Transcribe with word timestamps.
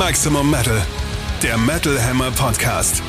Maximum 0.00 0.50
Metal, 0.50 0.80
der 1.42 1.58
Metal 1.58 2.02
Hammer 2.02 2.30
Podcast. 2.30 3.02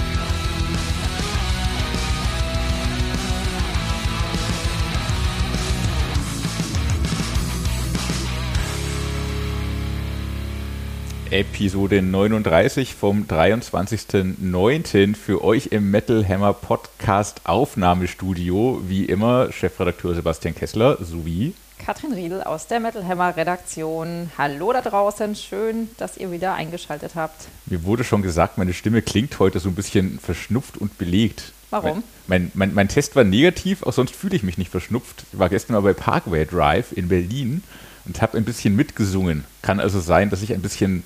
Episode 11.29 12.01
39 12.01 12.93
vom 12.93 13.23
23.09. 13.23 15.15
für 15.15 15.41
euch 15.45 15.67
im 15.67 15.89
Metal 15.91 16.27
Hammer 16.27 16.51
Podcast 16.51 17.39
Aufnahmestudio. 17.45 18.81
Wie 18.85 19.05
immer 19.05 19.49
Chefredakteur 19.53 20.13
Sebastian 20.13 20.53
Kessler 20.53 20.97
sowie 20.99 21.53
Katrin 21.83 22.13
Riedel 22.13 22.43
aus 22.43 22.67
der 22.67 22.79
Metal 22.79 23.07
Hammer 23.07 23.35
Redaktion. 23.35 24.31
Hallo 24.37 24.71
da 24.71 24.81
draußen, 24.81 25.35
schön, 25.35 25.89
dass 25.97 26.15
ihr 26.15 26.31
wieder 26.31 26.53
eingeschaltet 26.53 27.13
habt. 27.15 27.47
Mir 27.65 27.83
wurde 27.83 28.03
schon 28.03 28.21
gesagt, 28.21 28.59
meine 28.59 28.73
Stimme 28.73 29.01
klingt 29.01 29.39
heute 29.39 29.59
so 29.59 29.69
ein 29.69 29.75
bisschen 29.75 30.19
verschnupft 30.19 30.77
und 30.77 30.99
belegt. 30.99 31.53
Warum? 31.71 32.03
Mein, 32.27 32.51
mein, 32.53 32.73
mein 32.75 32.87
Test 32.87 33.15
war 33.15 33.23
negativ, 33.23 33.81
auch 33.83 33.93
sonst 33.93 34.15
fühle 34.15 34.35
ich 34.35 34.43
mich 34.43 34.59
nicht 34.59 34.69
verschnupft. 34.69 35.23
Ich 35.33 35.39
war 35.39 35.49
gestern 35.49 35.73
mal 35.73 35.81
bei 35.81 35.93
Parkway 35.93 36.45
Drive 36.45 36.91
in 36.91 37.07
Berlin 37.07 37.63
und 38.05 38.21
habe 38.21 38.37
ein 38.37 38.45
bisschen 38.45 38.75
mitgesungen. 38.75 39.45
Kann 39.63 39.79
also 39.79 39.99
sein, 39.99 40.29
dass 40.29 40.43
ich 40.43 40.53
ein 40.53 40.61
bisschen 40.61 41.03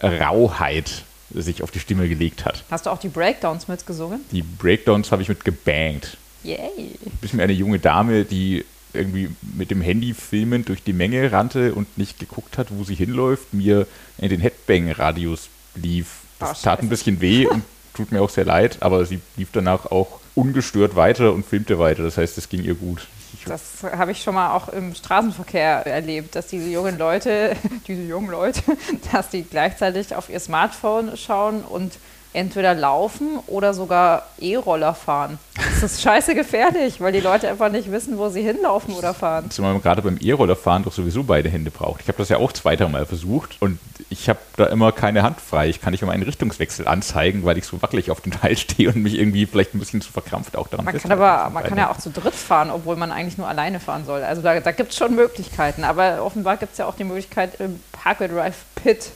Rauheit 0.00 1.04
sich 1.32 1.62
auf 1.62 1.72
die 1.72 1.80
Stimme 1.80 2.08
gelegt 2.08 2.44
hat. 2.44 2.62
Hast 2.70 2.86
du 2.86 2.90
auch 2.90 2.98
die 2.98 3.08
Breakdowns 3.08 3.66
mitgesungen? 3.66 4.20
Die 4.30 4.42
Breakdowns 4.42 5.10
habe 5.10 5.22
ich 5.22 5.28
mit 5.28 5.44
gebangt. 5.44 6.18
Yay! 6.44 6.90
Bis 7.20 7.32
mir 7.32 7.42
eine 7.42 7.54
junge 7.54 7.78
Dame, 7.80 8.24
die 8.24 8.64
irgendwie 8.94 9.30
mit 9.56 9.70
dem 9.70 9.80
Handy 9.80 10.14
filmend 10.14 10.68
durch 10.68 10.82
die 10.82 10.92
Menge 10.92 11.32
rannte 11.32 11.74
und 11.74 11.98
nicht 11.98 12.18
geguckt 12.18 12.58
hat, 12.58 12.68
wo 12.70 12.84
sie 12.84 12.94
hinläuft, 12.94 13.52
mir 13.54 13.86
in 14.18 14.28
den 14.30 14.40
Headbang-Radius 14.40 15.48
lief. 15.74 16.18
Das 16.38 16.60
Oh, 16.60 16.64
tat 16.64 16.80
ein 16.82 16.88
bisschen 16.88 17.20
weh 17.20 17.46
und 17.46 17.62
tut 17.94 18.12
mir 18.12 18.20
auch 18.22 18.30
sehr 18.30 18.44
leid, 18.44 18.78
aber 18.80 19.04
sie 19.04 19.20
lief 19.36 19.48
danach 19.52 19.86
auch 19.86 20.20
ungestört 20.34 20.96
weiter 20.96 21.32
und 21.32 21.46
filmte 21.46 21.78
weiter. 21.78 22.02
Das 22.02 22.16
heißt, 22.16 22.36
es 22.38 22.48
ging 22.48 22.64
ihr 22.64 22.74
gut. 22.74 23.06
Das 23.46 23.82
habe 23.82 24.12
ich 24.12 24.22
schon 24.22 24.34
mal 24.34 24.52
auch 24.52 24.68
im 24.68 24.94
Straßenverkehr 24.94 25.86
erlebt, 25.86 26.34
dass 26.34 26.46
diese 26.46 26.68
jungen 26.70 26.98
Leute, 26.98 27.56
diese 27.86 28.02
jungen 28.02 28.30
Leute, 28.30 28.62
dass 29.12 29.30
die 29.30 29.42
gleichzeitig 29.42 30.14
auf 30.14 30.30
ihr 30.30 30.40
Smartphone 30.40 31.16
schauen 31.16 31.62
und 31.62 31.92
entweder 32.34 32.74
laufen 32.74 33.38
oder 33.46 33.72
sogar 33.72 34.26
E-Roller 34.38 34.94
fahren. 34.94 35.38
Das 35.56 35.92
ist 35.92 36.02
scheiße 36.02 36.34
gefährlich, 36.34 37.00
weil 37.00 37.12
die 37.12 37.20
Leute 37.20 37.48
einfach 37.48 37.70
nicht 37.70 37.90
wissen, 37.90 38.18
wo 38.18 38.28
sie 38.28 38.42
hinlaufen 38.42 38.94
oder 38.94 39.14
fahren. 39.14 39.50
Zumal 39.50 39.72
man 39.72 39.82
gerade 39.82 40.02
beim 40.02 40.18
E-Rollerfahren 40.20 40.82
doch 40.82 40.92
sowieso 40.92 41.22
beide 41.22 41.48
Hände 41.48 41.70
braucht. 41.70 42.02
Ich 42.02 42.08
habe 42.08 42.18
das 42.18 42.28
ja 42.28 42.38
auch 42.38 42.52
zwei, 42.52 42.74
dreimal 42.74 43.06
versucht 43.06 43.56
und 43.60 43.78
ich 44.10 44.28
habe 44.28 44.40
da 44.56 44.66
immer 44.66 44.90
keine 44.90 45.22
Hand 45.22 45.40
frei. 45.40 45.68
Ich 45.68 45.80
kann 45.80 45.92
nicht 45.92 46.02
immer 46.02 46.12
einen 46.12 46.24
Richtungswechsel 46.24 46.88
anzeigen, 46.88 47.44
weil 47.44 47.56
ich 47.56 47.66
so 47.66 47.80
wackelig 47.82 48.10
auf 48.10 48.20
dem 48.20 48.32
Teil 48.32 48.56
stehe 48.56 48.88
und 48.88 48.96
mich 48.96 49.14
irgendwie 49.14 49.46
vielleicht 49.46 49.74
ein 49.74 49.78
bisschen 49.78 50.00
zu 50.00 50.12
verkrampft 50.12 50.56
auch 50.56 50.66
daran 50.66 50.84
Man 50.84 50.98
kann 50.98 51.12
aber, 51.12 51.50
man 51.50 51.62
kann 51.62 51.78
ja 51.78 51.90
auch 51.90 51.98
zu 51.98 52.10
dritt 52.10 52.34
fahren, 52.34 52.70
obwohl 52.70 52.96
man 52.96 53.12
eigentlich 53.12 53.38
nur 53.38 53.48
alleine 53.48 53.78
fahren 53.78 54.04
soll. 54.04 54.24
Also 54.24 54.42
da, 54.42 54.58
da 54.58 54.72
gibt 54.72 54.90
es 54.90 54.98
schon 54.98 55.14
Möglichkeiten. 55.14 55.84
Aber 55.84 56.24
offenbar 56.24 56.56
gibt 56.56 56.72
es 56.72 56.78
ja 56.78 56.86
auch 56.86 56.96
die 56.96 57.04
Möglichkeit, 57.04 57.60
im 57.60 57.80
Parkway 57.92 58.28
Drive 58.28 58.64
Pit 58.74 59.12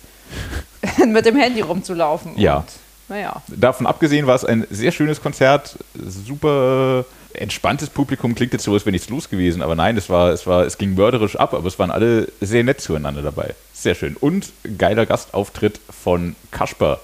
mit 1.07 1.27
dem 1.27 1.37
Handy 1.37 1.63
rumzulaufen. 1.63 2.39
Ja. 2.39 2.59
Und, 2.59 2.67
naja. 3.09 3.43
Davon 3.49 3.87
abgesehen 3.87 4.27
war 4.27 4.35
es 4.35 4.45
ein 4.45 4.67
sehr 4.71 4.93
schönes 4.93 5.21
Konzert, 5.21 5.77
super 5.95 7.05
entspanntes 7.35 7.91
Publikum, 7.91 8.35
klingt 8.35 8.53
jetzt 8.53 8.65
so, 8.65 8.73
als 8.73 8.85
wäre 8.85 8.93
nichts 8.93 9.09
los 9.09 9.29
gewesen, 9.29 9.63
aber 9.63 9.75
nein, 9.75 9.97
es 9.97 10.09
war, 10.09 10.31
es 10.31 10.47
war, 10.47 10.65
es 10.65 10.79
ging 10.79 10.95
mörderisch 10.95 11.37
ab, 11.37 11.55
aber 11.55 11.67
es 11.67 11.79
waren 11.79 11.91
alle 11.91 12.29
sehr 12.41 12.65
nett 12.65 12.81
zueinander 12.81 13.23
dabei. 13.23 13.55
Sehr 13.73 13.95
schön. 13.95 14.17
Und 14.17 14.53
geiler 14.77 15.07
Gastauftritt 15.07 15.81
von 15.91 16.35
Kasper. 16.51 17.01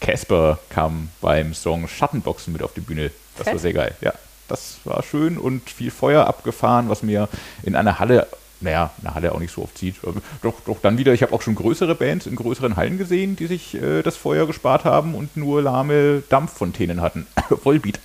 Casper 0.00 0.58
kam 0.70 1.08
beim 1.20 1.54
Song 1.54 1.88
Schattenboxen 1.88 2.52
mit 2.52 2.62
auf 2.62 2.74
die 2.74 2.80
Bühne. 2.80 3.10
Das 3.36 3.46
war 3.46 3.52
Fett. 3.54 3.62
sehr 3.62 3.72
geil. 3.72 3.94
Ja, 4.00 4.12
das 4.48 4.78
war 4.84 5.02
schön 5.02 5.38
und 5.38 5.70
viel 5.70 5.90
Feuer 5.90 6.26
abgefahren, 6.26 6.88
was 6.88 7.02
mir 7.02 7.28
in 7.62 7.76
einer 7.76 7.98
Halle 7.98 8.26
naja, 8.60 8.90
eine 9.02 9.14
Halle 9.14 9.32
auch 9.32 9.38
nicht 9.38 9.52
so 9.52 9.62
oft 9.62 9.76
sieht. 9.76 9.96
Ähm, 10.04 10.22
Doch, 10.42 10.54
doch 10.64 10.78
dann 10.80 10.98
wieder, 10.98 11.12
ich 11.12 11.22
habe 11.22 11.32
auch 11.32 11.42
schon 11.42 11.54
größere 11.54 11.94
Bands 11.94 12.26
in 12.26 12.36
größeren 12.36 12.76
Hallen 12.76 12.98
gesehen, 12.98 13.36
die 13.36 13.46
sich 13.46 13.74
äh, 13.74 14.02
das 14.02 14.16
Feuer 14.16 14.46
gespart 14.46 14.84
haben 14.84 15.14
und 15.14 15.36
nur 15.36 15.62
lahme 15.62 16.22
Dampffontänen 16.28 17.00
hatten. 17.00 17.26
Vollbeat. 17.62 18.00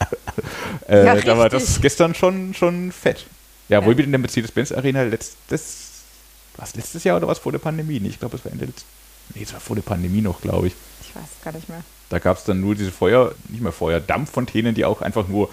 äh, 0.87 1.05
Ja, 1.05 1.15
da 1.15 1.37
war 1.37 1.49
das 1.49 1.79
gestern 1.81 2.15
schon, 2.15 2.53
schon 2.53 2.91
fett. 2.91 3.25
Ja, 3.69 3.81
Vollbeat 3.81 4.05
in 4.05 4.11
der 4.11 4.19
Mercedes-Benz 4.19 4.71
Arena 4.73 5.03
letztes, 5.03 6.03
was, 6.57 6.75
letztes 6.75 7.03
Jahr 7.05 7.17
oder 7.17 7.27
was 7.27 7.39
vor 7.39 7.51
der 7.53 7.59
Pandemie? 7.59 7.99
Nee, 7.99 8.09
ich 8.09 8.19
glaube, 8.19 8.35
es 8.35 8.43
war 8.43 8.51
Ende 8.51 8.65
letzt, 8.65 8.85
nee, 9.33 9.43
es 9.43 9.53
war 9.53 9.61
vor 9.61 9.75
der 9.77 9.83
Pandemie 9.83 10.21
noch, 10.21 10.41
glaube 10.41 10.67
ich. 10.67 10.73
Ich 11.01 11.15
weiß 11.15 11.23
es 11.37 11.43
gar 11.43 11.53
nicht 11.53 11.69
mehr. 11.69 11.81
Da 12.09 12.19
gab 12.19 12.37
es 12.37 12.43
dann 12.43 12.59
nur 12.59 12.75
diese 12.75 12.91
Feuer, 12.91 13.33
nicht 13.47 13.61
mehr 13.61 13.71
Feuer, 13.71 14.01
Dampffontänen, 14.01 14.75
die 14.75 14.83
auch 14.83 15.01
einfach 15.01 15.29
nur 15.29 15.49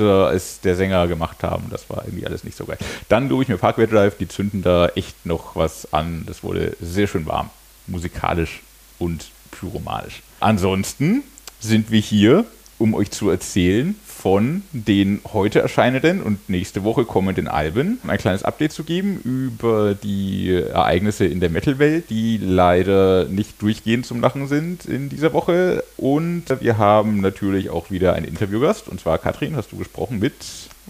lauter 0.00 0.26
als 0.28 0.60
der 0.60 0.76
Sänger 0.76 1.06
gemacht 1.06 1.42
haben. 1.42 1.66
Das 1.70 1.88
war 1.90 2.04
irgendwie 2.04 2.26
alles 2.26 2.44
nicht 2.44 2.56
so 2.56 2.64
geil. 2.64 2.78
Dann 3.08 3.28
lobe 3.28 3.42
ich 3.42 3.48
mir 3.48 3.58
Parkway 3.58 3.86
Drive, 3.86 4.16
die 4.18 4.28
zünden 4.28 4.62
da 4.62 4.88
echt 4.88 5.26
noch 5.26 5.56
was 5.56 5.92
an. 5.92 6.24
Das 6.26 6.42
wurde 6.42 6.76
sehr 6.80 7.06
schön 7.06 7.26
warm. 7.26 7.50
Musikalisch 7.86 8.60
und 8.98 9.30
pyromanisch. 9.50 10.22
Ansonsten 10.40 11.22
sind 11.60 11.90
wir 11.90 12.00
hier, 12.00 12.44
um 12.78 12.94
euch 12.94 13.10
zu 13.10 13.30
erzählen 13.30 13.94
von 14.20 14.62
den 14.72 15.20
heute 15.32 15.60
erscheinenden 15.60 16.22
und 16.22 16.50
nächste 16.50 16.84
Woche 16.84 17.06
kommenden 17.06 17.48
Alben. 17.48 17.98
Ein 18.06 18.18
kleines 18.18 18.42
Update 18.42 18.72
zu 18.72 18.84
geben 18.84 19.18
über 19.24 19.94
die 19.94 20.54
Ereignisse 20.54 21.24
in 21.24 21.40
der 21.40 21.48
Metal-Welt, 21.48 22.10
die 22.10 22.36
leider 22.36 23.24
nicht 23.24 23.62
durchgehend 23.62 24.04
zum 24.04 24.20
Lachen 24.20 24.46
sind 24.46 24.84
in 24.84 25.08
dieser 25.08 25.32
Woche. 25.32 25.84
Und 25.96 26.44
wir 26.60 26.76
haben 26.76 27.20
natürlich 27.20 27.70
auch 27.70 27.90
wieder 27.90 28.12
einen 28.12 28.26
Interviewgast. 28.26 28.88
Und 28.88 29.00
zwar 29.00 29.16
Katrin, 29.16 29.56
hast 29.56 29.72
du 29.72 29.76
gesprochen 29.76 30.18
mit 30.18 30.34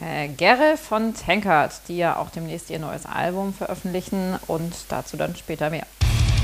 Äh, 0.00 0.28
Gerre 0.28 0.76
von 0.76 1.14
Tankard, 1.14 1.82
die 1.88 1.98
ja 1.98 2.16
auch 2.16 2.30
demnächst 2.30 2.70
ihr 2.70 2.78
neues 2.78 3.06
Album 3.06 3.52
veröffentlichen 3.52 4.36
und 4.46 4.72
dazu 4.88 5.16
dann 5.16 5.36
später 5.36 5.70
mehr. 5.70 5.86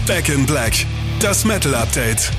Back 0.07 0.29
in 0.29 0.47
Black, 0.47 0.75
das 1.21 1.45
Metal 1.45 1.75
Update. 1.75 2.31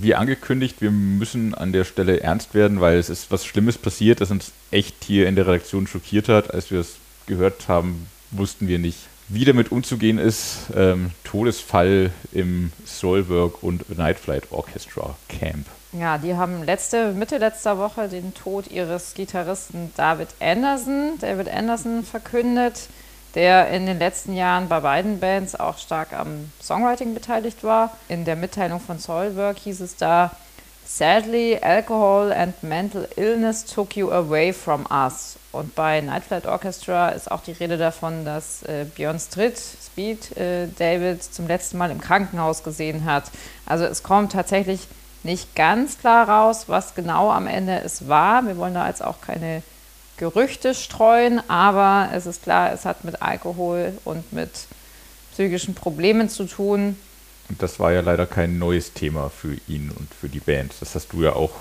Wie 0.00 0.14
angekündigt, 0.14 0.80
wir 0.80 0.90
müssen 0.90 1.54
an 1.54 1.72
der 1.72 1.84
Stelle 1.84 2.20
ernst 2.20 2.54
werden, 2.54 2.80
weil 2.80 2.98
es 2.98 3.08
ist 3.08 3.30
was 3.30 3.44
Schlimmes 3.44 3.78
passiert, 3.78 4.20
das 4.20 4.30
uns 4.30 4.52
echt 4.70 4.96
hier 5.04 5.28
in 5.28 5.36
der 5.36 5.46
Redaktion 5.46 5.86
schockiert 5.86 6.28
hat. 6.28 6.52
Als 6.52 6.70
wir 6.70 6.80
es 6.80 6.96
gehört 7.26 7.68
haben, 7.68 8.06
wussten 8.30 8.68
wir 8.68 8.78
nicht, 8.78 8.98
wie 9.28 9.44
damit 9.44 9.72
umzugehen 9.72 10.18
ist. 10.18 10.70
Ähm, 10.74 11.10
Todesfall 11.24 12.10
im 12.32 12.72
Soulwork 12.86 13.62
und 13.62 13.96
Night 13.96 14.18
Flight 14.18 14.44
Orchestra 14.50 15.16
Camp. 15.28 15.66
Ja, 15.92 16.18
die 16.18 16.34
haben 16.34 16.64
letzte, 16.64 17.12
Mitte 17.12 17.38
letzter 17.38 17.78
Woche 17.78 18.08
den 18.08 18.34
Tod 18.34 18.70
ihres 18.70 19.14
Gitarristen 19.14 19.90
David 19.96 20.28
Anderson, 20.38 21.12
David 21.18 21.48
Anderson 21.48 22.04
verkündet, 22.04 22.88
der 23.34 23.68
in 23.68 23.86
den 23.86 23.98
letzten 23.98 24.34
Jahren 24.34 24.68
bei 24.68 24.80
beiden 24.80 25.20
Bands 25.20 25.54
auch 25.54 25.78
stark 25.78 26.12
am 26.12 26.50
Songwriting 26.62 27.14
beteiligt 27.14 27.62
war. 27.62 27.96
In 28.08 28.24
der 28.24 28.36
Mitteilung 28.36 28.80
von 28.80 28.98
Soilwork 28.98 29.58
hieß 29.58 29.80
es 29.80 29.96
da, 29.96 30.30
Sadly, 30.90 31.58
alcohol 31.60 32.32
and 32.32 32.62
mental 32.62 33.06
illness 33.16 33.62
took 33.62 33.94
you 33.94 34.10
away 34.10 34.54
from 34.54 34.86
us. 34.90 35.36
Und 35.52 35.74
bei 35.74 36.00
Night 36.00 36.24
Flight 36.24 36.46
Orchestra 36.46 37.10
ist 37.10 37.30
auch 37.30 37.42
die 37.42 37.52
Rede 37.52 37.76
davon, 37.76 38.24
dass 38.24 38.62
äh, 38.62 38.86
Björn 38.96 39.18
Stritt, 39.18 39.58
Speed, 39.58 40.34
äh, 40.38 40.66
David 40.78 41.22
zum 41.22 41.46
letzten 41.46 41.76
Mal 41.76 41.90
im 41.90 42.00
Krankenhaus 42.00 42.62
gesehen 42.62 43.04
hat. 43.04 43.24
Also 43.66 43.84
es 43.84 44.02
kommt 44.02 44.32
tatsächlich 44.32 44.88
nicht 45.24 45.54
ganz 45.54 45.98
klar 45.98 46.26
raus, 46.26 46.64
was 46.68 46.94
genau 46.94 47.30
am 47.30 47.46
Ende 47.46 47.80
es 47.84 48.08
war. 48.08 48.46
Wir 48.46 48.56
wollen 48.56 48.74
da 48.74 48.88
jetzt 48.88 49.04
auch 49.04 49.20
keine 49.20 49.62
Gerüchte 50.18 50.74
streuen, 50.74 51.40
aber 51.48 52.10
es 52.12 52.26
ist 52.26 52.42
klar, 52.42 52.72
es 52.72 52.84
hat 52.84 53.04
mit 53.04 53.22
Alkohol 53.22 53.96
und 54.04 54.32
mit 54.32 54.50
psychischen 55.32 55.74
Problemen 55.74 56.28
zu 56.28 56.44
tun. 56.44 56.96
Und 57.48 57.62
das 57.62 57.78
war 57.80 57.92
ja 57.92 58.00
leider 58.00 58.26
kein 58.26 58.58
neues 58.58 58.92
Thema 58.92 59.30
für 59.30 59.56
ihn 59.68 59.90
und 59.96 60.12
für 60.12 60.28
die 60.28 60.40
Band. 60.40 60.74
Das 60.80 60.94
hast 60.94 61.12
du 61.12 61.22
ja 61.22 61.34
auch 61.34 61.52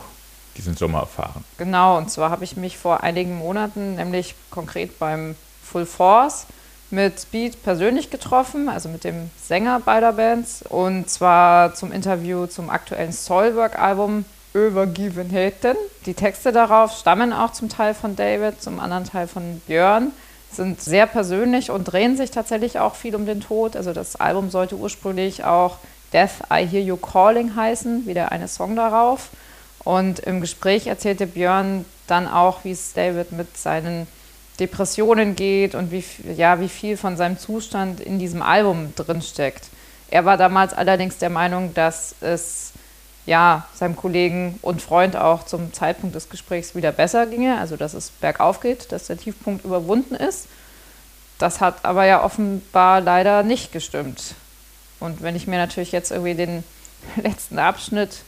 diesen 0.58 0.76
Sommer 0.76 1.00
erfahren. 1.00 1.44
Genau, 1.58 1.98
und 1.98 2.12
zwar 2.12 2.30
habe 2.32 2.44
ich 2.44 2.58
mich 2.58 2.78
vor 2.78 3.04
einigen 3.04 3.38
Monaten, 3.38 3.96
nämlich 3.96 4.36
konkret 4.50 4.98
beim 5.00 5.36
Full 5.64 5.86
Force, 5.86 6.48
mit 6.90 7.20
Speed 7.20 7.64
persönlich 7.64 8.10
getroffen, 8.10 8.70
also 8.70 8.90
mit 8.90 9.04
dem 9.04 9.30
Sänger 9.42 9.80
beider 9.80 10.14
Bands. 10.14 10.64
Und 10.68 11.10
zwar 11.10 11.76
zum 11.76 11.92
Interview 11.92 12.48
zum 12.48 12.70
aktuellen 12.70 13.12
Soilwork-Album 13.12 14.26
Übergiven 14.66 15.30
Haten. 15.32 15.78
Die 16.08 16.16
Texte 16.16 16.52
darauf 16.52 16.98
stammen 16.98 17.32
auch 17.32 17.52
zum 17.52 17.70
Teil 17.70 17.94
von 17.94 18.16
David, 18.16 18.62
zum 18.62 18.80
anderen 18.80 19.04
Teil 19.04 19.28
von 19.28 19.62
Björn, 19.68 20.12
sind 20.52 20.82
sehr 20.82 21.06
persönlich 21.06 21.70
und 21.70 21.84
drehen 21.84 22.18
sich 22.18 22.32
tatsächlich 22.32 22.80
auch 22.80 22.96
viel 22.96 23.16
um 23.16 23.26
den 23.28 23.42
Tod. 23.42 23.76
Also 23.76 23.94
das 23.94 24.16
Album 24.16 24.50
sollte 24.50 24.76
ursprünglich 24.76 25.44
auch 25.44 25.78
Death 26.12 26.42
I 26.52 26.66
Hear 26.66 26.82
You 26.82 26.98
Calling 26.98 27.56
heißen, 27.56 28.08
wie 28.08 28.14
der 28.16 28.32
eine 28.32 28.48
Song 28.48 28.76
darauf. 28.76 29.30
Und 29.84 30.20
im 30.20 30.42
Gespräch 30.42 30.88
erzählte 30.88 31.28
Björn 31.28 31.86
dann 32.08 32.28
auch, 32.28 32.64
wie 32.64 32.72
es 32.72 32.94
David 32.94 33.32
mit 33.34 33.58
seinen 33.58 34.08
Depressionen 34.60 35.36
geht 35.36 35.76
und 35.76 35.92
wie, 35.92 36.04
ja, 36.36 36.60
wie 36.60 36.70
viel 36.70 36.98
von 36.98 37.16
seinem 37.16 37.38
Zustand 37.38 38.00
in 38.00 38.18
diesem 38.18 38.42
Album 38.42 38.94
drinsteckt. 38.96 39.66
Er 40.10 40.26
war 40.26 40.38
damals 40.38 40.74
allerdings 40.74 41.18
der 41.18 41.30
Meinung, 41.30 41.74
dass 41.74 42.16
es 42.22 42.72
ja, 43.28 43.68
seinem 43.76 43.96
Kollegen 43.98 44.58
und 44.62 44.82
Freund 44.82 45.18
auch 45.18 45.46
zum 45.46 45.74
Zeitpunkt 45.74 46.16
des 46.16 46.30
Gesprächs 46.30 46.76
wieder 46.76 46.94
besser 46.94 47.28
ginge, 47.28 47.60
also 47.60 47.76
dass 47.76 47.94
es 47.94 48.10
bergauf 48.10 48.62
geht, 48.62 48.92
dass 48.94 49.08
der 49.08 49.18
Tiefpunkt 49.18 49.66
überwunden 49.66 50.16
ist. 50.16 50.48
Das 51.38 51.60
hat 51.60 51.84
aber 51.84 52.06
ja 52.06 52.24
offenbar 52.24 53.02
leider 53.02 53.44
nicht 53.44 53.74
gestimmt. 53.74 54.34
Und 55.00 55.22
wenn 55.22 55.36
ich 55.36 55.46
mir 55.46 55.58
natürlich 55.58 55.92
jetzt 55.92 56.12
irgendwie 56.12 56.36
den 56.36 56.64
letzten 57.22 57.60
Abschnitt 57.60 58.22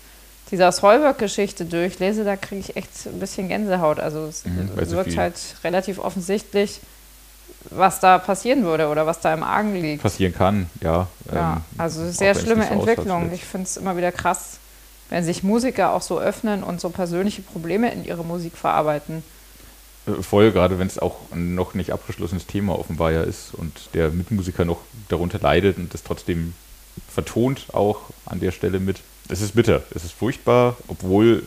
dieser 0.52 0.72
Solberg-Geschichte 0.72 1.64
durchlese, 1.64 2.26
da 2.26 2.36
kriege 2.36 2.60
ich 2.60 2.76
echt 2.76 2.90
ein 3.06 3.20
bisschen 3.20 3.48
Gänsehaut. 3.48 4.02
Also 4.02 4.26
es 4.26 4.46
mhm, 4.46 4.70
wirkt 4.76 5.16
halt 5.16 5.36
relativ 5.64 5.98
offensichtlich, 6.00 6.82
was 7.70 8.02
da 8.02 8.18
passieren 8.18 8.64
würde 8.64 8.90
oder 8.90 9.06
was 9.06 9.22
da 9.22 9.34
im 9.34 9.44
Argen 9.44 9.76
liegt. 9.76 10.04
Passieren 10.04 10.34
kann, 10.34 10.70
ja. 10.82 11.08
Ja, 11.34 11.54
ähm, 11.54 11.62
also 11.78 12.10
sehr 12.12 12.36
schlimme 12.36 12.70
Entwicklung. 12.70 13.32
Ich 13.32 13.46
finde 13.46 13.66
es 13.66 13.78
immer 13.78 13.96
wieder 13.96 14.12
krass, 14.12 14.60
wenn 15.10 15.24
sich 15.24 15.44
Musiker 15.44 15.94
auch 15.94 16.02
so 16.02 16.20
öffnen 16.20 16.64
und 16.64 16.80
so 16.80 16.90
persönliche 16.90 17.42
Probleme 17.42 17.92
in 17.92 18.06
ihre 18.06 18.24
Musik 18.24 18.56
verarbeiten. 18.56 19.24
Äh, 20.08 20.22
voll, 20.22 20.52
gerade 20.52 20.80
wenn 20.80 20.88
es 20.88 21.00
auch 21.00 21.18
ein 21.32 21.56
noch 21.56 21.74
nicht 21.74 21.92
abgeschlossenes 21.92 22.46
Thema 22.46 22.78
offenbar 22.78 23.12
ja 23.12 23.24
ist 23.24 23.54
und 23.54 23.90
der 23.94 24.10
Mitmusiker 24.12 24.66
noch 24.66 24.80
darunter 25.10 25.40
leidet 25.40 25.78
und 25.78 25.94
das 25.94 26.04
trotzdem 26.04 26.54
vertont 27.08 27.68
auch 27.74 28.02
an 28.26 28.40
der 28.40 28.52
Stelle 28.52 28.80
mit. 28.80 29.02
Es 29.30 29.42
ist 29.42 29.56
bitter, 29.56 29.84
es 29.94 30.04
ist 30.04 30.14
furchtbar, 30.14 30.78
obwohl 30.88 31.44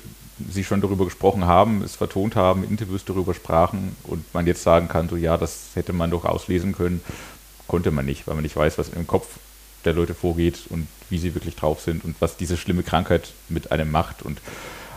sie 0.51 0.65
schon 0.65 0.81
darüber 0.81 1.05
gesprochen 1.05 1.45
haben, 1.47 1.83
es 1.83 1.97
vertont 1.97 2.37
haben, 2.37 2.65
Interviews 2.65 3.05
darüber 3.05 3.35
sprachen 3.35 3.97
und 4.05 4.33
man 4.35 4.47
jetzt 4.47 4.63
sagen 4.63 4.89
kann, 4.89 5.09
so 5.09 5.17
ja, 5.17 5.37
das 5.37 5.71
hätte 5.75 5.93
man 5.93 6.11
doch 6.11 6.25
auslesen 6.25 6.73
können, 6.73 7.03
konnte 7.69 7.91
man 7.91 8.05
nicht, 8.05 8.27
weil 8.27 8.35
man 8.35 8.43
nicht 8.43 8.57
weiß, 8.57 8.79
was 8.79 8.89
im 8.89 9.07
Kopf 9.07 9.27
der 9.85 9.93
Leute 9.93 10.15
vorgeht 10.15 10.61
und 10.69 10.87
wie 11.13 11.19
sie 11.19 11.35
wirklich 11.35 11.55
drauf 11.55 11.81
sind 11.81 12.05
und 12.05 12.17
was 12.19 12.37
diese 12.37 12.57
schlimme 12.57 12.83
Krankheit 12.83 13.33
mit 13.49 13.71
einem 13.71 13.91
macht. 13.91 14.23
Und 14.23 14.41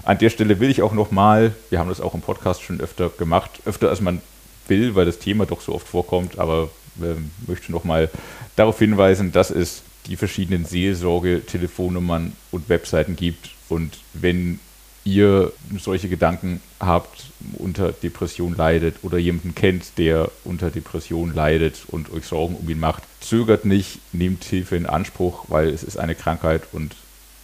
an 0.03 0.17
der 0.17 0.31
Stelle 0.31 0.59
will 0.59 0.71
ich 0.71 0.81
auch 0.81 0.93
nochmal, 0.93 1.53
wir 1.69 1.77
haben 1.77 1.89
das 1.89 2.01
auch 2.01 2.15
im 2.15 2.21
Podcast 2.21 2.63
schon 2.63 2.81
öfter 2.81 3.09
gemacht, 3.09 3.51
öfter 3.65 3.89
als 3.89 4.01
man 4.01 4.21
will, 4.67 4.95
weil 4.95 5.05
das 5.05 5.19
Thema 5.19 5.45
doch 5.45 5.61
so 5.61 5.75
oft 5.75 5.87
vorkommt, 5.87 6.39
aber 6.39 6.69
äh, 7.01 7.15
möchte 7.47 7.71
nochmal 7.71 8.09
darauf 8.55 8.79
hinweisen, 8.79 9.31
dass 9.31 9.51
es 9.51 9.83
die 10.07 10.15
verschiedenen 10.15 10.65
Seelsorge-Telefonnummern 10.65 12.33
und 12.51 12.69
Webseiten 12.69 13.15
gibt. 13.15 13.51
Und 13.69 13.97
wenn 14.13 14.59
ihr 15.05 15.53
solche 15.77 16.09
Gedanken 16.09 16.61
habt, 16.79 17.27
unter 17.53 17.91
Depression 17.93 18.55
leidet 18.55 18.97
oder 19.03 19.17
jemanden 19.17 19.55
kennt, 19.55 19.97
der 19.97 20.31
unter 20.43 20.71
Depression 20.71 21.33
leidet 21.33 21.83
und 21.87 22.11
euch 22.11 22.25
Sorgen 22.25 22.55
um 22.55 22.67
ihn 22.67 22.79
macht, 22.79 23.03
zögert 23.21 23.65
nicht, 23.65 23.99
nehmt 24.11 24.43
Hilfe 24.43 24.75
in 24.75 24.87
Anspruch, 24.87 25.45
weil 25.47 25.69
es 25.69 25.83
ist 25.83 25.97
eine 25.97 26.15
Krankheit 26.15 26.63
und 26.71 26.95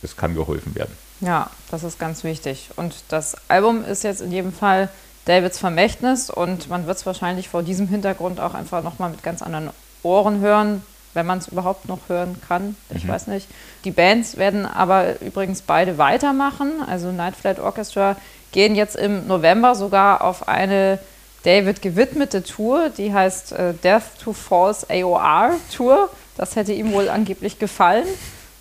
es 0.02 0.18
kann 0.18 0.34
geholfen 0.34 0.76
werden. 0.76 0.92
Ja, 1.22 1.52
das 1.70 1.84
ist 1.84 2.00
ganz 2.00 2.24
wichtig. 2.24 2.70
Und 2.76 2.96
das 3.10 3.38
Album 3.48 3.86
ist 3.86 4.04
jetzt 4.04 4.22
in 4.22 4.32
jedem 4.32 4.52
Fall 4.52 4.90
Davids 5.26 5.60
Vermächtnis 5.60 6.32
und 6.32 6.68
man 6.68 6.88
wird 6.88 6.98
es 6.98 7.06
wahrscheinlich 7.06 7.48
vor 7.48 7.62
diesem 7.62 7.88
Hintergrund 7.88 8.40
auch 8.40 8.56
einfach 8.56 8.84
nochmal 8.84 9.12
mit 9.12 9.22
ganz 9.22 9.44
anderen 9.44 9.70
Ohren 10.02 10.40
hören, 10.40 10.82
wenn 11.14 11.26
man 11.26 11.40
es 11.40 11.48
überhaupt 11.48 11.88
noch 11.88 12.00
hören 12.08 12.42
kann. 12.48 12.76
Ich 12.96 13.04
mhm. 13.04 13.10
weiß 13.10 13.28
nicht. 13.28 13.48
Die 13.84 13.92
Bands 13.92 14.38
werden 14.38 14.66
aber 14.66 15.22
übrigens 15.22 15.62
beide 15.62 15.98
weitermachen. 15.98 16.72
Also 16.86 17.12
Night 17.12 17.36
Flight 17.36 17.60
Orchestra 17.60 18.16
gehen 18.52 18.76
jetzt 18.76 18.96
im 18.96 19.28
November 19.28 19.76
sogar 19.76 20.24
auf 20.24 20.48
eine 20.48 21.00
David 21.44 21.82
gewidmete 21.82 22.44
Tour, 22.44 22.90
die 22.96 23.14
heißt 23.14 23.54
äh, 23.54 23.74
Death 23.74 24.04
to 24.24 24.34
Falls 24.34 24.88
AOR 24.90 25.52
Tour. 25.76 26.10
Das 26.38 26.56
hätte 26.56 26.74
ihm 26.74 26.94
wohl 26.94 27.10
angeblich 27.10 27.60
gefallen. 27.60 28.06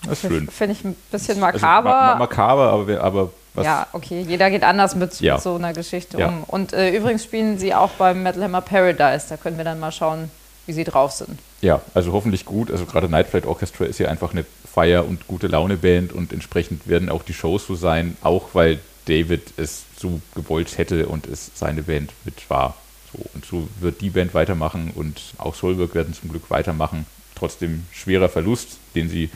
Das 0.02 0.24
ist 0.24 0.30
schön. 0.30 0.48
Finde 0.48 0.72
ich 0.72 0.84
ein 0.84 0.96
bisschen 1.10 1.38
makaber. 1.40 1.94
Also, 1.94 2.14
ma 2.14 2.18
makaber, 2.20 2.72
aber, 2.72 3.00
aber 3.00 3.30
was? 3.54 3.66
Ja, 3.66 3.86
okay, 3.92 4.22
jeder 4.26 4.50
geht 4.50 4.62
anders 4.62 4.94
mit, 4.94 5.20
ja. 5.20 5.38
so 5.38 5.56
einer 5.56 5.72
Geschichte 5.72 6.18
ja. 6.18 6.28
um. 6.28 6.44
Und 6.46 6.72
äh, 6.72 6.90
übrigens 6.90 7.24
spielen 7.24 7.58
sie 7.58 7.74
auch 7.74 7.90
beim 7.90 8.22
Metal 8.22 8.42
Hammer 8.42 8.60
Paradise. 8.60 9.26
Da 9.28 9.36
können 9.36 9.56
wir 9.56 9.64
dann 9.64 9.80
mal 9.80 9.92
schauen, 9.92 10.30
wie 10.70 10.72
sie 10.72 10.84
drauf 10.84 11.10
sind. 11.10 11.40
Ja, 11.62 11.80
also 11.94 12.12
hoffentlich 12.12 12.44
gut. 12.44 12.70
Also 12.70 12.86
gerade 12.86 13.08
Night 13.08 13.26
Flight 13.26 13.44
Orchestra 13.44 13.86
ist 13.86 13.98
ja 13.98 14.08
einfach 14.08 14.30
eine 14.30 14.44
Feier- 14.72 15.04
und 15.04 15.26
gute 15.26 15.48
Laune-Band 15.48 16.12
und 16.12 16.32
entsprechend 16.32 16.86
werden 16.86 17.08
auch 17.08 17.24
die 17.24 17.34
Shows 17.34 17.66
so 17.66 17.74
sein, 17.74 18.16
auch 18.22 18.50
weil 18.52 18.78
David 19.06 19.42
es 19.56 19.82
so 19.98 20.20
gewollt 20.36 20.78
hätte 20.78 21.08
und 21.08 21.26
es 21.26 21.50
seine 21.54 21.82
Band 21.82 22.12
mit 22.24 22.48
war. 22.48 22.76
So, 23.12 23.18
und 23.34 23.44
so 23.44 23.68
wird 23.80 24.00
die 24.00 24.10
Band 24.10 24.32
weitermachen 24.32 24.92
und 24.94 25.20
auch 25.38 25.56
Solberg 25.56 25.96
werden 25.96 26.14
zum 26.14 26.30
Glück 26.30 26.48
weitermachen. 26.50 27.04
Trotzdem 27.34 27.84
schwerer 27.90 28.28
Verlust, 28.28 28.78
den 28.94 29.08
sie 29.08 29.28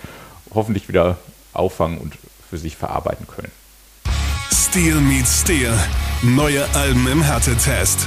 hoffentlich 0.55 0.89
wieder 0.89 1.19
auffangen 1.53 1.99
und 1.99 2.15
für 2.49 2.59
sich 2.59 2.77
verarbeiten 2.77 3.27
können. 3.27 3.51
Steel 4.53 5.01
meets 5.01 5.41
Steel. 5.41 5.73
Neue 6.23 6.65
Alben 6.75 7.09
im 7.09 7.23
Härtetest. 7.23 8.07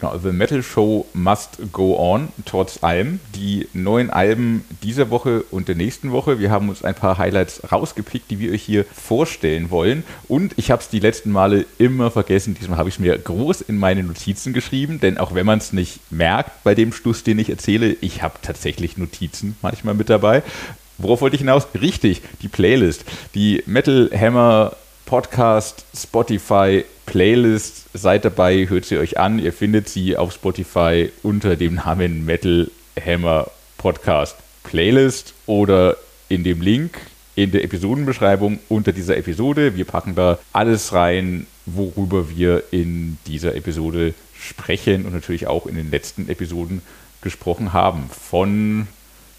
Genau, 0.00 0.16
The 0.16 0.30
Metal 0.30 0.62
Show 0.62 1.06
Must 1.12 1.58
Go 1.72 1.98
On, 1.98 2.28
trotz 2.44 2.84
allem. 2.84 3.18
Die 3.34 3.66
neuen 3.72 4.10
Alben 4.10 4.64
dieser 4.84 5.10
Woche 5.10 5.42
und 5.50 5.66
der 5.66 5.74
nächsten 5.74 6.12
Woche. 6.12 6.38
Wir 6.38 6.52
haben 6.52 6.68
uns 6.68 6.84
ein 6.84 6.94
paar 6.94 7.18
Highlights 7.18 7.72
rausgepickt, 7.72 8.30
die 8.30 8.38
wir 8.38 8.52
euch 8.52 8.62
hier 8.62 8.84
vorstellen 8.84 9.70
wollen. 9.70 10.04
Und 10.28 10.52
ich 10.56 10.70
habe 10.70 10.80
es 10.80 10.88
die 10.88 11.00
letzten 11.00 11.32
Male 11.32 11.66
immer 11.78 12.12
vergessen. 12.12 12.56
Diesmal 12.60 12.78
habe 12.78 12.88
ich 12.88 12.94
es 12.94 13.00
mir 13.00 13.18
groß 13.18 13.62
in 13.62 13.76
meine 13.76 14.04
Notizen 14.04 14.52
geschrieben, 14.52 15.00
denn 15.00 15.18
auch 15.18 15.34
wenn 15.34 15.46
man 15.46 15.58
es 15.58 15.72
nicht 15.72 15.98
merkt 16.12 16.62
bei 16.62 16.76
dem 16.76 16.92
Schluss, 16.92 17.24
den 17.24 17.40
ich 17.40 17.50
erzähle, 17.50 17.96
ich 18.00 18.22
habe 18.22 18.34
tatsächlich 18.40 18.98
Notizen 18.98 19.56
manchmal 19.62 19.94
mit 19.94 20.08
dabei. 20.08 20.44
Worauf 20.98 21.22
wollte 21.22 21.34
ich 21.34 21.40
hinaus? 21.40 21.66
Richtig, 21.80 22.22
die 22.42 22.48
Playlist. 22.48 23.04
Die 23.34 23.64
Metal 23.66 24.10
Hammer 24.16 24.76
Podcast, 25.08 25.86
Spotify, 25.96 26.84
Playlist. 27.06 27.86
Seid 27.94 28.26
dabei, 28.26 28.68
hört 28.68 28.84
sie 28.84 28.98
euch 28.98 29.18
an. 29.18 29.38
Ihr 29.38 29.54
findet 29.54 29.88
sie 29.88 30.18
auf 30.18 30.34
Spotify 30.34 31.10
unter 31.22 31.56
dem 31.56 31.76
Namen 31.76 32.26
Metal 32.26 32.70
Hammer 33.02 33.50
Podcast 33.78 34.36
Playlist 34.64 35.32
oder 35.46 35.96
in 36.28 36.44
dem 36.44 36.60
Link 36.60 36.98
in 37.36 37.52
der 37.52 37.64
Episodenbeschreibung 37.64 38.58
unter 38.68 38.92
dieser 38.92 39.16
Episode. 39.16 39.76
Wir 39.76 39.86
packen 39.86 40.14
da 40.14 40.38
alles 40.52 40.92
rein, 40.92 41.46
worüber 41.64 42.28
wir 42.28 42.64
in 42.70 43.16
dieser 43.26 43.56
Episode 43.56 44.12
sprechen 44.38 45.06
und 45.06 45.14
natürlich 45.14 45.46
auch 45.46 45.64
in 45.64 45.76
den 45.76 45.90
letzten 45.90 46.28
Episoden 46.28 46.82
gesprochen 47.22 47.72
haben. 47.72 48.10
Von 48.10 48.88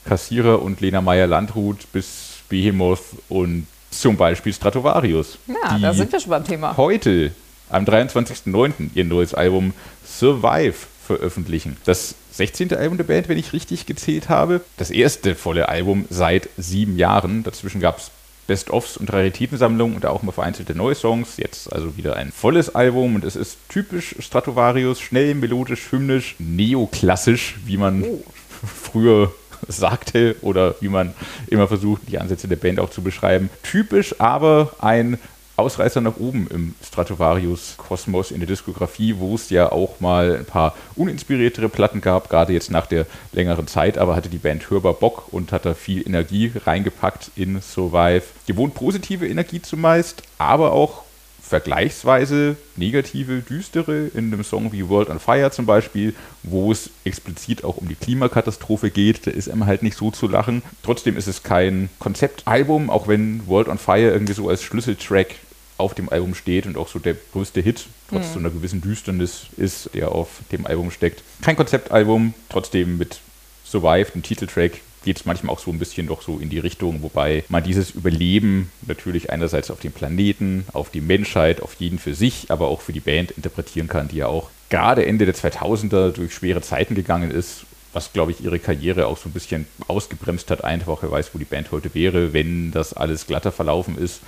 Kassierer 0.03 0.63
und 0.63 0.81
Lena 0.81 1.01
Meyer-Landrut 1.01 1.91
bis 1.93 2.39
Behemoth 2.49 3.03
und 3.29 3.67
zum 3.91 4.17
Beispiel 4.17 4.53
Stratovarius. 4.53 5.37
Ja, 5.47 5.77
da 5.79 5.93
sind 5.93 6.11
wir 6.11 6.19
schon 6.19 6.29
beim 6.29 6.45
Thema. 6.45 6.77
Heute, 6.77 7.31
am 7.69 7.85
23.09., 7.85 8.91
ihr 8.95 9.05
neues 9.05 9.33
Album 9.33 9.73
Survive 10.05 10.75
veröffentlichen. 11.05 11.77
Das 11.85 12.15
16. 12.31 12.73
Album 12.75 12.97
der 12.97 13.03
Band, 13.03 13.29
wenn 13.29 13.37
ich 13.37 13.53
richtig 13.53 13.85
gezählt 13.85 14.29
habe. 14.29 14.61
Das 14.77 14.91
erste 14.91 15.35
volle 15.35 15.67
Album 15.69 16.05
seit 16.09 16.49
sieben 16.57 16.97
Jahren. 16.97 17.43
Dazwischen 17.43 17.81
gab 17.81 17.97
es 17.97 18.11
Best-ofs 18.49 18.97
und 18.97 19.13
Raritätensammlungen 19.13 19.95
und 19.95 20.05
auch 20.05 20.23
mal 20.23 20.31
vereinzelte 20.31 20.73
neue 20.75 20.95
Songs. 20.95 21.37
Jetzt 21.37 21.71
also 21.71 21.97
wieder 21.97 22.15
ein 22.15 22.31
volles 22.31 22.73
Album 22.73 23.15
und 23.15 23.23
es 23.23 23.35
ist 23.35 23.57
typisch 23.69 24.15
Stratovarius, 24.19 24.99
schnell, 24.99 25.35
melodisch, 25.35 25.91
hymnisch, 25.91 26.35
neoklassisch, 26.39 27.57
wie 27.65 27.77
man 27.77 28.03
oh. 28.03 28.23
früher 28.65 29.31
sagte 29.67 30.35
oder 30.41 30.75
wie 30.81 30.89
man 30.89 31.13
immer 31.47 31.67
versucht, 31.67 32.03
die 32.07 32.19
Ansätze 32.19 32.47
der 32.47 32.55
Band 32.55 32.79
auch 32.79 32.89
zu 32.89 33.01
beschreiben. 33.01 33.49
Typisch 33.63 34.19
aber 34.19 34.73
ein 34.79 35.17
Ausreißer 35.59 35.99
nach 35.99 36.17
oben 36.17 36.47
im 36.49 36.73
Stratovarius-Kosmos 36.81 38.31
in 38.31 38.39
der 38.39 38.47
Diskografie, 38.47 39.15
wo 39.17 39.35
es 39.35 39.49
ja 39.49 39.71
auch 39.71 39.99
mal 39.99 40.37
ein 40.37 40.45
paar 40.45 40.73
uninspiriertere 40.95 41.67
Platten 41.67 41.99
gab, 41.99 42.29
gerade 42.29 42.53
jetzt 42.53 42.71
nach 42.71 42.87
der 42.87 43.05
längeren 43.33 43.67
Zeit, 43.67 43.97
aber 43.97 44.15
hatte 44.15 44.29
die 44.29 44.37
Band 44.37 44.69
hörbar 44.69 44.93
Bock 44.93 45.33
und 45.33 45.51
hat 45.51 45.65
da 45.65 45.73
viel 45.73 46.05
Energie 46.07 46.53
reingepackt 46.65 47.31
in 47.35 47.61
Survive. 47.61 48.23
Gewohnt 48.47 48.73
positive 48.73 49.27
Energie 49.27 49.61
zumeist, 49.61 50.23
aber 50.37 50.71
auch 50.71 51.03
vergleichsweise 51.49 52.57
negative, 52.75 53.41
düstere 53.41 54.11
in 54.13 54.31
einem 54.31 54.43
Song 54.43 54.71
wie 54.71 54.87
World 54.87 55.09
on 55.09 55.19
Fire 55.19 55.49
zum 55.49 55.65
Beispiel, 55.65 56.13
wo 56.43 56.71
es 56.71 56.91
explizit 57.05 57.63
auch 57.63 57.77
um 57.77 57.89
die 57.89 57.95
Klimakatastrophe 57.95 58.91
geht. 58.91 59.25
Da 59.25 59.31
ist 59.31 59.49
einem 59.49 59.65
halt 59.65 59.81
nicht 59.81 59.97
so 59.97 60.11
zu 60.11 60.27
lachen. 60.27 60.61
Trotzdem 60.83 61.17
ist 61.17 61.27
es 61.27 61.41
kein 61.41 61.89
Konzeptalbum, 61.97 62.91
auch 62.91 63.07
wenn 63.07 63.47
World 63.47 63.67
on 63.67 63.79
Fire 63.79 64.11
irgendwie 64.11 64.33
so 64.33 64.47
als 64.47 64.61
Schlüsseltrack 64.61 65.35
auf 65.79 65.95
dem 65.95 66.09
Album 66.09 66.35
steht 66.35 66.67
und 66.67 66.77
auch 66.77 66.87
so 66.87 66.99
der 66.99 67.15
größte 67.33 67.61
Hit, 67.61 67.87
trotz 68.09 68.27
mhm. 68.27 68.33
so 68.33 68.39
einer 68.39 68.49
gewissen 68.51 68.81
Düsternis 68.81 69.47
ist, 69.57 69.89
der 69.95 70.11
auf 70.11 70.41
dem 70.51 70.67
Album 70.67 70.91
steckt. 70.91 71.23
Kein 71.41 71.55
Konzeptalbum, 71.55 72.35
trotzdem 72.49 72.99
mit 72.99 73.21
Survive, 73.65 74.11
dem 74.11 74.21
Titeltrack, 74.21 74.81
geht 75.03 75.17
es 75.17 75.25
manchmal 75.25 75.53
auch 75.53 75.59
so 75.59 75.71
ein 75.71 75.79
bisschen 75.79 76.07
doch 76.07 76.21
so 76.21 76.39
in 76.39 76.49
die 76.49 76.59
Richtung, 76.59 77.01
wobei 77.01 77.43
man 77.49 77.63
dieses 77.63 77.91
Überleben 77.91 78.71
natürlich 78.85 79.29
einerseits 79.29 79.71
auf 79.71 79.79
dem 79.79 79.91
Planeten, 79.91 80.65
auf 80.73 80.89
die 80.89 81.01
Menschheit, 81.01 81.61
auf 81.61 81.75
jeden 81.75 81.99
für 81.99 82.13
sich, 82.13 82.51
aber 82.51 82.67
auch 82.67 82.81
für 82.81 82.93
die 82.93 82.99
Band 82.99 83.31
interpretieren 83.31 83.87
kann, 83.87 84.07
die 84.07 84.17
ja 84.17 84.27
auch 84.27 84.49
gerade 84.69 85.05
Ende 85.05 85.25
der 85.25 85.35
2000er 85.35 86.11
durch 86.11 86.33
schwere 86.33 86.61
Zeiten 86.61 86.95
gegangen 86.95 87.31
ist 87.31 87.65
was, 87.93 88.13
glaube 88.13 88.31
ich, 88.31 88.43
ihre 88.43 88.59
Karriere 88.59 89.07
auch 89.07 89.17
so 89.17 89.29
ein 89.29 89.31
bisschen 89.31 89.65
ausgebremst 89.87 90.51
hat. 90.51 90.63
Einfach, 90.63 91.01
wer 91.01 91.11
weiß, 91.11 91.31
wo 91.33 91.39
die 91.39 91.45
Band 91.45 91.71
heute 91.71 91.93
wäre, 91.93 92.33
wenn 92.33 92.71
das 92.71 92.93
alles 92.93 93.25
glatter 93.25 93.51
verlaufen 93.51 93.97
ist. 93.97 94.21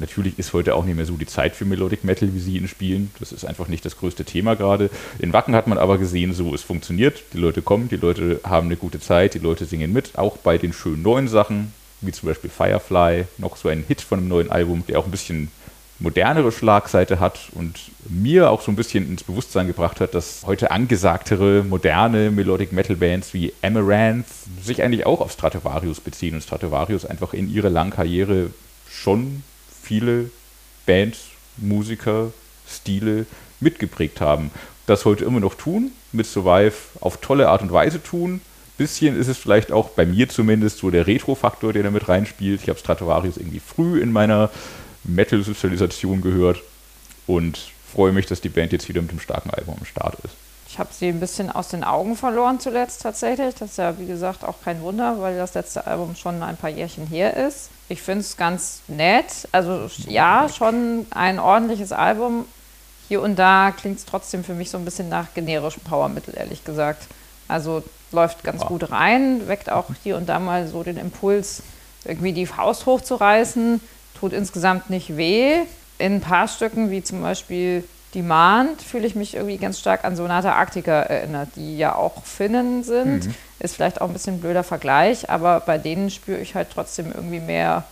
Natürlich 0.00 0.38
ist 0.38 0.52
heute 0.52 0.74
auch 0.74 0.84
nicht 0.84 0.96
mehr 0.96 1.06
so 1.06 1.16
die 1.16 1.26
Zeit 1.26 1.56
für 1.56 1.64
Melodic 1.64 2.04
Metal, 2.04 2.32
wie 2.32 2.38
sie 2.38 2.56
ihn 2.56 2.68
spielen. 2.68 3.10
Das 3.18 3.32
ist 3.32 3.44
einfach 3.44 3.68
nicht 3.68 3.84
das 3.84 3.96
größte 3.96 4.24
Thema 4.24 4.54
gerade. 4.54 4.90
In 5.18 5.32
Wacken 5.32 5.54
hat 5.54 5.66
man 5.66 5.78
aber 5.78 5.98
gesehen, 5.98 6.32
so 6.32 6.54
es 6.54 6.62
funktioniert. 6.62 7.22
Die 7.32 7.38
Leute 7.38 7.62
kommen, 7.62 7.88
die 7.88 7.96
Leute 7.96 8.40
haben 8.44 8.66
eine 8.66 8.76
gute 8.76 9.00
Zeit, 9.00 9.34
die 9.34 9.38
Leute 9.38 9.64
singen 9.64 9.92
mit, 9.92 10.16
auch 10.18 10.36
bei 10.36 10.58
den 10.58 10.72
schönen 10.72 11.02
neuen 11.02 11.28
Sachen, 11.28 11.72
wie 12.00 12.12
zum 12.12 12.28
Beispiel 12.28 12.50
Firefly, 12.50 13.24
noch 13.38 13.56
so 13.56 13.68
ein 13.68 13.84
Hit 13.86 14.00
von 14.00 14.18
einem 14.18 14.28
neuen 14.28 14.50
Album, 14.50 14.84
der 14.86 14.98
auch 14.98 15.04
ein 15.04 15.10
bisschen 15.10 15.50
modernere 16.00 16.52
Schlagseite 16.52 17.18
hat 17.18 17.48
und 17.52 17.76
mir 18.08 18.50
auch 18.50 18.62
so 18.62 18.70
ein 18.70 18.76
bisschen 18.76 19.08
ins 19.08 19.24
Bewusstsein 19.24 19.66
gebracht 19.66 20.00
hat, 20.00 20.14
dass 20.14 20.44
heute 20.46 20.70
angesagtere, 20.70 21.64
moderne 21.64 22.30
Melodic 22.30 22.72
Metal 22.72 22.94
Bands 22.94 23.34
wie 23.34 23.52
Amaranth 23.62 24.26
sich 24.62 24.82
eigentlich 24.82 25.06
auch 25.06 25.20
auf 25.20 25.32
Stratovarius 25.32 26.00
beziehen 26.00 26.34
und 26.34 26.42
Stratovarius 26.42 27.04
einfach 27.04 27.34
in 27.34 27.52
ihrer 27.52 27.70
langen 27.70 27.90
Karriere 27.90 28.50
schon 28.88 29.42
viele 29.88 30.30
Bands, 30.84 31.18
Musiker, 31.56 32.30
Stile 32.68 33.24
mitgeprägt 33.58 34.20
haben. 34.20 34.50
Das 34.86 35.06
heute 35.06 35.24
immer 35.24 35.40
noch 35.40 35.54
tun, 35.54 35.92
mit 36.12 36.26
Survive 36.26 36.74
auf 37.00 37.22
tolle 37.22 37.48
Art 37.48 37.62
und 37.62 37.72
Weise 37.72 38.02
tun. 38.02 38.42
Bisschen 38.76 39.18
ist 39.18 39.28
es 39.28 39.38
vielleicht 39.38 39.72
auch 39.72 39.88
bei 39.88 40.04
mir 40.04 40.28
zumindest 40.28 40.78
so 40.78 40.90
der 40.90 41.06
Retro-Faktor, 41.06 41.72
der 41.72 41.84
da 41.84 41.90
mit 41.90 42.06
reinspielt. 42.06 42.60
Ich 42.62 42.68
habe 42.68 42.78
Stratovarius 42.78 43.38
irgendwie 43.38 43.60
früh 43.60 44.00
in 44.00 44.12
meiner 44.12 44.50
Metal-Sozialisation 45.04 46.20
gehört 46.20 46.62
und 47.26 47.58
freue 47.90 48.12
mich, 48.12 48.26
dass 48.26 48.42
die 48.42 48.50
Band 48.50 48.72
jetzt 48.72 48.90
wieder 48.90 49.00
mit 49.00 49.10
dem 49.10 49.20
starken 49.20 49.50
Album 49.50 49.76
am 49.78 49.86
Start 49.86 50.18
ist. 50.22 50.34
Ich 50.68 50.78
habe 50.78 50.90
sie 50.92 51.08
ein 51.08 51.18
bisschen 51.18 51.50
aus 51.50 51.68
den 51.68 51.82
Augen 51.82 52.14
verloren 52.14 52.60
zuletzt 52.60 53.02
tatsächlich. 53.02 53.54
Das 53.54 53.70
ist 53.70 53.78
ja, 53.78 53.98
wie 53.98 54.06
gesagt, 54.06 54.44
auch 54.44 54.56
kein 54.62 54.82
Wunder, 54.82 55.20
weil 55.20 55.36
das 55.36 55.54
letzte 55.54 55.86
Album 55.86 56.14
schon 56.14 56.42
ein 56.42 56.56
paar 56.56 56.70
Jährchen 56.70 57.06
her 57.06 57.36
ist. 57.36 57.70
Ich 57.88 58.02
finde 58.02 58.20
es 58.20 58.36
ganz 58.36 58.82
nett. 58.86 59.48
Also 59.50 59.88
ja, 60.06 60.48
schon 60.48 61.06
ein 61.10 61.38
ordentliches 61.38 61.92
Album. 61.92 62.44
Hier 63.08 63.22
und 63.22 63.38
da 63.38 63.72
klingt 63.74 63.98
es 63.98 64.04
trotzdem 64.04 64.44
für 64.44 64.52
mich 64.52 64.70
so 64.70 64.76
ein 64.76 64.84
bisschen 64.84 65.08
nach 65.08 65.32
generischem 65.32 65.82
Powermittel, 65.84 66.36
ehrlich 66.36 66.62
gesagt. 66.64 67.06
Also 67.48 67.82
läuft 68.12 68.44
ganz 68.44 68.60
ja. 68.60 68.68
gut 68.68 68.90
rein, 68.90 69.48
weckt 69.48 69.72
auch 69.72 69.86
hier 70.02 70.18
und 70.18 70.28
da 70.28 70.38
mal 70.38 70.68
so 70.68 70.82
den 70.82 70.98
Impuls, 70.98 71.62
irgendwie 72.04 72.34
die 72.34 72.46
Faust 72.46 72.84
hochzureißen 72.84 73.80
tut 74.18 74.32
insgesamt 74.32 74.90
nicht 74.90 75.16
weh. 75.16 75.60
In 75.98 76.16
ein 76.16 76.20
paar 76.20 76.48
Stücken, 76.48 76.90
wie 76.90 77.02
zum 77.02 77.22
Beispiel 77.22 77.84
Demand, 78.14 78.80
fühle 78.80 79.06
ich 79.06 79.14
mich 79.14 79.34
irgendwie 79.34 79.58
ganz 79.58 79.78
stark 79.78 80.04
an 80.04 80.16
Sonata 80.16 80.54
Arctica 80.54 81.02
erinnert, 81.02 81.50
die 81.56 81.76
ja 81.76 81.94
auch 81.94 82.24
Finnen 82.24 82.82
sind. 82.82 83.26
Mhm. 83.26 83.34
Ist 83.58 83.74
vielleicht 83.74 84.00
auch 84.00 84.06
ein 84.06 84.14
bisschen 84.14 84.36
ein 84.36 84.40
blöder 84.40 84.64
Vergleich, 84.64 85.28
aber 85.28 85.60
bei 85.60 85.76
denen 85.76 86.10
spüre 86.10 86.38
ich 86.38 86.54
halt 86.54 86.68
trotzdem 86.72 87.12
irgendwie 87.12 87.40
mehr, 87.40 87.84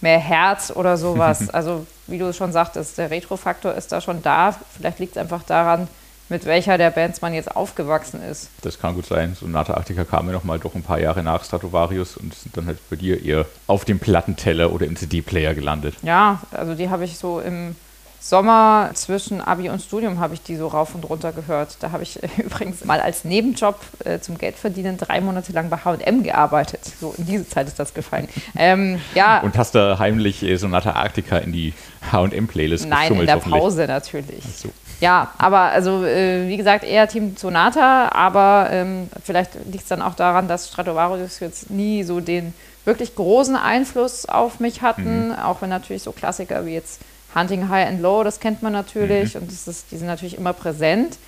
mehr 0.00 0.18
Herz 0.18 0.72
oder 0.74 0.96
sowas. 0.96 1.50
also, 1.52 1.86
wie 2.06 2.18
du 2.18 2.32
schon 2.32 2.52
sagtest, 2.52 2.98
der 2.98 3.10
Retro-Faktor 3.10 3.74
ist 3.74 3.90
da 3.90 4.00
schon 4.00 4.22
da. 4.22 4.54
Vielleicht 4.76 5.00
liegt 5.00 5.16
es 5.16 5.18
einfach 5.18 5.42
daran, 5.42 5.88
mit 6.28 6.44
welcher 6.44 6.78
der 6.78 6.90
Bands 6.90 7.20
man 7.20 7.34
jetzt 7.34 7.56
aufgewachsen 7.56 8.22
ist. 8.22 8.50
Das 8.62 8.78
kann 8.78 8.94
gut 8.94 9.06
sein. 9.06 9.36
So 9.38 9.46
Nata 9.46 9.74
Arctica 9.74 10.04
kam 10.04 10.26
ja 10.26 10.32
nochmal 10.32 10.60
doch 10.60 10.74
ein 10.74 10.82
paar 10.82 11.00
Jahre 11.00 11.22
nach 11.22 11.42
Stratovarius 11.44 12.16
und 12.16 12.34
sind 12.34 12.56
dann 12.56 12.66
halt 12.66 12.78
bei 12.90 12.96
dir 12.96 13.24
eher 13.24 13.46
auf 13.66 13.84
dem 13.84 13.98
Plattenteller 13.98 14.72
oder 14.72 14.86
im 14.86 14.94
CD-Player 14.94 15.54
gelandet. 15.54 15.96
Ja, 16.02 16.42
also 16.52 16.74
die 16.74 16.90
habe 16.90 17.04
ich 17.04 17.18
so 17.18 17.40
im 17.40 17.74
Sommer 18.20 18.90
zwischen 18.94 19.40
Abi 19.40 19.70
und 19.70 19.80
Studium 19.80 20.18
habe 20.18 20.34
ich 20.34 20.42
die 20.42 20.56
so 20.56 20.66
rauf 20.66 20.94
und 20.94 21.08
runter 21.08 21.32
gehört. 21.32 21.76
Da 21.80 21.92
habe 21.92 22.02
ich 22.02 22.18
übrigens 22.38 22.84
mal 22.84 23.00
als 23.00 23.24
Nebenjob 23.24 23.78
äh, 24.04 24.18
zum 24.18 24.38
Geldverdienen 24.38 24.98
drei 24.98 25.20
Monate 25.20 25.52
lang 25.52 25.70
bei 25.70 25.78
H&M 25.78 26.22
gearbeitet. 26.22 26.80
So 27.00 27.14
in 27.16 27.26
diese 27.26 27.48
Zeit 27.48 27.68
ist 27.68 27.78
das 27.78 27.94
gefallen. 27.94 28.28
Ähm, 28.56 29.00
ja. 29.14 29.40
Und 29.40 29.56
hast 29.56 29.74
da 29.74 29.98
heimlich 29.98 30.42
äh, 30.42 30.56
Sonata 30.56 30.92
Arctica 30.92 31.38
in 31.38 31.52
die 31.52 31.74
H&M-Playlist 32.10 32.88
Nein, 32.88 33.14
in 33.14 33.26
der 33.26 33.36
Pause 33.36 33.86
natürlich. 33.86 34.44
So. 34.44 34.70
Ja, 35.00 35.32
aber 35.38 35.60
also 35.60 36.04
äh, 36.04 36.48
wie 36.48 36.56
gesagt, 36.56 36.84
eher 36.84 37.06
Team 37.06 37.36
Sonata, 37.36 38.10
aber 38.12 38.68
ähm, 38.72 39.08
vielleicht 39.22 39.54
liegt 39.66 39.84
es 39.84 39.88
dann 39.88 40.02
auch 40.02 40.14
daran, 40.14 40.48
dass 40.48 40.68
Stratovarius 40.68 41.38
jetzt 41.38 41.70
nie 41.70 42.02
so 42.02 42.20
den 42.20 42.52
wirklich 42.84 43.14
großen 43.14 43.54
Einfluss 43.54 44.26
auf 44.26 44.60
mich 44.60 44.82
hatten, 44.82 45.28
mhm. 45.28 45.34
auch 45.34 45.62
wenn 45.62 45.68
natürlich 45.68 46.02
so 46.02 46.10
Klassiker 46.10 46.66
wie 46.66 46.72
jetzt 46.72 47.00
Hunting 47.34 47.68
High 47.68 47.88
and 47.88 48.00
Low, 48.00 48.24
das 48.24 48.40
kennt 48.40 48.62
man 48.62 48.72
natürlich 48.72 49.34
mhm. 49.34 49.42
und 49.42 49.52
das 49.52 49.68
ist, 49.68 49.90
die 49.90 49.96
sind 49.96 50.06
natürlich 50.06 50.38
immer 50.38 50.52
präsent. 50.52 51.18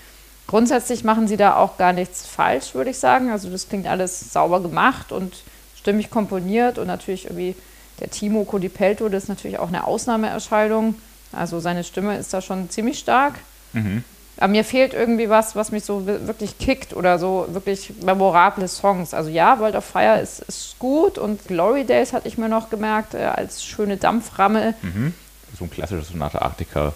Grundsätzlich 0.47 1.05
machen 1.05 1.29
sie 1.29 1.37
da 1.37 1.57
auch 1.57 1.77
gar 1.77 1.93
nichts 1.93 2.27
falsch, 2.27 2.75
würde 2.75 2.91
ich 2.91 2.99
sagen. 2.99 3.31
Also 3.31 3.51
das 3.51 3.69
klingt 3.69 3.87
alles 3.87 4.33
sauber 4.33 4.61
gemacht 4.61 5.13
und 5.13 5.35
stimmig 5.79 6.11
komponiert 6.11 6.79
und 6.79 6.87
natürlich 6.87 7.27
irgendwie 7.27 7.55
der 8.01 8.11
Timo 8.11 8.45
Codipelto, 8.45 9.09
das 9.09 9.25
ist 9.25 9.29
natürlich 9.29 9.59
auch 9.59 9.69
eine 9.69 9.87
Ausnahmeerscheinung. 9.87 10.97
Also 11.33 11.61
seine 11.61 11.85
Stimme 11.85 12.17
ist 12.17 12.35
da 12.35 12.41
schon 12.41 12.71
ziemlich 12.71 12.99
stark. 12.99 13.35
Mhm. 13.73 14.03
Aber 14.39 14.49
mir 14.49 14.65
fehlt 14.65 14.95
irgendwie 14.95 15.29
was, 15.29 15.55
was 15.55 15.71
mich 15.71 15.85
so 15.85 16.07
wirklich 16.07 16.59
kickt 16.59 16.97
oder 16.97 17.19
so 17.19 17.47
wirklich 17.51 17.93
memorable 18.03 18.67
Songs. 18.69 19.13
Also 19.13 19.29
ja, 19.29 19.59
World 19.61 19.77
of 19.77 19.85
Fire 19.85 20.19
ist, 20.19 20.41
ist 20.41 20.79
gut 20.79 21.19
und 21.19 21.47
Glory 21.47 21.85
Days 21.85 22.15
hatte 22.15 22.27
ich 22.27 22.39
mir 22.39 22.49
noch 22.49 22.71
gemerkt 22.71 23.15
äh, 23.15 23.19
als 23.19 23.63
schöne 23.63 23.99
Dampframme. 23.99 24.75
Mhm. 24.81 25.15
So 25.59 25.65
ein 25.65 25.71
klassisches 25.71 26.09
Sonate 26.09 26.41
Arctica 26.43 26.93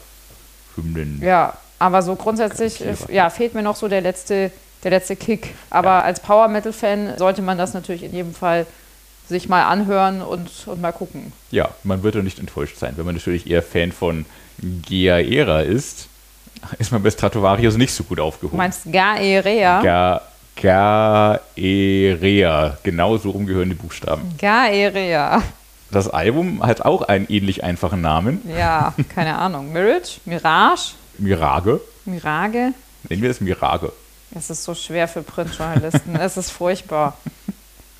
Hymnen. 0.76 1.20
Ja, 1.22 1.54
aber 1.78 2.02
so 2.02 2.16
grundsätzlich 2.16 2.82
ja, 3.08 3.30
fehlt 3.30 3.54
mir 3.54 3.62
noch 3.62 3.76
so 3.76 3.88
der 3.88 4.00
letzte, 4.00 4.50
der 4.82 4.90
letzte 4.90 5.16
Kick. 5.16 5.54
Aber 5.70 5.88
ja. 5.88 6.00
als 6.02 6.20
Power 6.20 6.48
Metal 6.48 6.72
Fan 6.72 7.16
sollte 7.18 7.42
man 7.42 7.58
das 7.58 7.74
natürlich 7.74 8.02
in 8.02 8.12
jedem 8.12 8.34
Fall 8.34 8.66
sich 9.28 9.48
mal 9.48 9.64
anhören 9.64 10.22
und, 10.22 10.50
und 10.66 10.80
mal 10.80 10.92
gucken. 10.92 11.32
Ja, 11.50 11.70
man 11.82 12.02
wird 12.02 12.14
doch 12.14 12.22
nicht 12.22 12.38
enttäuscht 12.38 12.76
sein, 12.76 12.94
wenn 12.96 13.06
man 13.06 13.14
natürlich 13.14 13.50
eher 13.50 13.62
Fan 13.62 13.92
von 13.92 14.26
Gea 14.58 15.18
Era 15.18 15.60
ist 15.60 16.08
ist 16.78 16.92
man 16.92 17.02
bei 17.02 17.10
Stratovarius 17.10 17.76
nicht 17.76 17.92
so 17.92 18.04
gut 18.04 18.20
aufgehoben. 18.20 18.52
Du 18.52 18.56
meinst 18.56 18.90
Gaerea? 18.90 19.82
Ga 19.82 20.22
Gaerea, 21.56 21.58
genau 22.82 23.16
so 23.16 23.30
rumgehören 23.30 23.70
die 23.70 23.74
Buchstaben. 23.74 24.34
Gaerea. 24.38 25.42
Das 25.94 26.08
Album 26.08 26.60
hat 26.66 26.80
auch 26.80 27.02
einen 27.02 27.28
ähnlich 27.28 27.62
einfachen 27.62 28.00
Namen. 28.00 28.42
Ja, 28.58 28.94
keine 29.14 29.38
Ahnung. 29.38 29.72
Mirage? 29.72 30.18
Mirage? 30.24 30.94
Mirage? 31.18 31.80
Mirage? 32.04 32.72
Nennen 33.08 33.22
wir 33.22 33.30
es 33.30 33.40
Mirage. 33.40 33.92
Es 34.36 34.50
ist 34.50 34.64
so 34.64 34.74
schwer 34.74 35.06
für 35.06 35.22
Printjournalisten. 35.22 36.16
es 36.20 36.36
ist 36.36 36.50
furchtbar. 36.50 37.16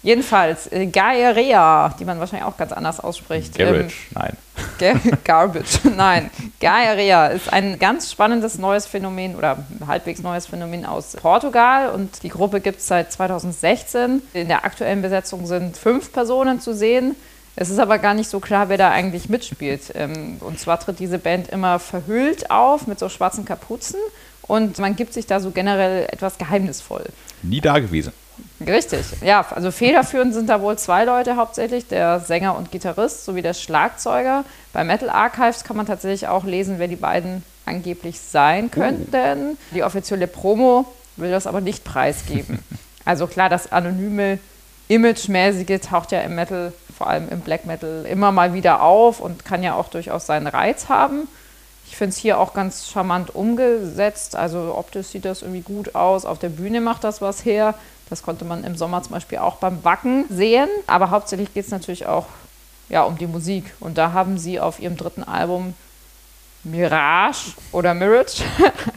Jedenfalls, 0.02 0.72
äh, 0.72 0.86
Gaerea, 0.86 1.94
die 1.96 2.04
man 2.04 2.18
wahrscheinlich 2.18 2.48
auch 2.48 2.56
ganz 2.56 2.72
anders 2.72 2.98
ausspricht. 2.98 3.56
Garage, 3.56 3.82
ähm, 3.82 3.88
nein. 4.10 4.36
Garbage, 5.24 5.78
nein. 5.96 6.30
Gaerea 6.58 7.28
ist 7.28 7.52
ein 7.52 7.78
ganz 7.78 8.10
spannendes 8.10 8.58
neues 8.58 8.86
Phänomen 8.86 9.36
oder 9.36 9.58
halbwegs 9.86 10.20
neues 10.20 10.46
Phänomen 10.46 10.84
aus 10.84 11.12
Portugal 11.14 11.90
und 11.90 12.24
die 12.24 12.28
Gruppe 12.28 12.60
gibt 12.60 12.80
es 12.80 12.88
seit 12.88 13.12
2016. 13.12 14.20
In 14.32 14.48
der 14.48 14.64
aktuellen 14.64 15.00
Besetzung 15.00 15.46
sind 15.46 15.76
fünf 15.76 16.12
Personen 16.12 16.60
zu 16.60 16.74
sehen. 16.74 17.14
Es 17.56 17.70
ist 17.70 17.78
aber 17.78 17.98
gar 17.98 18.14
nicht 18.14 18.28
so 18.28 18.40
klar, 18.40 18.68
wer 18.68 18.78
da 18.78 18.90
eigentlich 18.90 19.28
mitspielt. 19.28 19.92
Ähm, 19.94 20.38
und 20.40 20.58
zwar 20.58 20.80
tritt 20.80 20.98
diese 20.98 21.18
Band 21.18 21.48
immer 21.48 21.78
verhüllt 21.78 22.50
auf 22.50 22.86
mit 22.86 22.98
so 22.98 23.08
schwarzen 23.08 23.44
Kapuzen 23.44 24.00
und 24.42 24.78
man 24.78 24.96
gibt 24.96 25.12
sich 25.12 25.26
da 25.26 25.40
so 25.40 25.50
generell 25.50 26.06
etwas 26.10 26.38
geheimnisvoll. 26.38 27.04
Nie 27.42 27.60
da 27.60 27.78
gewesen. 27.78 28.12
Richtig, 28.66 29.04
ja, 29.22 29.46
also 29.50 29.70
federführend 29.70 30.34
sind 30.34 30.48
da 30.48 30.60
wohl 30.60 30.76
zwei 30.76 31.04
Leute 31.04 31.36
hauptsächlich, 31.36 31.86
der 31.86 32.18
Sänger 32.20 32.56
und 32.56 32.72
Gitarrist 32.72 33.24
sowie 33.24 33.42
der 33.42 33.54
Schlagzeuger. 33.54 34.44
Bei 34.72 34.82
Metal 34.82 35.08
Archives 35.08 35.64
kann 35.64 35.76
man 35.76 35.86
tatsächlich 35.86 36.26
auch 36.26 36.44
lesen, 36.44 36.78
wer 36.78 36.88
die 36.88 36.96
beiden 36.96 37.44
angeblich 37.64 38.18
sein 38.18 38.70
könnten. 38.70 39.50
Uh. 39.52 39.56
Die 39.74 39.84
offizielle 39.84 40.26
Promo 40.26 40.86
will 41.16 41.30
das 41.30 41.46
aber 41.46 41.60
nicht 41.60 41.84
preisgeben. 41.84 42.58
also 43.04 43.26
klar, 43.26 43.48
das 43.48 43.70
anonyme, 43.70 44.38
imagemäßige 44.88 45.80
taucht 45.80 46.12
ja 46.12 46.20
im 46.20 46.34
Metal, 46.34 46.72
vor 46.96 47.08
allem 47.08 47.28
im 47.28 47.40
Black 47.40 47.66
Metal, 47.66 48.04
immer 48.08 48.32
mal 48.32 48.54
wieder 48.54 48.82
auf 48.82 49.20
und 49.20 49.44
kann 49.44 49.62
ja 49.62 49.74
auch 49.74 49.88
durchaus 49.88 50.26
seinen 50.26 50.46
Reiz 50.46 50.88
haben. 50.88 51.28
Ich 51.86 51.96
finde 51.96 52.10
es 52.10 52.16
hier 52.16 52.40
auch 52.40 52.54
ganz 52.54 52.88
charmant 52.88 53.34
umgesetzt. 53.34 54.36
Also 54.36 54.74
optisch 54.76 55.08
sieht 55.08 55.24
das 55.24 55.42
irgendwie 55.42 55.60
gut 55.60 55.94
aus. 55.94 56.24
Auf 56.24 56.38
der 56.38 56.48
Bühne 56.48 56.80
macht 56.80 57.04
das 57.04 57.20
was 57.20 57.44
her. 57.44 57.74
Das 58.10 58.22
konnte 58.22 58.44
man 58.44 58.64
im 58.64 58.76
Sommer 58.76 59.02
zum 59.02 59.12
Beispiel 59.12 59.38
auch 59.38 59.56
beim 59.56 59.80
Backen 59.80 60.24
sehen. 60.28 60.68
Aber 60.86 61.10
hauptsächlich 61.10 61.52
geht 61.54 61.66
es 61.66 61.70
natürlich 61.70 62.06
auch 62.06 62.26
ja, 62.88 63.02
um 63.02 63.16
die 63.16 63.26
Musik. 63.26 63.72
Und 63.80 63.98
da 63.98 64.12
haben 64.12 64.38
sie 64.38 64.60
auf 64.60 64.80
ihrem 64.80 64.96
dritten 64.96 65.22
Album 65.22 65.74
Mirage 66.64 67.52
oder 67.72 67.94
Mirage 67.94 68.42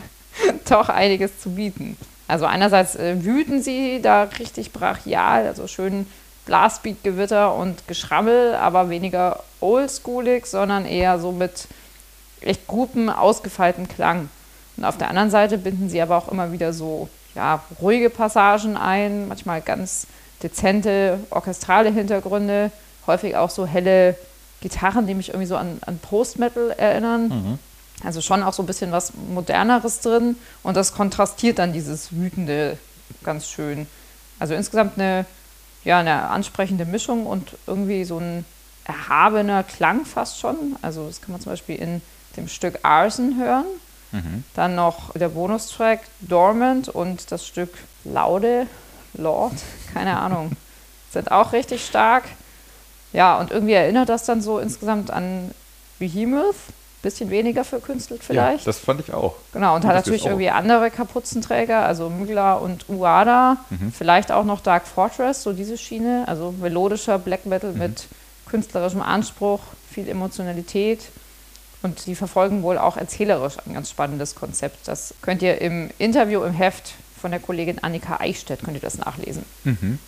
doch 0.69 0.89
einiges 0.89 1.39
zu 1.39 1.51
bieten. 1.51 1.97
Also 2.27 2.45
einerseits 2.45 2.95
äh, 2.95 3.23
wüten 3.23 3.61
sie 3.61 4.01
da 4.01 4.23
richtig 4.23 4.73
brachial, 4.73 5.47
also 5.47 5.67
schön 5.67 6.05
Blastbeat-Gewitter 6.45 7.53
und 7.53 7.87
Geschrammel, 7.87 8.55
aber 8.55 8.89
weniger 8.89 9.43
oldschoolig, 9.59 10.45
sondern 10.45 10.85
eher 10.85 11.19
so 11.19 11.31
mit 11.31 11.67
echt 12.41 12.67
guten, 12.67 13.09
ausgefeilten 13.09 13.87
Klang. 13.87 14.29
Und 14.77 14.85
auf 14.85 14.97
der 14.97 15.09
anderen 15.09 15.29
Seite 15.29 15.57
binden 15.57 15.89
sie 15.89 16.01
aber 16.01 16.17
auch 16.17 16.29
immer 16.31 16.51
wieder 16.51 16.73
so 16.73 17.09
ja, 17.35 17.63
ruhige 17.81 18.09
Passagen 18.09 18.77
ein, 18.77 19.27
manchmal 19.27 19.61
ganz 19.61 20.07
dezente 20.41 21.19
orchestrale 21.29 21.91
Hintergründe, 21.91 22.71
häufig 23.05 23.35
auch 23.35 23.49
so 23.49 23.65
helle 23.65 24.15
Gitarren, 24.61 25.07
die 25.07 25.13
mich 25.13 25.29
irgendwie 25.29 25.47
so 25.47 25.55
an, 25.55 25.79
an 25.85 25.99
Post-Metal 25.99 26.71
erinnern. 26.71 27.27
Mhm. 27.27 27.59
Also 28.03 28.21
schon 28.21 28.43
auch 28.43 28.53
so 28.53 28.61
ein 28.63 28.67
bisschen 28.67 28.91
was 28.91 29.13
Moderneres 29.15 30.01
drin 30.01 30.35
und 30.63 30.77
das 30.77 30.93
kontrastiert 30.93 31.59
dann 31.59 31.73
dieses 31.73 32.11
Wütende 32.11 32.77
ganz 33.23 33.47
schön. 33.47 33.87
Also 34.39 34.53
insgesamt 34.53 34.99
eine, 34.99 35.25
ja, 35.83 35.99
eine 35.99 36.29
ansprechende 36.29 36.85
Mischung 36.85 37.25
und 37.25 37.57
irgendwie 37.65 38.03
so 38.03 38.19
ein 38.19 38.45
erhabener 38.85 39.63
Klang 39.63 40.05
fast 40.05 40.39
schon. 40.39 40.75
Also 40.81 41.07
das 41.07 41.21
kann 41.21 41.31
man 41.31 41.41
zum 41.41 41.51
Beispiel 41.51 41.75
in 41.75 42.01
dem 42.35 42.47
Stück 42.47 42.79
Arson 42.83 43.37
hören. 43.37 43.65
Mhm. 44.11 44.43
Dann 44.53 44.75
noch 44.75 45.13
der 45.13 45.29
Bonustrack 45.29 46.01
Dormant 46.21 46.87
und 46.89 47.31
das 47.31 47.45
Stück 47.45 47.73
Laude, 48.05 48.67
Lord, 49.13 49.53
keine 49.93 50.17
Ahnung, 50.17 50.51
sind 51.11 51.31
auch 51.31 51.51
richtig 51.51 51.85
stark. 51.85 52.23
Ja, 53.11 53.37
und 53.37 53.51
irgendwie 53.51 53.73
erinnert 53.73 54.09
das 54.09 54.25
dann 54.25 54.41
so 54.41 54.59
insgesamt 54.59 55.11
an 55.11 55.51
Behemoth. 55.99 56.55
Bisschen 57.01 57.29
weniger 57.29 57.63
verkünstelt 57.63 58.23
vielleicht. 58.23 58.65
Ja, 58.65 58.65
das 58.65 58.79
fand 58.79 58.99
ich 58.99 59.13
auch. 59.13 59.35
Genau, 59.53 59.75
und, 59.75 59.83
und 59.83 59.87
hat 59.87 59.95
natürlich 59.95 60.25
irgendwie 60.25 60.49
andere 60.49 60.89
Kapuzenträger, 60.89 61.85
also 61.85 62.09
Mugla 62.09 62.55
und 62.55 62.89
Uada. 62.89 63.57
Mhm. 63.69 63.91
Vielleicht 63.91 64.31
auch 64.31 64.45
noch 64.45 64.61
Dark 64.61 64.87
Fortress, 64.87 65.43
so 65.43 65.53
diese 65.53 65.77
Schiene. 65.77 66.23
Also 66.27 66.51
melodischer 66.51 67.19
Black 67.19 67.45
Metal 67.45 67.71
mhm. 67.71 67.79
mit 67.79 68.07
künstlerischem 68.47 69.01
Anspruch, 69.01 69.59
viel 69.89 70.09
Emotionalität. 70.09 71.01
Und 71.83 72.07
die 72.07 72.15
verfolgen 72.15 72.63
wohl 72.63 72.77
auch 72.77 72.97
erzählerisch 72.97 73.57
ein 73.65 73.73
ganz 73.73 73.91
spannendes 73.91 74.33
Konzept. 74.35 74.87
Das 74.87 75.13
könnt 75.21 75.41
ihr 75.41 75.61
im 75.61 75.91
Interview 75.99 76.43
im 76.43 76.53
Heft 76.53 76.95
von 77.19 77.31
der 77.31 77.39
Kollegin 77.39 77.79
Annika 77.79 78.17
Eichstätt 78.19 78.63
könnt 78.63 78.77
ihr 78.77 78.81
das 78.81 78.97
nachlesen. 78.97 79.43
Mhm. 79.63 79.99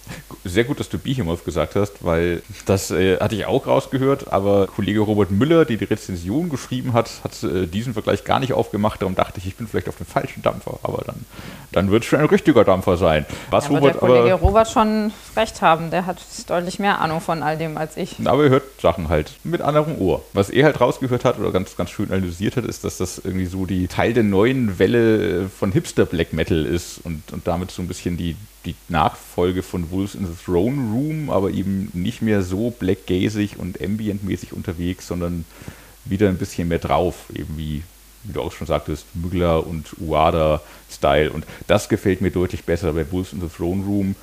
Sehr 0.43 0.63
gut, 0.63 0.79
dass 0.79 0.89
du 0.89 0.97
Behemoth 0.97 1.43
gesagt 1.43 1.75
hast, 1.75 2.03
weil 2.03 2.41
das 2.65 2.91
äh, 2.91 3.19
hatte 3.19 3.35
ich 3.35 3.45
auch 3.45 3.67
rausgehört, 3.67 4.31
aber 4.31 4.67
Kollege 4.67 4.99
Robert 4.99 5.31
Müller, 5.31 5.65
der 5.65 5.77
die 5.77 5.85
Rezension 5.85 6.49
geschrieben 6.49 6.93
hat, 6.93 7.09
hat 7.23 7.43
äh, 7.43 7.65
diesen 7.65 7.93
Vergleich 7.93 8.23
gar 8.23 8.39
nicht 8.39 8.53
aufgemacht. 8.53 9.01
Darum 9.01 9.15
dachte 9.15 9.39
ich, 9.39 9.47
ich 9.47 9.55
bin 9.55 9.67
vielleicht 9.67 9.89
auf 9.89 9.97
dem 9.97 10.05
falschen 10.05 10.41
Dampfer, 10.41 10.79
aber 10.83 11.03
dann, 11.05 11.25
dann 11.71 11.91
wird 11.91 12.03
es 12.03 12.09
schon 12.09 12.19
ein 12.19 12.25
richtiger 12.25 12.63
Dampfer 12.63 12.97
sein. 12.97 13.25
Was 13.49 13.65
ja, 13.65 13.71
Robert, 13.71 13.95
der 13.95 13.99
Kollege 13.99 14.33
aber, 14.33 14.41
Robert 14.41 14.69
schon 14.69 15.11
recht 15.35 15.61
haben, 15.61 15.91
der 15.91 16.05
hat 16.05 16.19
deutlich 16.47 16.79
mehr 16.79 17.01
Ahnung 17.01 17.21
von 17.21 17.43
all 17.43 17.57
dem 17.57 17.77
als 17.77 17.97
ich. 17.97 18.15
Aber 18.23 18.43
er 18.43 18.49
hört 18.49 18.63
Sachen 18.81 19.09
halt 19.09 19.33
mit 19.43 19.61
anderem 19.61 19.99
Ohr. 19.99 20.23
Was 20.33 20.49
er 20.49 20.65
halt 20.65 20.79
rausgehört 20.79 21.25
hat 21.25 21.39
oder 21.39 21.51
ganz, 21.51 21.75
ganz 21.75 21.89
schön 21.89 22.11
analysiert 22.11 22.55
hat, 22.55 22.65
ist, 22.65 22.83
dass 22.83 22.97
das 22.97 23.19
irgendwie 23.19 23.45
so 23.45 23.65
die 23.65 23.87
Teil 23.87 24.13
der 24.13 24.23
neuen 24.23 24.79
Welle 24.79 25.49
von 25.49 25.71
Hipster 25.71 26.05
Black 26.05 26.33
Metal 26.33 26.65
ist 26.65 26.98
und, 27.03 27.31
und 27.31 27.47
damit 27.47 27.71
so 27.71 27.81
ein 27.81 27.87
bisschen 27.87 28.17
die, 28.17 28.35
die 28.65 28.75
Nachfolge 28.87 29.63
von 29.63 29.91
Wolves 29.91 30.15
in 30.15 30.25
the 30.25 30.33
Throne 30.45 30.91
Room, 30.91 31.29
aber 31.29 31.51
eben 31.51 31.89
nicht 31.93 32.21
mehr 32.21 32.41
so 32.41 32.71
blackgazig 32.71 33.57
und 33.57 33.81
ambientmäßig 33.81 34.53
unterwegs, 34.53 35.07
sondern 35.07 35.45
wieder 36.05 36.29
ein 36.29 36.37
bisschen 36.37 36.67
mehr 36.67 36.79
drauf, 36.79 37.15
eben 37.33 37.57
wie, 37.57 37.83
wie 38.23 38.33
du 38.33 38.41
auch 38.41 38.51
schon 38.51 38.67
sagtest, 38.67 39.05
Mügler 39.13 39.65
und 39.65 39.87
Uada-Style. 39.99 41.31
Und 41.31 41.45
das 41.67 41.89
gefällt 41.89 42.21
mir 42.21 42.31
deutlich 42.31 42.63
besser 42.63 42.93
bei 42.93 43.09
Wolves 43.11 43.33
in 43.33 43.41
the 43.41 43.47
Throne 43.47 43.83
Room, 43.85 44.15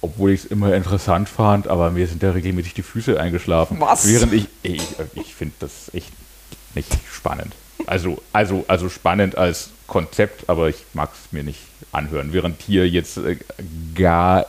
obwohl 0.00 0.32
ich 0.32 0.44
es 0.44 0.46
immer 0.46 0.74
interessant 0.74 1.28
fand, 1.28 1.68
aber 1.68 1.90
mir 1.90 2.06
sind 2.06 2.22
da 2.22 2.32
regelmäßig 2.32 2.74
die 2.74 2.82
Füße 2.82 3.20
eingeschlafen. 3.20 3.78
Was? 3.80 4.06
Während 4.06 4.32
ich, 4.32 4.48
ich, 4.62 4.82
ich 5.14 5.34
finde 5.34 5.54
das 5.60 5.94
echt 5.94 6.12
nicht 6.74 6.90
spannend. 7.10 7.54
Also, 7.86 8.22
also, 8.32 8.64
also 8.68 8.88
spannend 8.88 9.36
als 9.36 9.70
Konzept, 9.86 10.48
aber 10.48 10.68
ich 10.68 10.76
mag 10.94 11.10
es 11.12 11.32
mir 11.32 11.44
nicht 11.44 11.60
anhören. 11.92 12.32
Während 12.32 12.62
hier 12.62 12.88
jetzt 12.88 13.18
äh, 13.18 13.36
Gaerea, 13.94 14.46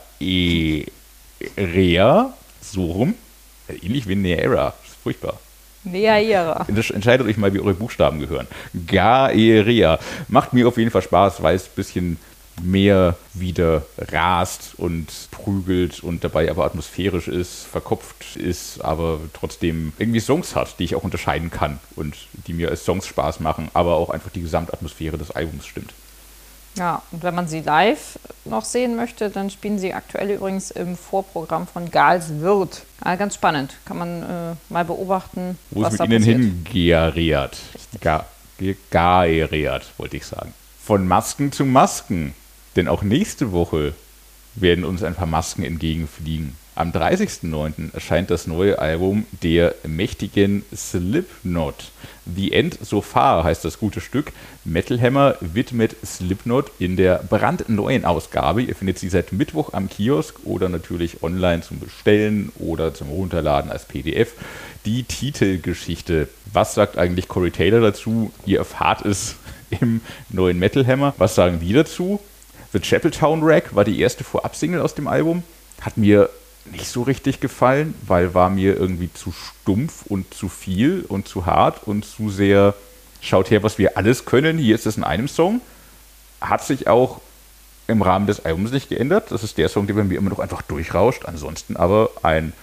so 2.62 2.86
rum, 2.86 3.16
äh, 3.68 3.76
ähnlich 3.86 4.08
wie 4.08 4.16
Neera, 4.16 4.74
furchtbar. 5.04 5.40
Neaera. 5.84 6.66
Entscheidet 6.68 7.28
euch 7.28 7.38
mal, 7.38 7.54
wie 7.54 7.60
eure 7.60 7.74
Buchstaben 7.74 8.20
gehören. 8.20 8.48
Gaerea. 8.88 10.00
Macht 10.30 10.54
mir 10.54 10.68
auf 10.68 10.78
jeden 10.78 10.92
Fall 10.92 11.02
Spaß, 11.02 11.44
weil 11.44 11.56
es 11.56 11.66
ein 11.66 11.76
bisschen 11.76 12.18
mehr 12.62 13.16
wieder 13.34 13.84
rast 13.98 14.74
und 14.78 15.08
prügelt 15.32 16.04
und 16.04 16.24
dabei 16.24 16.52
aber 16.52 16.66
atmosphärisch 16.66 17.28
ist, 17.28 17.64
verkopft 17.64 18.36
ist, 18.36 18.82
aber 18.82 19.20
trotzdem 19.34 19.94
irgendwie 19.98 20.20
Songs 20.20 20.56
hat, 20.56 20.80
die 20.80 20.84
ich 20.84 20.96
auch 20.96 21.04
unterscheiden 21.04 21.50
kann 21.50 21.80
und 21.96 22.16
die 22.48 22.54
mir 22.54 22.70
als 22.70 22.86
Songs 22.86 23.08
Spaß 23.08 23.40
machen, 23.40 23.70
aber 23.74 23.96
auch 23.96 24.12
einfach 24.12 24.30
die 24.30 24.42
Gesamtatmosphäre 24.42 25.18
des 25.18 25.32
Albums 25.32 25.66
stimmt. 25.66 25.94
Ja, 26.76 27.04
und 27.12 27.24
wenn 27.24 27.36
man 27.36 27.48
sie 27.48 27.62
live 27.62 28.18
noch 28.46 28.66
sehen 28.66 28.96
möchte, 28.96 29.30
dann 29.30 29.50
spielen 29.50 29.78
sie 29.78 29.94
aktuell 29.94 30.32
übrigens 30.32 30.72
im 30.72 30.98
Vorprogramm 30.98 31.68
von 31.68 31.92
Gals 31.92 32.42
Wirt. 32.42 32.84
Ja, 33.06 33.16
ganz 33.16 33.36
spannend. 33.36 33.76
Kann 33.86 33.98
man 33.98 34.24
äh, 34.24 34.56
mal 34.70 34.86
beobachten. 34.86 35.58
Wo 35.72 35.82
was 35.82 35.94
es 35.94 36.00
mit 36.00 36.12
ihnen 36.12 36.24
hingeariert. 36.24 37.58
Ga 38.02 38.26
gaeriert, 38.92 39.92
wollte 39.98 40.18
ich 40.18 40.26
sagen. 40.26 40.54
Von 40.82 41.08
Masken 41.08 41.52
zu 41.52 41.66
Masken. 41.66 42.34
Denn 42.76 42.88
auch 42.88 43.04
nächste 43.04 43.52
Woche 43.52 43.94
werden 44.56 44.86
uns 44.86 45.04
ein 45.04 45.16
paar 45.16 45.28
Masken 45.28 45.64
entgegenfliegen. 45.64 46.56
Am 46.76 46.92
30.09. 46.92 47.94
erscheint 47.94 48.32
das 48.32 48.48
neue 48.48 48.80
Album 48.80 49.28
der 49.44 49.76
mächtigen 49.86 50.66
Slipknot. 50.76 51.76
The 52.26 52.52
End 52.52 52.80
So 52.82 53.02
Far 53.02 53.44
heißt 53.44 53.64
das 53.64 53.80
gute 53.80 54.02
Stück. 54.02 54.32
Metal 54.66 55.00
Hammer 55.00 55.36
widmet 55.40 55.96
Slipknot 56.04 56.72
in 56.80 56.98
der 56.98 57.18
brandneuen 57.30 58.06
Ausgabe. 58.06 58.64
Ihr 58.64 58.76
findet 58.76 58.98
sie 58.98 59.10
seit 59.10 59.34
Mittwoch 59.34 59.74
am 59.74 59.88
Kiosk 59.88 60.38
oder 60.46 60.68
natürlich 60.68 61.22
online 61.22 61.62
zum 61.62 61.80
Bestellen 61.80 62.52
oder 62.58 62.94
zum 62.96 63.10
Runterladen 63.10 63.70
als 63.70 63.86
PDF. 63.86 64.32
Die 64.86 65.04
Titelgeschichte. 65.04 66.28
Was 66.52 66.74
sagt 66.74 66.98
eigentlich 66.98 67.28
Corey 67.28 67.52
Taylor 67.52 67.82
dazu? 67.82 68.32
Ihr 68.48 68.60
erfahrt 68.60 69.06
es 69.06 69.36
im 69.70 70.02
neuen 70.30 70.58
Metal 70.58 70.88
Hammer. 70.88 71.14
Was 71.20 71.36
sagen 71.36 71.62
wir 71.62 71.84
dazu? 71.84 72.20
The 72.72 72.80
Chapeltown 72.80 73.44
Rack 73.44 73.76
war 73.76 73.84
die 73.84 74.00
erste 74.00 74.24
Vorab-Single 74.24 74.82
aus 74.82 74.96
dem 74.96 75.08
Album. 75.08 75.44
Hat 75.82 75.98
mir 75.98 76.30
nicht 76.66 76.88
so 76.88 77.02
richtig 77.04 77.40
gefallen, 77.40 77.94
weil 78.06 78.34
war 78.34 78.50
mir 78.50 78.78
irgendwie 78.78 79.12
zu 79.14 79.32
stumpf 79.32 80.06
und 80.06 80.34
zu 80.34 80.50
viel 80.50 81.06
und 81.08 81.28
zu 81.28 81.46
hart 81.46 81.86
und 81.86 82.06
zu 82.06 82.30
sehr, 82.30 82.74
schaut 83.22 83.52
her, 83.52 83.64
was 83.64 83.78
wir 83.78 83.98
alles 83.98 84.26
können, 84.26 84.58
hier 84.58 84.76
ist 84.76 84.86
es 84.86 84.98
in 84.98 85.04
einem 85.04 85.28
Song. 85.28 85.62
Hat 86.42 86.64
sich 86.64 86.88
auch 86.88 87.22
im 87.88 88.02
Rahmen 88.02 88.28
des 88.28 88.46
Albums 88.46 88.72
nicht 88.72 88.90
geändert. 88.90 89.32
Das 89.32 89.44
ist 89.44 89.58
der 89.58 89.70
Song, 89.70 89.88
der 89.88 89.94
bei 89.94 90.04
mir 90.04 90.18
immer 90.18 90.30
noch 90.30 90.40
einfach 90.40 90.62
durchrauscht. 90.62 91.26
Ansonsten 91.26 91.76
aber 91.76 92.10
ein 92.22 92.54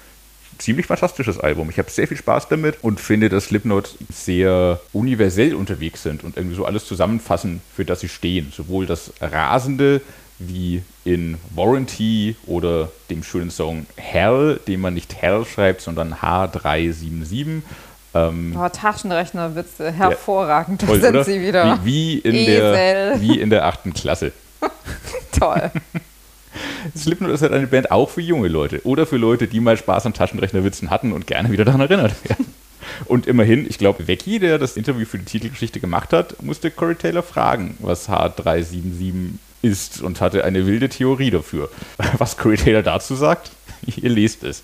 ziemlich 0.59 0.87
fantastisches 0.87 1.39
Album. 1.39 1.71
Ich 1.71 1.79
habe 1.79 1.91
sehr 1.91 2.09
viel 2.09 2.17
Spaß 2.17 2.49
damit 2.49 2.79
und 2.83 3.01
finde, 3.01 3.29
dass 3.29 3.47
Slipknot 3.47 3.97
sehr 4.13 4.81
universell 4.93 5.55
unterwegs 5.55 6.03
sind 6.03 6.25
und 6.25 6.37
irgendwie 6.37 6.57
so 6.57 6.65
alles 6.65 6.87
zusammenfassen, 6.87 7.63
für 7.75 7.85
das 7.85 8.01
sie 8.01 8.09
stehen. 8.09 8.53
Sowohl 8.55 8.87
das 8.87 9.13
Rasende 9.21 10.01
wie 10.41 10.83
in 11.05 11.39
Warranty 11.55 12.37
oder 12.47 12.91
dem 13.11 13.23
schönen 13.23 13.51
Song 13.51 13.87
Hell, 13.97 14.59
den 14.67 14.81
man 14.81 14.95
nicht 14.95 15.15
Hell 15.15 15.45
schreibt, 15.45 15.83
sondern 15.83 16.15
H377. 16.15 17.63
Ähm, 18.13 18.57
oh, 18.59 18.69
Taschenrechnerwitze, 18.69 19.93
hervorragend, 19.93 20.83
ja, 20.83 20.89
da 20.89 20.95
sind 20.95 21.11
oder? 21.11 21.25
sie 21.25 21.41
wieder. 21.41 21.79
Wie, 21.85 21.85
wie, 21.85 22.19
in 22.19 22.47
der, 22.47 23.21
wie 23.21 23.39
in 23.39 23.51
der 23.51 23.67
achten 23.67 23.95
Klasse. 23.95 24.33
Toll. 25.39 25.71
Slipknot 26.97 27.31
ist 27.31 27.43
halt 27.43 27.53
eine 27.53 27.69
Band 27.69 27.93
auch 27.93 28.11
für 28.11 28.21
junge 28.21 28.49
Leute 28.49 28.85
oder 28.85 29.07
für 29.07 29.17
Leute, 29.17 29.47
die 29.47 29.61
mal 29.61 29.77
Spaß 29.77 30.07
an 30.07 30.15
Taschenrechnerwitzen 30.15 30.91
hatten 30.91 31.13
und 31.13 31.27
gerne 31.27 31.53
wieder 31.53 31.65
daran 31.65 31.83
erinnert 31.83 32.13
werden. 32.29 32.47
Und 33.07 33.27
immerhin, 33.27 33.67
ich 33.69 33.79
glaube, 33.79 34.05
Becky, 34.05 34.41
der 34.41 34.59
das 34.59 34.77
Interview 34.77 35.07
für 35.07 35.19
die 35.19 35.25
Titelgeschichte 35.25 35.79
gemacht 35.79 36.13
hat, 36.13 36.43
musste 36.43 36.71
Corey 36.71 36.97
Taylor 36.97 37.23
fragen, 37.23 37.77
was 37.79 38.09
H377 38.09 39.35
ist 39.63 40.01
und 40.03 40.21
hatte 40.21 40.45
eine 40.45 40.67
wilde 40.67 40.89
Theorie 40.89 41.31
dafür. 41.31 41.71
Was 42.19 42.37
Corey 42.37 42.57
Taylor 42.57 42.83
dazu 42.83 43.15
sagt, 43.15 43.51
ihr 43.97 44.11
lest 44.11 44.45
es. 44.45 44.63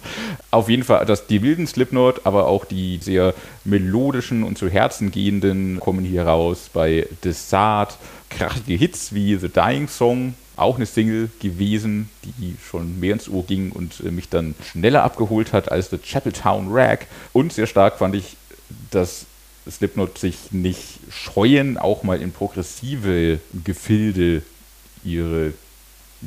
Auf 0.51 0.69
jeden 0.69 0.85
Fall, 0.85 1.05
dass 1.07 1.27
die 1.27 1.43
wilden 1.43 1.67
Slipknot, 1.67 2.23
aber 2.25 2.47
auch 2.47 2.65
die 2.65 2.99
sehr 3.01 3.35
melodischen 3.65 4.43
und 4.43 4.59
zu 4.59 4.69
Herzen 4.69 5.11
gehenden 5.11 5.81
kommen 5.81 6.05
hier 6.05 6.25
raus 6.25 6.71
bei 6.73 7.07
Desart. 7.25 7.99
Krachtige 8.31 8.77
Hits 8.77 9.15
wie 9.15 9.37
The 9.37 9.49
Dying 9.49 9.89
Song, 9.89 10.35
auch 10.57 10.77
eine 10.77 10.87
Single 10.87 11.31
gewesen, 11.41 12.09
die 12.25 12.57
schon 12.63 12.99
mehr 12.99 13.13
ins 13.13 13.29
Ohr 13.29 13.45
ging 13.45 13.71
und 13.71 14.01
äh, 14.01 14.11
mich 14.11 14.29
dann 14.29 14.55
schneller 14.65 15.05
abgeholt 15.05 15.53
hat 15.53 15.71
als 15.71 15.91
The 15.91 15.99
Chapeltown 15.99 16.69
Rag. 16.71 17.07
Und 17.33 17.53
sehr 17.53 17.67
stark 17.67 17.99
fand 17.99 18.15
ich, 18.15 18.37
dass 18.91 19.27
Slipknot 19.71 20.19
sich 20.19 20.53
nicht 20.53 20.99
scheuen, 21.11 21.77
auch 21.77 22.03
mal 22.03 22.21
in 22.21 22.33
progressive 22.33 23.39
Gefilde 23.65 24.43
ihre 25.05 25.53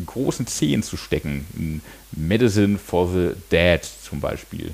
großen 0.06 0.48
Zehen 0.48 0.84
zu 0.84 0.98
stecken. 0.98 1.46
In 1.58 1.82
Medicine 2.12 2.78
for 2.78 3.10
the 3.12 3.32
Dead 3.52 3.82
zum 3.84 4.20
Beispiel. 4.20 4.74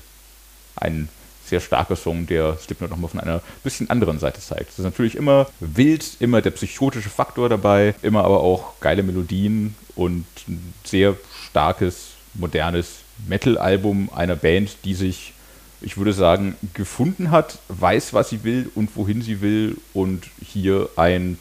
Ein 0.76 1.10
sehr 1.46 1.60
starker 1.60 1.96
Song, 1.96 2.26
der 2.26 2.58
Slipknot 2.58 2.90
nochmal 2.90 3.10
von 3.10 3.20
einer 3.20 3.42
bisschen 3.64 3.90
anderen 3.90 4.20
Seite 4.20 4.42
zeigt. 4.42 4.72
Es 4.72 4.80
ist 4.80 4.86
natürlich 4.86 5.16
immer 5.16 5.48
wild, 5.60 6.18
immer 6.20 6.42
der 6.42 6.52
psychotische 6.52 7.10
Faktor 7.10 7.50
dabei, 7.50 7.94
immer 8.02 8.24
aber 8.24 8.42
auch 8.42 8.80
geile 8.80 9.04
Melodien 9.04 9.76
und 9.96 10.26
ein 10.48 10.74
sehr 10.84 11.16
starkes, 11.50 12.10
modernes 12.34 12.98
Metal-Album 13.28 14.10
einer 14.14 14.36
Band, 14.36 14.78
die 14.84 14.96
sich, 14.96 15.34
ich 15.82 15.98
würde 15.98 16.14
sagen, 16.14 16.56
gefunden 16.74 17.32
hat, 17.32 17.60
weiß, 17.70 18.14
was 18.14 18.30
sie 18.30 18.44
will 18.44 18.72
und 18.76 18.96
wohin 18.96 19.22
sie 19.22 19.42
will 19.42 19.78
und 19.94 20.26
hier 20.44 20.90
ein 20.96 21.38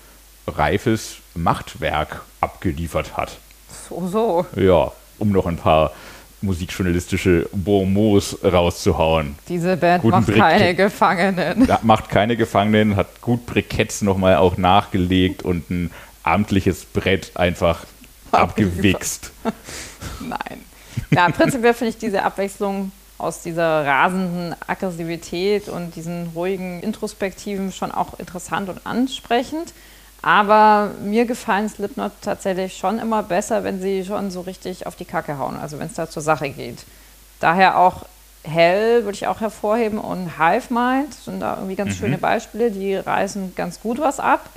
reifes 0.47 1.17
Machtwerk 1.35 2.23
abgeliefert 2.41 3.17
hat. 3.17 3.39
So, 3.89 4.07
so. 4.09 4.47
Ja, 4.61 4.93
um 5.19 5.31
noch 5.31 5.47
ein 5.47 5.57
paar 5.57 5.93
musikjournalistische 6.43 7.49
Bonmots 7.53 8.37
rauszuhauen. 8.45 9.35
Diese 9.49 9.77
Band 9.77 10.03
Guten 10.03 10.17
macht 10.17 10.27
Brick- 10.27 10.39
keine 10.39 10.75
Gefangenen. 10.75 11.69
Macht 11.83 12.09
keine 12.11 12.37
Gefangenen, 12.37 12.97
hat 12.97 13.21
gut 13.23 13.47
Briketts 13.47 14.03
nochmal 14.03 14.37
auch 14.37 14.57
nachgelegt 14.59 15.43
und 15.43 15.71
ein 15.71 15.91
amtliches 16.23 16.85
Brett 16.85 17.33
einfach 17.35 17.85
abgewichst. 18.31 19.31
Nein. 20.21 20.61
Ja, 21.11 21.29
prinzipiell 21.31 21.75
finde 21.75 21.91
ich 21.91 21.99
diese 21.99 22.23
Abwechslung 22.23 22.93
aus 23.17 23.43
dieser 23.43 23.87
rasenden 23.87 24.55
Aggressivität 24.67 25.69
und 25.69 25.95
diesen 25.97 26.29
ruhigen 26.35 26.81
Introspektiven 26.83 27.73
schon 27.73 27.91
auch 27.93 28.19
interessant 28.19 28.69
und 28.69 28.85
ansprechend. 28.87 29.73
Aber 30.25 30.93
mir 31.03 31.27
gefallen 31.27 31.69
Slipknot 31.69 32.13
tatsächlich 32.23 32.79
schon 32.79 32.99
immer 32.99 33.23
besser, 33.23 33.63
wenn 33.63 33.83
sie 33.83 34.07
schon 34.07 34.31
so 34.31 34.41
richtig 34.41 34.87
auf 34.87 34.97
die 34.97 35.05
Kacke 35.05 35.37
hauen, 35.37 35.59
also 35.59 35.79
wenn 35.79 35.89
es 35.89 35.93
da 35.93 36.09
zur 36.09 36.23
Sache 36.23 36.49
geht. 36.49 36.79
Daher 37.41 37.79
auch 37.79 38.07
Hell 38.43 39.05
würde 39.05 39.17
ich 39.17 39.27
auch 39.27 39.43
hervorheben 39.43 39.99
und 39.99 40.39
Hive 40.39 40.73
Mind 40.73 41.13
sind 41.13 41.41
da 41.41 41.57
irgendwie 41.57 41.75
ganz 41.75 41.97
schöne 41.97 42.17
Beispiele, 42.17 42.71
die 42.71 42.95
reißen 42.95 43.55
ganz 43.55 43.81
gut 43.81 43.99
was 43.99 44.19
ab. 44.19 44.49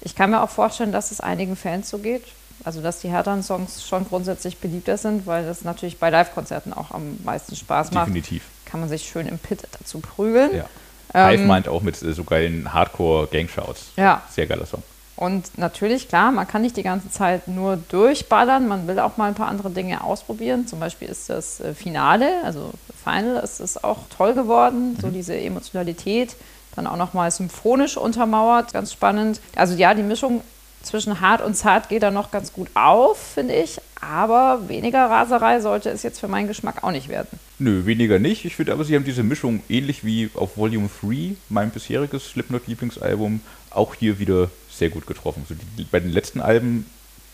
Ich 0.00 0.14
kann 0.14 0.30
mir 0.30 0.42
auch 0.42 0.48
vorstellen, 0.48 0.90
dass 0.90 1.10
es 1.10 1.20
einigen 1.20 1.54
Fans 1.54 1.90
so 1.90 1.98
geht. 1.98 2.24
Also, 2.64 2.80
dass 2.80 3.00
die 3.00 3.10
härteren 3.10 3.42
Songs 3.42 3.86
schon 3.86 4.06
grundsätzlich 4.06 4.56
beliebter 4.58 4.96
sind, 4.96 5.26
weil 5.26 5.44
das 5.44 5.64
natürlich 5.64 5.98
bei 5.98 6.08
Live-Konzerten 6.08 6.72
auch 6.72 6.92
am 6.92 7.18
meisten 7.24 7.56
Spaß 7.56 7.92
macht. 7.92 8.06
Definitiv. 8.06 8.44
Kann 8.64 8.80
man 8.80 8.88
sich 8.88 9.06
schön 9.06 9.26
im 9.26 9.38
Pit 9.38 9.66
dazu 9.78 10.00
prügeln. 10.00 10.50
Ja. 10.54 10.64
Ähm, 11.12 11.30
Hive 11.30 11.46
meint 11.46 11.68
auch 11.68 11.82
mit 11.82 11.96
so 11.96 12.24
geilen 12.24 12.72
Hardcore-Gangshouts. 12.72 13.92
Ja. 13.96 14.22
Sehr 14.30 14.46
geiler 14.46 14.66
Song. 14.66 14.82
Und 15.20 15.58
natürlich, 15.58 16.08
klar, 16.08 16.32
man 16.32 16.48
kann 16.48 16.62
nicht 16.62 16.78
die 16.78 16.82
ganze 16.82 17.10
Zeit 17.10 17.46
nur 17.46 17.76
durchballern, 17.76 18.66
man 18.66 18.88
will 18.88 18.98
auch 18.98 19.18
mal 19.18 19.26
ein 19.26 19.34
paar 19.34 19.48
andere 19.48 19.68
Dinge 19.68 20.02
ausprobieren. 20.02 20.66
Zum 20.66 20.80
Beispiel 20.80 21.08
ist 21.08 21.28
das 21.28 21.60
äh, 21.60 21.74
Finale, 21.74 22.42
also 22.42 22.70
Final, 23.04 23.36
ist 23.44 23.60
es 23.60 23.84
auch 23.84 23.98
toll 24.16 24.32
geworden, 24.32 24.96
so 24.98 25.08
diese 25.08 25.38
Emotionalität, 25.38 26.36
dann 26.74 26.86
auch 26.86 26.96
nochmal 26.96 27.30
symphonisch 27.30 27.98
untermauert, 27.98 28.72
ganz 28.72 28.94
spannend. 28.94 29.42
Also 29.56 29.74
ja, 29.74 29.92
die 29.92 30.02
Mischung 30.02 30.40
zwischen 30.82 31.20
hart 31.20 31.42
und 31.42 31.54
zart 31.54 31.90
geht 31.90 32.02
da 32.02 32.10
noch 32.10 32.30
ganz 32.30 32.54
gut 32.54 32.68
auf, 32.72 33.18
finde 33.18 33.54
ich, 33.54 33.78
aber 34.00 34.68
weniger 34.68 35.04
Raserei 35.10 35.60
sollte 35.60 35.90
es 35.90 36.02
jetzt 36.02 36.20
für 36.20 36.28
meinen 36.28 36.48
Geschmack 36.48 36.82
auch 36.82 36.92
nicht 36.92 37.10
werden. 37.10 37.38
Nö, 37.58 37.84
weniger 37.84 38.18
nicht. 38.18 38.46
Ich 38.46 38.56
finde 38.56 38.72
aber, 38.72 38.84
sie 38.84 38.96
haben 38.96 39.04
diese 39.04 39.22
Mischung 39.22 39.62
ähnlich 39.68 40.02
wie 40.02 40.30
auf 40.32 40.56
Volume 40.56 40.88
3, 41.02 41.36
mein 41.50 41.68
bisheriges 41.68 42.30
Slipknot-Lieblingsalbum, 42.30 43.42
auch 43.68 43.94
hier 43.94 44.18
wieder 44.18 44.48
sehr 44.80 44.90
gut 44.90 45.06
getroffen. 45.06 45.46
So 45.48 45.54
die, 45.78 45.84
bei 45.84 46.00
den 46.00 46.10
letzten 46.10 46.40
Alben, 46.40 46.86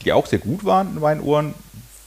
die 0.04 0.12
auch 0.12 0.26
sehr 0.26 0.38
gut 0.38 0.64
waren 0.66 0.88
in 0.96 1.00
meinen 1.00 1.22
Ohren, 1.22 1.54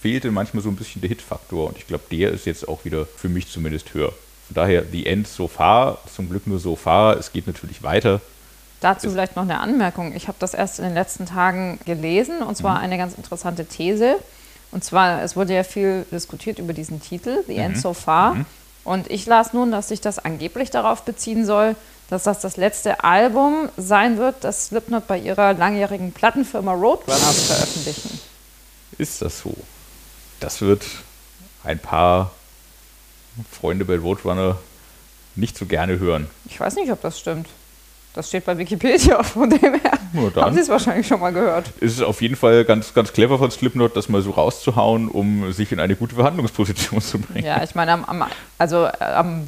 fehlte 0.01 0.29
manchmal 0.31 0.61
so 0.63 0.69
ein 0.69 0.75
bisschen 0.75 1.01
der 1.01 1.09
Hitfaktor 1.09 1.67
und 1.67 1.77
ich 1.77 1.87
glaube, 1.87 2.03
der 2.11 2.31
ist 2.31 2.45
jetzt 2.45 2.67
auch 2.67 2.85
wieder 2.85 3.05
für 3.05 3.27
mich 3.29 3.49
zumindest 3.49 3.93
höher. 3.93 4.13
Von 4.47 4.53
daher, 4.55 4.83
The 4.91 5.05
End 5.07 5.27
so 5.27 5.47
far, 5.47 5.97
zum 6.15 6.29
Glück 6.29 6.45
nur 6.47 6.59
so 6.59 6.75
far, 6.75 7.17
es 7.17 7.31
geht 7.33 7.47
natürlich 7.47 7.83
weiter. 7.83 8.21
Dazu 8.79 9.07
Ist- 9.07 9.13
vielleicht 9.13 9.35
noch 9.35 9.43
eine 9.43 9.59
Anmerkung. 9.59 10.15
Ich 10.15 10.27
habe 10.27 10.37
das 10.39 10.53
erst 10.53 10.79
in 10.79 10.85
den 10.85 10.93
letzten 10.93 11.25
Tagen 11.25 11.79
gelesen 11.85 12.41
und 12.41 12.55
zwar 12.55 12.79
eine 12.79 12.97
ganz 12.97 13.13
interessante 13.15 13.65
These. 13.65 14.15
Und 14.71 14.83
zwar, 14.83 15.21
es 15.23 15.35
wurde 15.35 15.53
ja 15.55 15.63
viel 15.63 16.05
diskutiert 16.11 16.59
über 16.59 16.73
diesen 16.73 17.01
Titel, 17.01 17.43
The 17.47 17.55
End 17.57 17.77
So 17.77 17.93
Far. 17.93 18.45
Und 18.85 19.09
ich 19.11 19.25
las 19.25 19.51
nun, 19.53 19.71
dass 19.71 19.89
sich 19.89 19.99
das 19.99 20.17
angeblich 20.19 20.69
darauf 20.69 21.03
beziehen 21.03 21.45
soll, 21.45 21.75
dass 22.09 22.23
das 22.23 22.39
das 22.39 22.57
letzte 22.57 23.03
Album 23.03 23.69
sein 23.77 24.17
wird, 24.17 24.43
das 24.43 24.67
Slipknot 24.67 25.07
bei 25.07 25.17
ihrer 25.19 25.53
langjährigen 25.53 26.11
Plattenfirma 26.11 26.73
Roadrunners 26.73 27.43
veröffentlichen. 27.43 28.19
Ist 28.97 29.21
das 29.21 29.39
so? 29.39 29.55
Das 30.39 30.61
wird 30.61 30.83
ein 31.63 31.79
paar 31.79 32.31
Freunde 33.51 33.85
bei 33.85 33.97
Roadrunner 33.97 34.57
nicht 35.35 35.57
so 35.57 35.65
gerne 35.65 35.99
hören. 35.99 36.27
Ich 36.45 36.59
weiß 36.59 36.75
nicht, 36.75 36.91
ob 36.91 37.01
das 37.01 37.19
stimmt. 37.19 37.47
Das 38.13 38.27
steht 38.27 38.45
bei 38.45 38.57
Wikipedia, 38.57 39.21
von 39.23 39.49
dem 39.49 39.75
her 39.79 39.99
haben 40.35 40.53
Sie 40.55 40.61
es 40.61 40.69
wahrscheinlich 40.69 41.07
schon 41.07 41.19
mal 41.19 41.31
gehört. 41.31 41.69
ist 41.79 41.93
es 41.97 42.01
auf 42.01 42.21
jeden 42.21 42.35
Fall 42.35 42.65
ganz, 42.65 42.93
ganz 42.95 43.13
clever 43.13 43.37
von 43.37 43.51
Slipknot, 43.51 43.95
das 43.95 44.09
mal 44.09 44.23
so 44.23 44.31
rauszuhauen, 44.31 45.07
um 45.07 45.51
sich 45.53 45.71
in 45.71 45.79
eine 45.79 45.95
gute 45.95 46.15
Verhandlungsposition 46.15 47.01
zu 47.01 47.19
bringen. 47.19 47.45
Ja, 47.45 47.63
ich 47.63 47.75
meine, 47.75 47.91
am, 47.91 48.05
am, 48.05 48.25
also 48.57 48.85
äh, 48.85 49.03
am, 49.03 49.47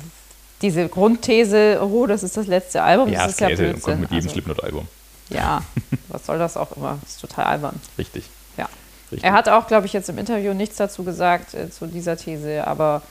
diese 0.62 0.88
Grundthese, 0.88 1.80
oh, 1.82 2.06
das 2.06 2.24
ist 2.24 2.38
das 2.38 2.48
letzte 2.48 2.84
Album, 2.84 3.10
Ja, 3.10 3.24
das 3.24 3.34
ist 3.34 3.40
ja 3.42 3.48
Käse, 3.48 3.64
Blödsinn. 3.64 3.82
kommt 3.82 4.00
mit 4.02 4.12
jedem 4.12 4.26
also, 4.26 4.34
Slipknot-Album. 4.34 4.88
Ja, 5.30 5.64
was 6.10 6.26
soll 6.26 6.40
das 6.40 6.58
auch 6.58 6.76
immer? 6.76 6.98
Das 7.02 7.12
ist 7.12 7.22
total 7.22 7.46
albern. 7.46 7.80
Richtig. 7.98 8.26
Ja. 8.58 8.68
Richtig. 9.12 9.24
Er 9.24 9.34
hat 9.34 9.50
auch, 9.50 9.68
glaube 9.68 9.86
ich, 9.86 9.94
jetzt 9.94 10.10
im 10.10 10.18
Interview 10.18 10.54
nichts 10.54 10.78
dazu 10.78 11.04
gesagt, 11.04 11.54
äh, 11.54 11.70
zu 11.70 11.88
dieser 11.88 12.18
These, 12.18 12.66
aber 12.68 13.02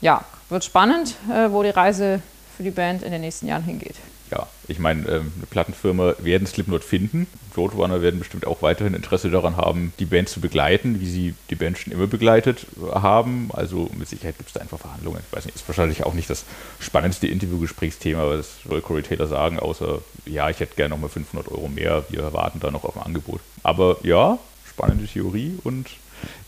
ja, 0.00 0.24
wird 0.48 0.64
spannend, 0.64 1.16
äh, 1.30 1.50
wo 1.50 1.62
die 1.62 1.70
Reise 1.70 2.22
für 2.56 2.62
die 2.62 2.70
Band 2.70 3.02
in 3.02 3.12
den 3.12 3.20
nächsten 3.20 3.46
Jahren 3.46 3.64
hingeht. 3.64 3.96
Ja, 4.30 4.46
ich 4.66 4.78
meine, 4.78 5.08
ähm, 5.08 5.32
eine 5.36 5.46
Plattenfirma 5.48 6.14
werden 6.18 6.46
Slipknot 6.46 6.84
finden. 6.84 7.26
Roadrunner 7.56 8.02
werden 8.02 8.18
bestimmt 8.18 8.46
auch 8.46 8.62
weiterhin 8.62 8.94
Interesse 8.94 9.30
daran 9.30 9.56
haben, 9.56 9.92
die 9.98 10.04
Band 10.04 10.28
zu 10.28 10.40
begleiten, 10.40 11.00
wie 11.00 11.06
sie 11.06 11.34
die 11.50 11.54
Band 11.54 11.78
schon 11.78 11.92
immer 11.92 12.06
begleitet 12.06 12.66
haben. 12.92 13.50
Also 13.52 13.90
mit 13.96 14.08
Sicherheit 14.08 14.36
gibt 14.36 14.48
es 14.48 14.54
da 14.54 14.60
einfach 14.60 14.78
Verhandlungen. 14.78 15.20
Ich 15.26 15.36
weiß 15.36 15.46
nicht, 15.46 15.56
ist 15.56 15.68
wahrscheinlich 15.68 16.04
auch 16.04 16.14
nicht 16.14 16.30
das 16.30 16.44
spannendste 16.78 17.26
Interviewgesprächsthema, 17.26 18.36
das 18.36 18.58
soll 18.68 18.80
Corey 18.80 19.02
Taylor 19.02 19.26
sagen, 19.26 19.58
außer, 19.58 20.00
ja, 20.26 20.50
ich 20.50 20.60
hätte 20.60 20.76
gerne 20.76 20.90
nochmal 20.90 21.10
500 21.10 21.50
Euro 21.50 21.68
mehr, 21.68 22.04
wir 22.10 22.32
warten 22.32 22.60
da 22.60 22.70
noch 22.70 22.84
auf 22.84 22.96
ein 22.96 23.02
Angebot. 23.02 23.40
Aber 23.62 23.96
ja, 24.02 24.38
spannende 24.68 25.06
Theorie 25.06 25.58
und 25.64 25.88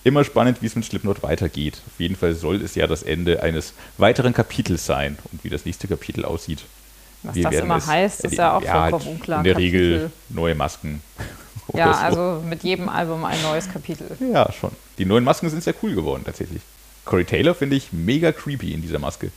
immer 0.04 0.24
spannend, 0.24 0.62
wie 0.62 0.66
es 0.66 0.76
mit 0.76 0.84
Slipknot 0.84 1.22
weitergeht. 1.22 1.80
Auf 1.86 2.00
jeden 2.00 2.16
Fall 2.16 2.34
soll 2.34 2.62
es 2.62 2.74
ja 2.74 2.86
das 2.86 3.02
Ende 3.02 3.42
eines 3.42 3.74
weiteren 3.98 4.32
Kapitels 4.32 4.86
sein 4.86 5.18
und 5.32 5.44
wie 5.44 5.50
das 5.50 5.64
nächste 5.64 5.88
Kapitel 5.88 6.24
aussieht. 6.24 6.64
Was 7.22 7.34
Wir 7.34 7.44
das 7.44 7.54
immer 7.54 7.76
es 7.76 7.86
heißt, 7.86 8.24
ist 8.24 8.34
ja 8.34 8.56
auch 8.56 8.62
erleben. 8.62 8.90
vollkommen 8.90 9.16
unklar. 9.16 9.38
In 9.38 9.44
der 9.44 9.54
Kapitel. 9.54 9.76
Regel 9.76 10.12
neue 10.30 10.54
Masken. 10.54 11.02
Ja, 11.74 11.92
so. 11.92 12.00
also 12.00 12.42
mit 12.44 12.62
jedem 12.64 12.88
Album 12.88 13.24
ein 13.24 13.40
neues 13.42 13.70
Kapitel. 13.70 14.06
Ja, 14.32 14.50
schon. 14.52 14.70
Die 14.98 15.04
neuen 15.04 15.24
Masken 15.24 15.50
sind 15.50 15.62
sehr 15.62 15.74
cool 15.82 15.94
geworden, 15.94 16.22
tatsächlich. 16.24 16.62
Corey 17.04 17.24
Taylor 17.24 17.54
finde 17.54 17.76
ich 17.76 17.92
mega 17.92 18.32
creepy 18.32 18.72
in 18.72 18.82
dieser 18.82 18.98
Maske. 18.98 19.30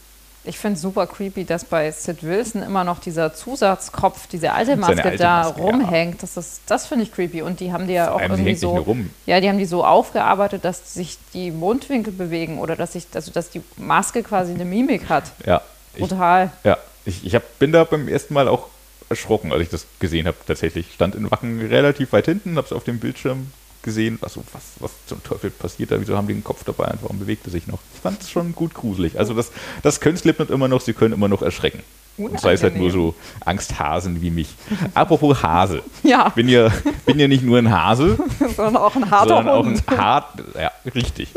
Ich 0.45 0.57
finde 0.57 0.77
super 0.77 1.07
creepy, 1.07 1.45
dass 1.45 1.63
bei 1.63 1.89
Sid 1.89 2.21
Wilson 2.21 2.63
immer 2.63 2.83
noch 2.83 2.99
dieser 2.99 3.33
Zusatzkopf, 3.33 4.27
diese 4.27 4.51
alte 4.51 4.75
Maske 4.75 5.03
alte 5.05 5.17
da 5.17 5.43
Maske, 5.43 5.59
ja. 5.61 5.65
rumhängt. 5.65 6.21
Das, 6.21 6.35
ist, 6.35 6.61
das 6.67 6.85
finde 6.85 7.05
ich 7.05 7.13
creepy. 7.13 7.41
Und 7.43 7.61
die 7.61 7.71
haben 7.71 7.87
die 7.87 7.93
ja 7.93 8.07
Vor 8.07 8.15
auch 8.15 8.21
irgendwie 8.21 8.55
so. 8.55 8.85
Ja, 9.25 9.39
die 9.39 9.47
haben 9.47 9.57
die 9.57 9.65
so 9.65 9.85
aufgearbeitet, 9.85 10.65
dass 10.65 10.93
sich 10.95 11.17
die 11.33 11.49
Mundwinkel 11.51 12.11
bewegen 12.11 12.59
oder 12.59 12.75
dass 12.75 12.91
sich, 12.93 13.07
also 13.13 13.31
dass 13.31 13.51
die 13.51 13.61
Maske 13.77 14.21
quasi 14.21 14.53
eine 14.53 14.65
Mimik 14.65 15.07
hat. 15.07 15.31
Ja. 15.45 15.61
Ich, 15.95 16.01
Brutal. 16.01 16.51
ja. 16.65 16.77
Ich, 17.05 17.25
ich 17.25 17.35
hab, 17.35 17.59
bin 17.59 17.71
da 17.71 17.83
beim 17.83 18.07
ersten 18.07 18.33
Mal 18.33 18.47
auch 18.47 18.67
erschrocken, 19.09 19.51
als 19.51 19.61
ich 19.61 19.69
das 19.69 19.85
gesehen 19.99 20.27
habe. 20.27 20.37
Tatsächlich 20.45 20.87
stand 20.93 21.15
in 21.15 21.29
Wacken 21.29 21.59
relativ 21.61 22.13
weit 22.13 22.25
hinten, 22.25 22.57
habe 22.57 22.65
es 22.65 22.73
auf 22.73 22.83
dem 22.83 22.99
Bildschirm 22.99 23.51
gesehen. 23.83 24.17
Was, 24.21 24.33
so, 24.33 24.43
was, 24.53 24.63
was 24.79 24.91
zum 25.07 25.21
Teufel 25.23 25.49
passiert 25.51 25.91
da? 25.91 25.99
Wieso 25.99 26.15
haben 26.17 26.27
die 26.27 26.33
den 26.33 26.43
Kopf 26.43 26.63
dabei 26.63 26.85
und 26.85 27.03
warum 27.03 27.19
bewegt 27.19 27.45
er 27.45 27.51
sich 27.51 27.67
noch? 27.67 27.79
Ich 27.93 27.99
fand 28.01 28.21
es 28.21 28.31
schon 28.31 28.55
gut 28.55 28.73
gruselig. 28.73 29.19
Also 29.19 29.33
das, 29.33 29.51
das 29.81 29.99
können 29.99 30.17
Slipknot 30.17 30.49
immer 30.49 30.67
noch, 30.67 30.81
sie 30.81 30.93
können 30.93 31.13
immer 31.13 31.27
noch 31.27 31.41
erschrecken. 31.41 31.83
Und 32.15 32.39
sei 32.39 32.53
es 32.53 32.61
halt 32.61 32.75
nur 32.75 32.91
so 32.91 33.15
Angsthasen 33.43 34.21
wie 34.21 34.29
mich. 34.29 34.53
Apropos 34.93 35.41
Hase. 35.41 35.81
Ja, 36.03 36.29
Bin 36.29 36.47
ja, 36.47 36.69
bin 37.05 37.17
ja 37.17 37.27
nicht 37.27 37.43
nur 37.43 37.57
ein 37.57 37.71
Hase, 37.71 38.19
sondern 38.55 38.77
auch 38.77 38.95
ein 38.95 39.09
harter 39.09 39.35
sondern 39.37 39.55
auch 39.55 39.65
Hund. 39.65 39.83
ein 39.87 39.97
hart, 39.97 40.43
ja, 40.55 40.71
richtig. 40.93 41.29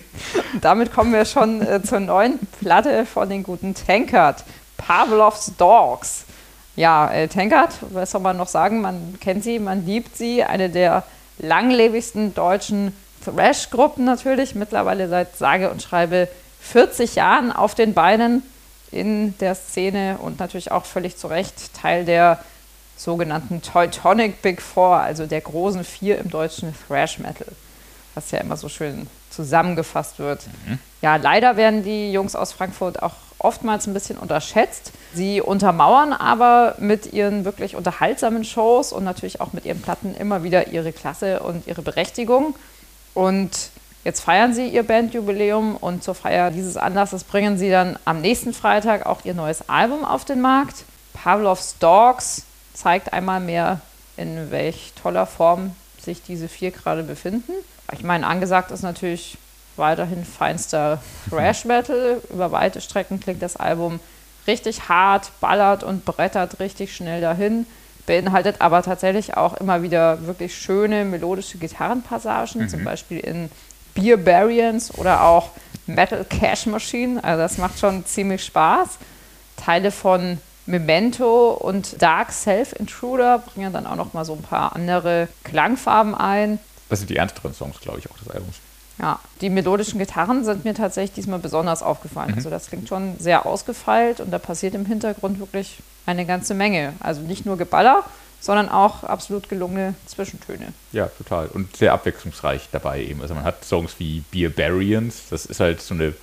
Damit 0.62 0.92
kommen 0.94 1.12
wir 1.12 1.24
schon 1.26 1.60
äh, 1.60 1.82
zur 1.82 2.00
neuen 2.00 2.38
Platte 2.60 3.04
von 3.06 3.28
den 3.28 3.42
guten 3.42 3.74
Tankard. 3.74 4.44
Pavlovs 4.86 5.52
Dogs. 5.56 6.24
Ja, 6.76 7.10
äh, 7.10 7.28
Tankard, 7.28 7.72
was 7.90 8.10
soll 8.10 8.20
man 8.20 8.36
noch 8.36 8.48
sagen? 8.48 8.80
Man 8.80 9.18
kennt 9.20 9.44
sie, 9.44 9.58
man 9.58 9.86
liebt 9.86 10.16
sie. 10.16 10.42
Eine 10.42 10.70
der 10.70 11.04
langlebigsten 11.38 12.34
deutschen 12.34 12.94
Thrash-Gruppen 13.24 14.04
natürlich. 14.04 14.54
Mittlerweile 14.54 15.08
seit 15.08 15.36
sage 15.36 15.70
und 15.70 15.82
schreibe 15.82 16.28
40 16.60 17.14
Jahren 17.14 17.52
auf 17.52 17.74
den 17.74 17.94
Beinen 17.94 18.42
in 18.90 19.36
der 19.38 19.54
Szene 19.54 20.18
und 20.20 20.40
natürlich 20.40 20.70
auch 20.70 20.84
völlig 20.84 21.16
zu 21.16 21.26
Recht 21.28 21.74
Teil 21.74 22.04
der 22.04 22.38
sogenannten 22.96 23.60
Teutonic 23.60 24.40
Big 24.42 24.62
Four, 24.62 24.96
also 24.96 25.26
der 25.26 25.40
großen 25.40 25.84
vier 25.84 26.18
im 26.18 26.30
deutschen 26.30 26.74
Thrash 26.86 27.18
Metal, 27.18 27.48
was 28.14 28.30
ja 28.30 28.38
immer 28.38 28.56
so 28.56 28.68
schön 28.68 29.08
zusammengefasst 29.30 30.20
wird. 30.20 30.42
Ja, 31.02 31.16
leider 31.16 31.56
werden 31.56 31.82
die 31.82 32.12
Jungs 32.12 32.36
aus 32.36 32.52
Frankfurt 32.52 33.02
auch 33.02 33.14
oftmals 33.44 33.86
ein 33.86 33.94
bisschen 33.94 34.18
unterschätzt. 34.18 34.92
Sie 35.12 35.40
untermauern 35.40 36.12
aber 36.12 36.74
mit 36.78 37.12
ihren 37.12 37.44
wirklich 37.44 37.76
unterhaltsamen 37.76 38.44
Shows 38.44 38.92
und 38.92 39.04
natürlich 39.04 39.40
auch 39.40 39.52
mit 39.52 39.64
ihren 39.64 39.82
Platten 39.82 40.14
immer 40.14 40.42
wieder 40.42 40.68
ihre 40.68 40.92
Klasse 40.92 41.40
und 41.40 41.66
ihre 41.66 41.82
Berechtigung. 41.82 42.54
Und 43.12 43.50
jetzt 44.02 44.20
feiern 44.20 44.54
sie 44.54 44.68
ihr 44.68 44.82
Bandjubiläum 44.82 45.76
und 45.76 46.02
zur 46.02 46.14
Feier 46.14 46.50
dieses 46.50 46.76
Anlasses 46.76 47.24
bringen 47.24 47.58
sie 47.58 47.70
dann 47.70 47.98
am 48.04 48.20
nächsten 48.20 48.54
Freitag 48.54 49.06
auch 49.06 49.24
ihr 49.24 49.34
neues 49.34 49.68
Album 49.68 50.04
auf 50.04 50.24
den 50.24 50.40
Markt. 50.40 50.84
Pavlovs 51.12 51.76
Dogs 51.78 52.44
zeigt 52.72 53.12
einmal 53.12 53.40
mehr, 53.40 53.80
in 54.16 54.50
welch 54.50 54.92
toller 55.00 55.26
Form 55.26 55.76
sich 56.00 56.22
diese 56.22 56.48
vier 56.48 56.70
gerade 56.70 57.02
befinden. 57.02 57.52
Ich 57.92 58.02
meine, 58.02 58.26
angesagt 58.26 58.70
ist 58.70 58.82
natürlich 58.82 59.38
weiterhin 59.76 60.24
feinster 60.24 61.02
Thrash 61.28 61.64
Metal. 61.64 62.20
Über 62.32 62.52
weite 62.52 62.80
Strecken 62.80 63.20
klingt 63.20 63.42
das 63.42 63.56
Album 63.56 64.00
richtig 64.46 64.88
hart, 64.88 65.30
ballert 65.40 65.82
und 65.82 66.04
brettert 66.04 66.60
richtig 66.60 66.94
schnell 66.94 67.20
dahin. 67.20 67.66
Beinhaltet 68.06 68.60
aber 68.60 68.82
tatsächlich 68.82 69.36
auch 69.36 69.54
immer 69.54 69.82
wieder 69.82 70.26
wirklich 70.26 70.56
schöne 70.56 71.04
melodische 71.04 71.58
Gitarrenpassagen, 71.58 72.62
mhm. 72.62 72.68
zum 72.68 72.84
Beispiel 72.84 73.18
in 73.18 73.50
Beer 73.94 74.16
Barians 74.16 74.96
oder 74.98 75.22
auch 75.22 75.50
Metal 75.86 76.24
Cash 76.24 76.66
Machine. 76.66 77.22
Also 77.22 77.40
das 77.40 77.58
macht 77.58 77.78
schon 77.78 78.04
ziemlich 78.04 78.44
Spaß. 78.44 78.98
Teile 79.56 79.90
von 79.90 80.38
Memento 80.66 81.52
und 81.52 82.00
Dark 82.02 82.32
Self 82.32 82.72
Intruder 82.72 83.38
bringen 83.38 83.72
dann 83.72 83.86
auch 83.86 83.96
noch 83.96 84.12
mal 84.12 84.24
so 84.24 84.34
ein 84.34 84.42
paar 84.42 84.74
andere 84.74 85.28
Klangfarben 85.44 86.14
ein. 86.14 86.58
Das 86.88 87.00
sind 87.00 87.10
die 87.10 87.16
ernsteren 87.16 87.54
Songs, 87.54 87.80
glaube 87.80 87.98
ich, 87.98 88.10
auch 88.10 88.18
des 88.18 88.30
Albums. 88.30 88.56
Ja, 88.98 89.18
die 89.40 89.50
melodischen 89.50 89.98
Gitarren 89.98 90.44
sind 90.44 90.64
mir 90.64 90.74
tatsächlich 90.74 91.14
diesmal 91.14 91.40
besonders 91.40 91.82
aufgefallen. 91.82 92.30
Mhm. 92.30 92.36
Also 92.36 92.50
das 92.50 92.68
klingt 92.68 92.88
schon 92.88 93.18
sehr 93.18 93.44
ausgefeilt 93.46 94.20
und 94.20 94.30
da 94.30 94.38
passiert 94.38 94.74
im 94.74 94.86
Hintergrund 94.86 95.40
wirklich 95.40 95.78
eine 96.06 96.26
ganze 96.26 96.54
Menge. 96.54 96.92
Also 97.00 97.22
nicht 97.22 97.44
nur 97.44 97.56
Geballer, 97.56 98.04
sondern 98.40 98.68
auch 98.68 99.04
absolut 99.04 99.48
gelungene 99.48 99.94
Zwischentöne. 100.06 100.72
Ja, 100.92 101.06
total. 101.06 101.46
Und 101.46 101.76
sehr 101.76 101.92
abwechslungsreich 101.92 102.68
dabei 102.70 103.02
eben. 103.02 103.22
Also 103.22 103.34
man 103.34 103.44
hat 103.44 103.64
Songs 103.64 103.94
wie 103.98 104.22
Beer 104.30 104.50
Barians, 104.50 105.22
das 105.30 105.46
ist 105.46 105.60
halt 105.60 105.80
so 105.80 105.94
eine 105.94 106.14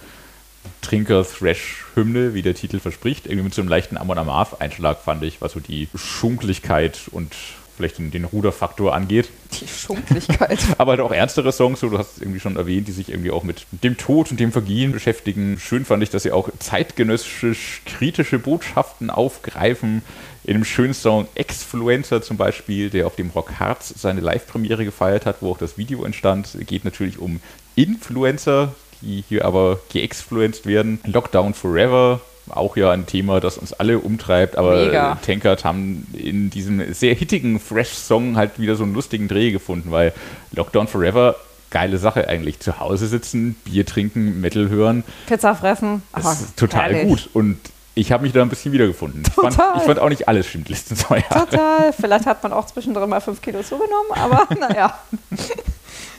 Trinker-Thrash-Hymne, 0.81 2.33
wie 2.33 2.43
der 2.43 2.53
Titel 2.53 2.79
verspricht. 2.79 3.25
Irgendwie 3.25 3.45
mit 3.45 3.53
so 3.53 3.61
einem 3.61 3.69
leichten 3.69 3.97
Amon 3.97 4.17
Amarth-Einschlag 4.17 4.99
fand 4.99 5.23
ich, 5.23 5.41
was 5.41 5.53
so 5.53 5.59
die 5.59 5.89
Schunklichkeit 5.95 7.01
und 7.11 7.35
vielleicht 7.81 7.97
den, 7.97 8.11
den 8.11 8.25
Ruderfaktor 8.25 8.93
angeht. 8.93 9.29
Die 9.59 9.67
Schunklichkeit. 9.67 10.59
Aber 10.77 10.91
halt 10.91 11.01
auch 11.01 11.11
ernstere 11.11 11.51
Songs, 11.51 11.79
so 11.79 11.89
du 11.89 11.97
hast 11.97 12.17
es 12.17 12.21
irgendwie 12.21 12.39
schon 12.39 12.55
erwähnt, 12.55 12.87
die 12.87 12.91
sich 12.91 13.09
irgendwie 13.09 13.31
auch 13.31 13.43
mit 13.43 13.65
dem 13.71 13.97
Tod 13.97 14.29
und 14.31 14.39
dem 14.39 14.51
Vergehen 14.51 14.91
beschäftigen. 14.91 15.57
Schön 15.59 15.83
fand 15.83 16.03
ich, 16.03 16.11
dass 16.11 16.23
sie 16.23 16.31
auch 16.31 16.49
zeitgenössisch 16.59 17.81
kritische 17.85 18.39
Botschaften 18.39 19.09
aufgreifen. 19.09 20.03
In 20.43 20.53
dem 20.53 20.65
schönen 20.65 20.93
Song 20.93 21.27
Exfluencer 21.35 22.21
zum 22.21 22.37
Beispiel, 22.37 22.89
der 22.89 23.07
auf 23.07 23.15
dem 23.15 23.29
Rock 23.31 23.59
Hearts 23.59 23.93
seine 23.97 24.21
Live-Premiere 24.21 24.85
gefeiert 24.85 25.25
hat, 25.25 25.37
wo 25.41 25.51
auch 25.51 25.57
das 25.57 25.77
Video 25.77 26.03
entstand, 26.03 26.57
geht 26.67 26.85
natürlich 26.85 27.19
um 27.19 27.41
Influencer, 27.75 28.73
die 29.01 29.23
hier 29.27 29.45
aber 29.45 29.79
geexfluenced 29.91 30.65
werden. 30.65 30.99
Lockdown 31.05 31.53
Forever, 31.53 32.21
auch 32.49 32.75
ja 32.75 32.91
ein 32.91 33.05
Thema, 33.05 33.39
das 33.39 33.57
uns 33.57 33.73
alle 33.73 33.99
umtreibt, 33.99 34.57
aber 34.57 34.85
Mega. 34.85 35.17
Tankard 35.25 35.63
haben 35.63 36.07
in 36.13 36.49
diesem 36.49 36.93
sehr 36.93 37.13
hittigen 37.13 37.59
Fresh-Song 37.59 38.35
halt 38.35 38.59
wieder 38.59 38.75
so 38.75 38.83
einen 38.83 38.93
lustigen 38.93 39.27
Dreh 39.27 39.51
gefunden, 39.51 39.91
weil 39.91 40.13
Lockdown 40.51 40.87
Forever 40.87 41.35
geile 41.69 41.97
Sache 41.97 42.27
eigentlich. 42.27 42.59
Zu 42.59 42.79
Hause 42.79 43.07
sitzen, 43.07 43.55
Bier 43.63 43.85
trinken, 43.85 44.41
Metal 44.41 44.69
hören. 44.69 45.03
Pizza 45.27 45.55
fressen. 45.55 46.03
Das 46.13 46.41
ist 46.41 46.57
total 46.57 46.93
herrlich. 46.93 47.07
gut. 47.07 47.29
Und 47.33 47.57
ich 47.95 48.11
habe 48.11 48.23
mich 48.23 48.33
da 48.33 48.41
ein 48.41 48.49
bisschen 48.49 48.71
wiedergefunden. 48.71 49.23
Total. 49.23 49.49
Ich 49.49 49.55
fand, 49.55 49.77
ich 49.77 49.83
fand 49.83 49.99
auch 49.99 50.09
nicht 50.09 50.27
alles 50.27 50.47
stimmt 50.47 50.69
letzten 50.69 50.95
zwei 50.95 51.19
Jahre. 51.19 51.49
Total. 51.49 51.93
Vielleicht 51.93 52.25
hat 52.25 52.43
man 52.43 52.53
auch 52.53 52.65
zwischendrin 52.65 53.09
mal 53.09 53.21
fünf 53.21 53.41
Kilo 53.41 53.61
zugenommen, 53.63 54.11
aber 54.11 54.47
naja. 54.59 54.97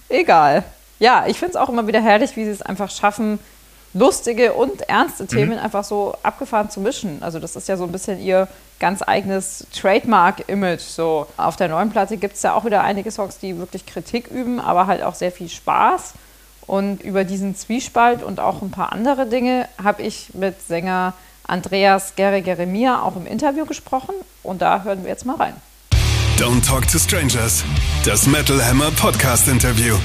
Egal. 0.09 0.65
Ja, 0.99 1.27
ich 1.27 1.39
finde 1.39 1.51
es 1.53 1.57
auch 1.57 1.69
immer 1.69 1.87
wieder 1.87 2.01
herrlich, 2.01 2.37
wie 2.37 2.45
sie 2.45 2.51
es 2.51 2.63
einfach 2.63 2.91
schaffen, 2.91 3.39
lustige 3.95 4.55
und 4.55 4.83
ernste 4.83 5.27
Themen 5.27 5.53
mhm. 5.53 5.59
einfach 5.65 5.85
so 5.85 6.17
abgefahren 6.23 6.71
zu 6.71 6.81
mischen. 6.81 7.23
Also 7.23 7.39
das 7.39 7.57
ist 7.57 7.69
ja 7.69 7.77
so 7.77 7.85
ein 7.85 7.93
bisschen 7.93 8.21
ihr 8.21 8.49
ganz 8.79 9.03
eigenes 9.07 9.67
Trademark-Image. 9.73 10.81
So 10.81 11.27
auf 11.37 11.57
der 11.57 11.69
neuen 11.69 11.91
Platte 11.91 12.17
gibt 12.17 12.37
es 12.37 12.43
ja 12.43 12.55
auch 12.55 12.65
wieder 12.65 12.83
einige 12.83 13.11
Songs, 13.11 13.39
die 13.39 13.59
wirklich 13.59 13.87
Kritik 13.87 14.29
üben, 14.29 14.61
aber 14.61 14.87
halt 14.87 15.03
auch 15.03 15.15
sehr 15.15 15.33
viel 15.33 15.49
Spaß. 15.49 16.15
Und 16.67 17.03
über 17.03 17.25
diesen 17.25 17.55
Zwiespalt 17.55 18.23
und 18.23 18.41
auch 18.41 18.63
ein 18.63 18.71
paar 18.71 18.93
andere 18.93 19.27
Dinge 19.27 19.69
habe 19.83 20.03
ich 20.03 20.35
mit 20.35 20.61
Sänger 20.63 21.13
Andreas 21.47 22.15
Gere 22.17 22.41
Geremia 22.41 23.03
auch 23.03 23.17
im 23.17 23.27
Interview 23.27 23.67
gesprochen. 23.67 24.15
Und 24.43 24.63
da 24.63 24.83
hören 24.83 25.03
wir 25.03 25.11
jetzt 25.11 25.27
mal 25.27 25.37
rein. 25.37 25.55
Don't 26.39 26.67
Talk 26.67 26.89
to 26.89 26.99
Strangers, 26.99 27.65
das 28.05 28.27
Metal 28.27 28.65
Hammer 28.65 28.91
Podcast 28.93 29.49
Interview. 29.49 29.97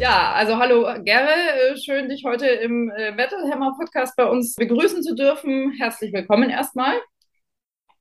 Ja, 0.00 0.32
also 0.32 0.56
hallo 0.56 0.86
Gerre, 1.04 1.28
äh, 1.28 1.76
schön 1.76 2.08
dich 2.08 2.24
heute 2.24 2.46
im 2.46 2.88
äh, 2.88 3.12
Metal 3.12 3.50
Hammer 3.52 3.76
Podcast 3.78 4.16
bei 4.16 4.24
uns 4.24 4.54
begrüßen 4.54 5.02
zu 5.02 5.14
dürfen. 5.14 5.74
Herzlich 5.78 6.14
willkommen 6.14 6.48
erstmal. 6.48 6.94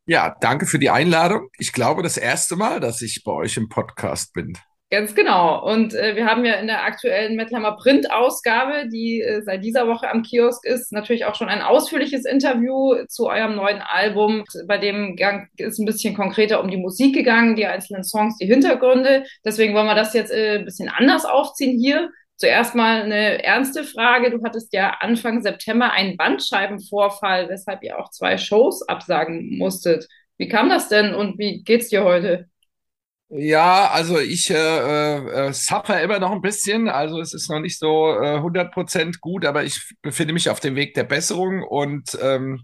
Ja, 0.06 0.34
danke 0.40 0.66
für 0.66 0.80
die 0.80 0.90
Einladung. 0.90 1.50
Ich 1.58 1.74
glaube, 1.74 2.02
das 2.02 2.16
erste 2.16 2.56
Mal, 2.56 2.80
dass 2.80 3.02
ich 3.02 3.22
bei 3.26 3.34
euch 3.34 3.58
im 3.58 3.68
Podcast 3.68 4.32
bin. 4.32 4.58
Ganz 4.92 5.14
genau. 5.14 5.64
Und 5.64 5.94
äh, 5.94 6.16
wir 6.16 6.26
haben 6.26 6.44
ja 6.46 6.56
in 6.56 6.66
der 6.66 6.84
aktuellen 6.84 7.36
Mettlermer 7.36 7.78
Print-Ausgabe, 7.78 8.90
die 8.90 9.22
äh, 9.22 9.44
seit 9.44 9.64
dieser 9.64 9.88
Woche 9.88 10.10
am 10.10 10.24
Kiosk 10.24 10.66
ist, 10.66 10.92
natürlich 10.92 11.26
auch 11.26 11.36
schon 11.36 11.48
ein 11.48 11.62
ausführliches 11.62 12.26
Interview 12.26 13.06
zu 13.08 13.28
eurem 13.28 13.56
neuen 13.56 13.82
Album. 13.82 14.44
Bei 14.66 14.80
dem 14.80 15.16
Gang 15.16 15.48
ist 15.58 15.78
ein 15.78 15.86
bisschen 15.86 16.16
konkreter 16.16 16.60
um 16.60 16.72
die 16.72 16.78
Musik 16.78 17.14
gegangen, 17.14 17.56
die 17.56 17.68
einzelnen 17.68 18.04
Songs, 18.04 18.38
die 18.38 18.48
Hintergründe. 18.48 19.26
Deswegen 19.46 19.76
wollen 19.76 19.86
wir 19.86 19.94
das 19.94 20.16
jetzt 20.16 20.32
äh, 20.32 20.58
ein 20.58 20.66
bisschen 20.66 20.90
anders 20.90 21.24
aufziehen 21.24 21.78
hier. 21.80 22.10
Zuerst 22.38 22.74
mal 22.74 23.04
eine 23.04 23.44
ernste 23.44 23.84
Frage. 23.84 24.32
Du 24.32 24.44
hattest 24.44 24.74
ja 24.74 24.96
Anfang 25.02 25.44
September 25.44 25.92
einen 25.92 26.18
Bandscheibenvorfall, 26.18 27.48
weshalb 27.48 27.84
ihr 27.84 28.00
auch 28.00 28.10
zwei 28.10 28.40
Shows 28.40 28.82
absagen 28.88 29.56
musstet. 29.56 30.08
Wie 30.38 30.48
kam 30.48 30.68
das 30.68 30.90
denn 30.90 31.14
und 31.14 31.38
wie 31.38 31.62
geht's 31.62 31.90
dir 31.90 32.04
heute? 32.04 32.50
Ja, 33.32 33.90
also 33.92 34.18
ich 34.20 34.50
äh, 34.50 34.56
äh, 35.50 35.54
suffer 35.54 36.02
immer 36.02 36.20
noch 36.20 36.32
ein 36.32 36.42
bisschen. 36.42 36.88
Also 36.90 37.20
es 37.22 37.34
ist 37.34 37.50
noch 37.50 37.60
nicht 37.60 37.78
so 37.78 38.12
äh, 38.20 38.40
100% 38.42 39.20
gut, 39.22 39.46
aber 39.46 39.64
ich 39.64 39.94
befinde 40.02 40.34
mich 40.34 40.50
auf 40.50 40.60
dem 40.60 40.76
Weg 40.76 40.96
der 40.96 41.04
Besserung. 41.04 41.62
Und 41.64 42.18
ähm, 42.22 42.62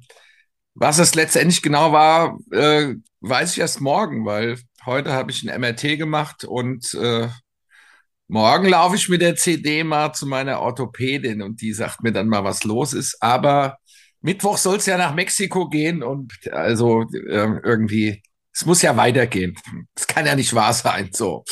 was 0.76 1.00
es 1.00 1.16
letztendlich 1.16 1.62
genau 1.62 1.92
war, 1.94 2.40
äh, 2.52 2.96
weiß 3.22 3.54
ich 3.54 3.60
erst 3.60 3.82
morgen, 3.82 4.26
weil 4.26 4.58
heute 4.86 5.14
habe 5.14 5.32
ich 5.32 5.44
ein 5.44 5.50
MRT 5.50 5.98
gemacht 5.98 6.46
und 6.46 6.94
äh, 6.96 7.28
morgen 8.28 8.68
laufe 8.68 8.96
ich 8.96 9.10
mit 9.10 9.22
der 9.22 9.36
CD 9.36 9.84
mal 9.84 10.14
zu 10.14 10.26
meiner 10.28 10.62
Orthopädin 10.62 11.42
und 11.42 11.62
die 11.62 11.74
sagt 11.74 12.04
mir 12.04 12.12
dann 12.12 12.28
mal, 12.28 12.44
was 12.44 12.64
los 12.64 12.94
ist. 12.94 13.22
Aber 13.22 13.78
Mittwoch 14.22 14.58
soll 14.58 14.78
es 14.78 14.86
ja 14.88 14.98
nach 14.98 15.14
Mexiko 15.16 15.70
gehen 15.70 16.04
und 16.04 16.34
also 16.52 17.04
äh, 17.14 17.60
irgendwie 17.64 18.24
es 18.56 18.66
muss 18.66 18.82
ja 18.82 18.96
weitergehen. 18.96 19.56
Es 19.96 20.08
kann 20.08 20.26
ja 20.26 20.36
nicht 20.36 20.54
wahr 20.56 20.74
sein, 20.74 21.10
so. 21.12 21.44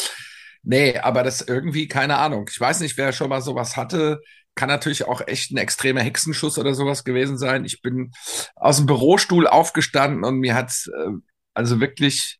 Nee, 0.63 0.97
aber 0.97 1.23
das 1.23 1.41
irgendwie, 1.41 1.89
keine 1.89 2.17
Ahnung. 2.17 2.47
Ich 2.49 2.59
weiß 2.59 2.79
nicht, 2.79 2.97
wer 2.97 3.11
schon 3.11 3.29
mal 3.29 3.41
sowas 3.41 3.75
hatte. 3.75 4.21
Kann 4.55 4.69
natürlich 4.69 5.05
auch 5.05 5.21
echt 5.27 5.51
ein 5.51 5.57
extremer 5.57 5.99
Hexenschuss 5.99 6.57
oder 6.57 6.73
sowas 6.73 7.03
gewesen 7.03 7.37
sein. 7.37 7.65
Ich 7.65 7.81
bin 7.81 8.13
aus 8.55 8.77
dem 8.77 8.85
Bürostuhl 8.85 9.47
aufgestanden 9.47 10.23
und 10.23 10.39
mir 10.39 10.55
hat 10.55 10.71
äh, 10.97 11.09
also 11.53 11.81
wirklich 11.81 12.39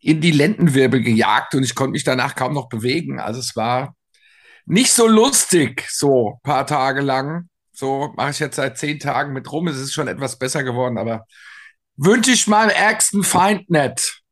in 0.00 0.22
die 0.22 0.30
Lendenwirbel 0.30 1.02
gejagt 1.02 1.54
und 1.54 1.62
ich 1.62 1.74
konnte 1.74 1.92
mich 1.92 2.04
danach 2.04 2.34
kaum 2.34 2.54
noch 2.54 2.70
bewegen. 2.70 3.20
Also 3.20 3.40
es 3.40 3.54
war 3.54 3.94
nicht 4.64 4.92
so 4.92 5.06
lustig, 5.06 5.86
so 5.90 6.40
paar 6.42 6.66
Tage 6.66 7.02
lang. 7.02 7.50
So 7.72 8.14
mache 8.16 8.30
ich 8.30 8.38
jetzt 8.38 8.56
seit 8.56 8.78
zehn 8.78 8.98
Tagen 8.98 9.34
mit 9.34 9.52
rum. 9.52 9.68
Es 9.68 9.76
ist 9.76 9.92
schon 9.92 10.08
etwas 10.08 10.38
besser 10.38 10.64
geworden, 10.64 10.96
aber 10.96 11.26
wünsche 12.04 12.32
ich 12.32 12.46
meinem 12.46 12.70
ärgsten 12.70 13.22
Feind 13.22 13.70
nicht. 13.70 14.22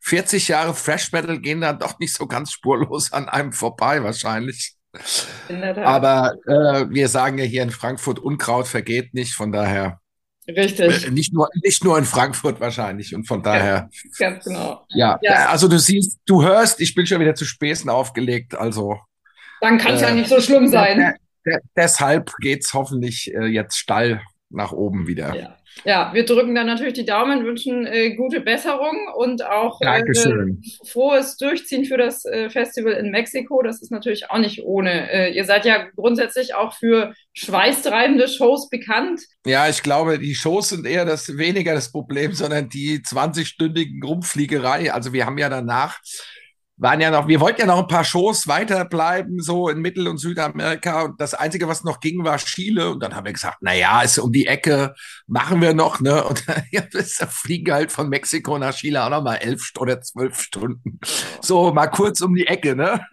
40 0.00 0.48
Jahre 0.48 0.74
Fresh 0.74 1.12
Metal 1.12 1.38
gehen 1.38 1.60
dann 1.60 1.78
doch 1.78 1.98
nicht 1.98 2.14
so 2.14 2.26
ganz 2.26 2.52
spurlos 2.52 3.12
an 3.12 3.28
einem 3.28 3.52
vorbei, 3.52 4.02
wahrscheinlich. 4.02 4.74
Aber 5.84 6.34
äh, 6.46 6.88
wir 6.88 7.08
sagen 7.08 7.38
ja 7.38 7.44
hier 7.44 7.62
in 7.62 7.70
Frankfurt, 7.70 8.18
Unkraut 8.18 8.66
vergeht 8.66 9.12
nicht, 9.12 9.34
von 9.34 9.52
daher. 9.52 10.00
Richtig. 10.48 11.06
Äh, 11.06 11.10
nicht, 11.10 11.34
nur, 11.34 11.48
nicht 11.62 11.84
nur 11.84 11.98
in 11.98 12.06
Frankfurt 12.06 12.58
wahrscheinlich 12.58 13.14
und 13.14 13.26
von 13.26 13.42
daher. 13.42 13.90
Ja, 14.18 14.30
ganz 14.30 14.44
genau. 14.44 14.86
Ja, 14.88 15.18
ja, 15.20 15.48
also 15.48 15.68
du 15.68 15.78
siehst, 15.78 16.18
du 16.24 16.42
hörst, 16.42 16.80
ich 16.80 16.94
bin 16.94 17.06
schon 17.06 17.20
wieder 17.20 17.34
zu 17.34 17.44
Späßen 17.44 17.90
aufgelegt, 17.90 18.54
also. 18.54 18.98
Dann 19.60 19.76
kann 19.76 19.94
es 19.94 20.02
äh, 20.02 20.06
ja 20.06 20.14
nicht 20.14 20.30
so 20.30 20.40
schlimm 20.40 20.68
sein. 20.68 21.14
deshalb 21.76 22.32
geht 22.40 22.64
es 22.64 22.72
hoffentlich 22.72 23.34
äh, 23.34 23.44
jetzt 23.44 23.76
steil 23.76 24.22
nach 24.48 24.72
oben 24.72 25.06
wieder. 25.06 25.34
Ja. 25.34 25.57
Ja, 25.84 26.10
wir 26.12 26.24
drücken 26.24 26.54
dann 26.54 26.66
natürlich 26.66 26.94
die 26.94 27.04
Daumen, 27.04 27.44
wünschen 27.44 27.86
äh, 27.86 28.14
gute 28.14 28.40
Besserung 28.40 28.96
und 29.16 29.44
auch 29.44 29.80
äh, 29.80 30.02
frohes 30.84 31.36
Durchziehen 31.36 31.84
für 31.84 31.96
das 31.96 32.24
äh, 32.24 32.50
Festival 32.50 32.92
in 32.94 33.10
Mexiko. 33.10 33.62
Das 33.62 33.80
ist 33.80 33.90
natürlich 33.90 34.30
auch 34.30 34.38
nicht 34.38 34.62
ohne. 34.64 35.10
Äh, 35.10 35.34
ihr 35.34 35.44
seid 35.44 35.64
ja 35.64 35.86
grundsätzlich 35.96 36.54
auch 36.54 36.74
für 36.74 37.14
schweißtreibende 37.34 38.28
Shows 38.28 38.68
bekannt. 38.68 39.20
Ja, 39.46 39.68
ich 39.68 39.82
glaube, 39.82 40.18
die 40.18 40.34
Shows 40.34 40.70
sind 40.70 40.86
eher 40.86 41.04
das 41.04 41.36
weniger 41.36 41.74
das 41.74 41.92
Problem, 41.92 42.32
sondern 42.32 42.68
die 42.68 42.98
20-stündigen 42.98 44.04
Rumfliegerei. 44.04 44.92
Also 44.92 45.12
wir 45.12 45.26
haben 45.26 45.38
ja 45.38 45.48
danach 45.48 45.98
waren 46.78 47.00
ja 47.00 47.10
noch, 47.10 47.26
wir 47.26 47.40
wollten 47.40 47.60
ja 47.60 47.66
noch 47.66 47.80
ein 47.80 47.88
paar 47.88 48.04
Shows 48.04 48.46
weiterbleiben, 48.46 49.40
so 49.40 49.68
in 49.68 49.80
Mittel- 49.80 50.06
und 50.06 50.18
Südamerika. 50.18 51.02
Und 51.02 51.20
das 51.20 51.34
Einzige, 51.34 51.66
was 51.66 51.84
noch 51.84 52.00
ging, 52.00 52.24
war 52.24 52.38
Chile. 52.38 52.90
Und 52.90 53.02
dann 53.02 53.14
haben 53.14 53.26
wir 53.26 53.32
gesagt, 53.32 53.58
na 53.60 53.74
ja, 53.74 54.00
ist 54.02 54.18
um 54.18 54.32
die 54.32 54.46
Ecke, 54.46 54.94
machen 55.26 55.60
wir 55.60 55.74
noch, 55.74 56.00
ne? 56.00 56.24
Und 56.24 56.44
ja, 56.70 56.82
das 56.92 57.18
fliegen 57.28 57.72
halt 57.72 57.90
von 57.90 58.08
Mexiko 58.08 58.58
nach 58.58 58.74
Chile 58.74 59.04
auch 59.04 59.10
noch 59.10 59.22
mal 59.22 59.36
elf 59.36 59.72
oder 59.78 60.00
zwölf 60.00 60.40
Stunden. 60.40 61.00
So, 61.42 61.72
mal 61.72 61.88
kurz 61.88 62.20
um 62.20 62.34
die 62.34 62.46
Ecke, 62.46 62.76
ne? 62.76 63.04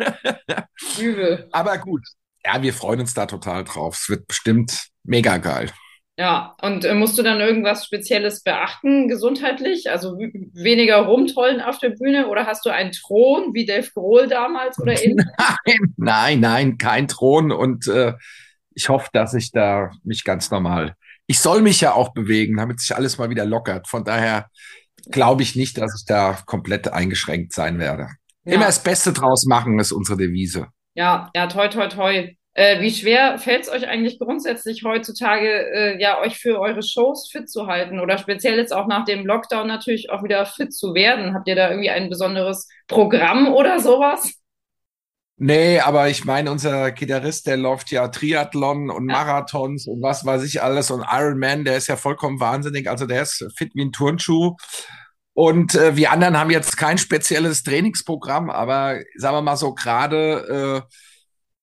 Übel. 0.99 1.49
Aber 1.51 1.77
gut. 1.79 2.03
Ja, 2.45 2.61
wir 2.61 2.73
freuen 2.73 2.99
uns 2.99 3.15
da 3.15 3.25
total 3.25 3.63
drauf. 3.63 3.97
Es 3.99 4.09
wird 4.09 4.27
bestimmt 4.27 4.89
mega 5.03 5.37
geil. 5.37 5.71
Ja, 6.17 6.55
und 6.61 6.85
äh, 6.85 6.93
musst 6.93 7.17
du 7.17 7.23
dann 7.23 7.41
irgendwas 7.41 7.85
Spezielles 7.85 8.41
beachten, 8.41 9.09
gesundheitlich? 9.09 9.89
Also 9.89 10.17
weniger 10.17 10.97
rumtollen 10.99 11.59
auf 11.59 11.77
der 11.79 11.89
Bühne 11.89 12.27
oder 12.27 12.45
hast 12.45 12.65
du 12.65 12.69
einen 12.69 12.93
Thron 12.93 13.53
wie 13.53 13.65
Dave 13.65 13.89
Grohl 13.93 14.27
damals 14.27 14.79
oder 14.79 14.93
ähnlich? 15.03 15.25
Nein, 15.37 15.93
nein, 15.97 16.39
nein, 16.39 16.77
kein 16.77 17.09
Thron 17.09 17.51
und 17.51 17.87
äh, 17.87 18.13
ich 18.73 18.87
hoffe, 18.87 19.09
dass 19.11 19.33
ich 19.33 19.51
da 19.51 19.91
mich 20.03 20.23
ganz 20.23 20.51
normal. 20.51 20.95
Ich 21.27 21.39
soll 21.39 21.61
mich 21.61 21.81
ja 21.81 21.93
auch 21.93 22.13
bewegen, 22.13 22.57
damit 22.57 22.79
sich 22.79 22.95
alles 22.95 23.17
mal 23.17 23.29
wieder 23.29 23.45
lockert. 23.45 23.87
Von 23.89 24.05
daher 24.05 24.49
glaube 25.11 25.43
ich 25.43 25.55
nicht, 25.55 25.77
dass 25.77 25.99
ich 25.99 26.05
da 26.05 26.37
komplett 26.45 26.87
eingeschränkt 26.87 27.53
sein 27.53 27.77
werde. 27.77 28.09
Ja. 28.45 28.53
Immer 28.53 28.65
das 28.65 28.83
Beste 28.83 29.11
draus 29.11 29.45
machen 29.45 29.79
ist 29.79 29.91
unsere 29.91 30.17
Devise. 30.17 30.67
Ja, 30.93 31.29
ja, 31.35 31.47
toi, 31.47 31.67
toi, 31.67 31.87
toi. 31.87 32.35
Äh, 32.57 32.79
wie 32.79 32.89
schwer 32.89 33.37
fällt 33.37 33.63
es 33.63 33.69
euch 33.69 33.85
eigentlich 33.85 34.17
grundsätzlich 34.17 34.83
heutzutage, 34.85 35.49
äh, 35.73 36.01
ja, 36.01 36.21
euch 36.21 36.37
für 36.37 36.57
eure 36.57 36.81
Shows 36.83 37.29
fit 37.29 37.49
zu 37.49 37.67
halten 37.67 37.99
oder 37.99 38.17
speziell 38.17 38.57
jetzt 38.57 38.73
auch 38.73 38.87
nach 38.87 39.03
dem 39.03 39.25
Lockdown 39.25 39.67
natürlich 39.67 40.09
auch 40.09 40.23
wieder 40.23 40.45
fit 40.45 40.73
zu 40.73 40.93
werden? 40.93 41.33
Habt 41.33 41.49
ihr 41.49 41.55
da 41.55 41.69
irgendwie 41.69 41.89
ein 41.89 42.09
besonderes 42.09 42.69
Programm 42.87 43.53
oder 43.53 43.79
sowas? 43.81 44.35
Nee, 45.37 45.81
aber 45.81 46.07
ich 46.07 46.23
meine, 46.23 46.49
unser 46.49 46.93
Gitarrist, 46.93 47.45
der 47.45 47.57
läuft 47.57 47.91
ja 47.91 48.07
Triathlon 48.07 48.89
und 48.89 49.05
Marathons 49.05 49.85
und 49.85 50.01
was 50.01 50.25
weiß 50.25 50.43
ich 50.43 50.63
alles 50.63 50.91
und 50.91 51.05
Ironman, 51.11 51.65
der 51.65 51.75
ist 51.75 51.87
ja 51.87 51.97
vollkommen 51.97 52.39
wahnsinnig. 52.39 52.89
Also 52.89 53.05
der 53.05 53.23
ist 53.23 53.45
fit 53.57 53.71
wie 53.75 53.83
ein 53.83 53.91
Turnschuh. 53.91 54.55
Und 55.33 55.75
äh, 55.75 55.97
wir 55.97 56.11
anderen 56.11 56.39
haben 56.39 56.51
jetzt 56.51 56.77
kein 56.77 56.97
spezielles 56.97 57.63
Trainingsprogramm, 57.63 58.49
aber 58.49 59.01
sagen 59.17 59.35
wir 59.35 59.41
mal 59.41 59.57
so 59.57 59.73
gerade 59.73 60.85
äh, 60.87 60.95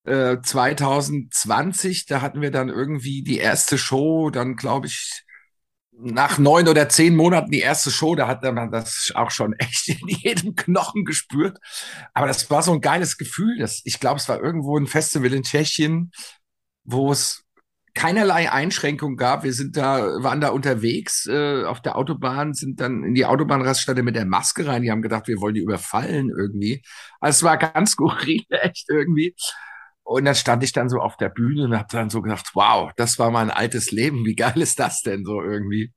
2020, 0.05 2.03
äh, 2.03 2.05
da 2.09 2.21
hatten 2.21 2.41
wir 2.41 2.51
dann 2.51 2.69
irgendwie 2.69 3.23
die 3.23 3.39
erste 3.39 3.79
Show, 3.79 4.31
dann 4.31 4.57
glaube 4.57 4.89
ich, 4.89 5.25
nach 5.93 6.39
neun 6.39 6.69
oder 6.69 6.89
zehn 6.89 7.15
Monaten 7.15 7.51
die 7.51 7.61
erste 7.61 7.91
Show, 7.91 8.15
da 8.17 8.27
hat 8.27 8.43
man 8.43 8.71
das 8.73 9.13
auch 9.15 9.31
schon 9.31 9.53
echt 9.59 9.89
in 9.89 10.09
jedem 10.09 10.55
Knochen 10.57 11.05
gespürt. 11.05 11.59
Aber 12.15 12.27
das 12.27 12.51
war 12.51 12.63
so 12.63 12.73
ein 12.73 12.81
geiles 12.81 13.19
Gefühl. 13.19 13.59
Das, 13.59 13.83
ich 13.85 14.01
glaube, 14.01 14.19
es 14.19 14.29
war 14.29 14.41
irgendwo 14.41 14.77
ein 14.79 14.87
Festival 14.87 15.33
in 15.33 15.43
Tschechien, 15.43 16.11
wo 16.85 17.13
es 17.13 17.45
keinerlei 17.95 18.51
Einschränkung 18.51 19.17
gab. 19.17 19.45
Wir 19.45 19.53
sind 19.53 19.77
da, 19.77 20.23
waren 20.23 20.41
da 20.41 20.49
unterwegs 20.49 21.27
äh, 21.27 21.65
auf 21.65 21.83
der 21.83 21.97
Autobahn, 21.97 22.55
sind 22.55 22.81
dann 22.81 23.05
in 23.05 23.15
die 23.15 23.27
Autobahnraststätte 23.27 24.03
mit 24.03 24.17
der 24.17 24.25
Maske 24.25 24.67
rein. 24.67 24.83
Die 24.83 24.91
haben 24.91 25.03
gedacht, 25.03 25.29
wir 25.29 25.41
wollen 25.41 25.55
die 25.55 25.61
überfallen 25.61 26.31
irgendwie. 26.31 26.83
Also 27.21 27.37
es 27.39 27.43
war 27.43 27.59
ganz 27.59 27.91
skurril, 27.93 28.45
echt 28.49 28.87
irgendwie. 28.89 29.37
Und 30.13 30.25
dann 30.25 30.35
stand 30.35 30.63
ich 30.63 30.73
dann 30.73 30.89
so 30.89 30.99
auf 30.99 31.17
der 31.17 31.29
Bühne 31.29 31.65
und 31.65 31.77
habe 31.77 31.89
dann 31.91 32.11
so 32.11 32.23
gedacht, 32.23 32.51
wow, 32.55 32.91
das 32.97 33.19
war 33.19 33.31
mein 33.31 33.51
altes 33.51 33.91
Leben. 33.91 34.25
Wie 34.25 34.37
geil 34.37 34.61
ist 34.61 34.79
das 34.79 35.03
denn 35.03 35.25
so 35.25 35.43
irgendwie? 35.43 35.93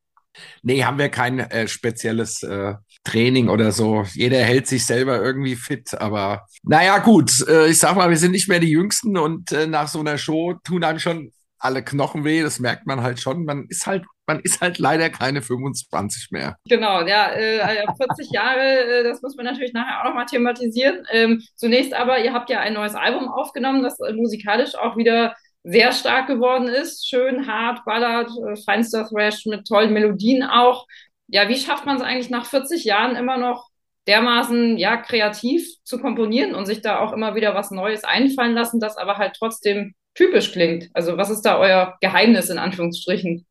Nee, 0.63 0.83
haben 0.83 0.97
wir 0.97 1.09
kein 1.09 1.39
äh, 1.39 1.67
spezielles 1.67 2.43
äh, 2.43 2.75
Training 3.03 3.49
oder 3.49 3.71
so. 3.71 4.03
Jeder 4.13 4.39
hält 4.39 4.67
sich 4.67 4.85
selber 4.85 5.21
irgendwie 5.21 5.55
fit. 5.55 5.93
Aber 5.93 6.45
naja, 6.63 6.97
gut, 6.99 7.45
äh, 7.47 7.67
ich 7.67 7.77
sag 7.77 7.95
mal, 7.95 8.09
wir 8.09 8.17
sind 8.17 8.31
nicht 8.31 8.49
mehr 8.49 8.59
die 8.59 8.71
Jüngsten 8.71 9.17
und 9.17 9.51
äh, 9.51 9.67
nach 9.67 9.87
so 9.87 9.99
einer 9.99 10.17
Show 10.17 10.55
tun 10.63 10.83
einem 10.83 10.99
schon 10.99 11.31
alle 11.57 11.83
Knochen 11.83 12.23
weh, 12.23 12.41
das 12.41 12.59
merkt 12.59 12.85
man 12.85 13.01
halt 13.01 13.19
schon. 13.19 13.45
Man 13.45 13.65
ist 13.69 13.87
halt, 13.87 14.05
man 14.27 14.39
ist 14.39 14.61
halt 14.61 14.79
leider 14.79 15.09
keine 15.09 15.41
25 15.41 16.31
mehr. 16.31 16.57
Genau, 16.67 17.05
ja, 17.05 17.31
äh, 17.31 17.85
40 17.97 18.31
Jahre, 18.31 18.61
äh, 18.61 19.03
das 19.03 19.21
muss 19.21 19.35
man 19.35 19.45
natürlich 19.45 19.73
nachher 19.73 20.01
auch 20.01 20.05
nochmal 20.05 20.25
thematisieren. 20.25 21.05
Ähm, 21.11 21.43
zunächst 21.55 21.93
aber, 21.93 22.19
ihr 22.23 22.33
habt 22.33 22.49
ja 22.49 22.59
ein 22.59 22.73
neues 22.73 22.95
Album 22.95 23.27
aufgenommen, 23.27 23.83
das 23.83 23.99
äh, 23.99 24.13
musikalisch 24.13 24.75
auch 24.75 24.97
wieder 24.97 25.35
sehr 25.63 25.91
stark 25.91 26.27
geworden 26.27 26.67
ist. 26.67 27.07
Schön, 27.07 27.47
hart, 27.47 27.85
ballert, 27.85 28.29
äh, 28.29 28.55
feinster 28.63 29.07
Thrash 29.07 29.45
mit 29.45 29.67
tollen 29.67 29.93
Melodien 29.93 30.43
auch. 30.43 30.85
Ja, 31.27 31.49
wie 31.49 31.57
schafft 31.57 31.85
man 31.85 31.97
es 31.97 32.03
eigentlich 32.03 32.29
nach 32.29 32.45
40 32.45 32.83
Jahren 32.83 33.15
immer 33.15 33.37
noch 33.37 33.69
dermaßen 34.07 34.77
ja 34.77 34.97
kreativ 34.97 35.67
zu 35.83 35.99
komponieren 35.99 36.53
und 36.53 36.67
sich 36.67 36.81
da 36.81 36.99
auch 36.99 37.11
immer 37.11 37.33
wieder 37.33 37.55
was 37.55 37.71
Neues 37.71 38.03
einfallen 38.03 38.53
lassen, 38.53 38.79
das 38.79 38.97
aber 38.97 39.17
halt 39.17 39.35
trotzdem 39.37 39.95
typisch 40.13 40.51
klingt. 40.51 40.89
Also 40.93 41.17
was 41.17 41.31
ist 41.31 41.41
da 41.41 41.57
euer 41.57 41.97
Geheimnis 42.01 42.49
in 42.49 42.59
Anführungsstrichen? 42.59 43.45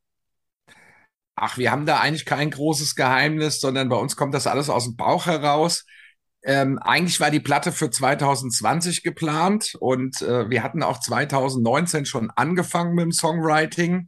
Ach, 1.35 1.57
wir 1.57 1.71
haben 1.71 1.85
da 1.85 1.99
eigentlich 1.99 2.25
kein 2.25 2.49
großes 2.49 2.95
Geheimnis, 2.95 3.59
sondern 3.59 3.89
bei 3.89 3.97
uns 3.97 4.15
kommt 4.15 4.33
das 4.33 4.47
alles 4.47 4.69
aus 4.69 4.85
dem 4.85 4.95
Bauch 4.95 5.25
heraus. 5.25 5.85
Ähm, 6.43 6.79
eigentlich 6.79 7.19
war 7.19 7.31
die 7.31 7.39
Platte 7.39 7.71
für 7.71 7.89
2020 7.89 9.03
geplant 9.03 9.75
und 9.79 10.21
äh, 10.21 10.49
wir 10.49 10.63
hatten 10.63 10.83
auch 10.83 10.99
2019 10.99 12.05
schon 12.05 12.29
angefangen 12.29 12.93
mit 12.93 13.03
dem 13.03 13.11
Songwriting. 13.11 14.07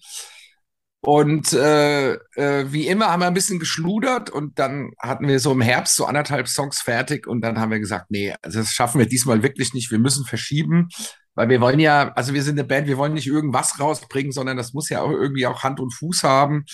Und 1.02 1.54
äh, 1.54 2.14
äh, 2.14 2.72
wie 2.72 2.88
immer 2.88 3.08
haben 3.08 3.22
wir 3.22 3.28
ein 3.28 3.34
bisschen 3.34 3.60
geschludert 3.60 4.30
und 4.30 4.60
dann 4.60 4.92
hatten 5.00 5.28
wir 5.28 5.40
so 5.40 5.52
im 5.52 5.62
Herbst 5.62 5.96
so 5.96 6.06
anderthalb 6.06 6.48
Songs 6.48 6.80
fertig 6.82 7.28
und 7.28 7.42
dann 7.42 7.60
haben 7.60 7.72
wir 7.72 7.80
gesagt, 7.80 8.08
nee, 8.10 8.34
also 8.42 8.60
das 8.60 8.72
schaffen 8.72 9.00
wir 9.00 9.08
diesmal 9.08 9.42
wirklich 9.44 9.74
nicht, 9.74 9.92
wir 9.92 10.00
müssen 10.00 10.26
verschieben. 10.26 10.90
Weil 11.34 11.50
wir 11.50 11.62
wollen 11.62 11.80
ja, 11.80 12.14
also 12.14 12.34
wir 12.34 12.42
sind 12.42 12.58
eine 12.58 12.68
Band, 12.68 12.88
wir 12.88 12.98
wollen 12.98 13.14
nicht 13.14 13.28
irgendwas 13.28 13.80
rausbringen, 13.80 14.32
sondern 14.32 14.58
das 14.58 14.74
muss 14.74 14.90
ja 14.90 15.02
auch 15.02 15.12
irgendwie 15.12 15.46
auch 15.46 15.64
Hand 15.64 15.80
und 15.80 15.94
Fuß 15.94 16.24
haben. 16.24 16.66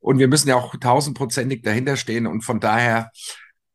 Und 0.00 0.18
wir 0.18 0.28
müssen 0.28 0.48
ja 0.48 0.56
auch 0.56 0.74
tausendprozentig 0.76 1.62
dahinter 1.62 1.96
stehen. 1.96 2.26
Und 2.26 2.42
von 2.42 2.58
daher 2.58 3.10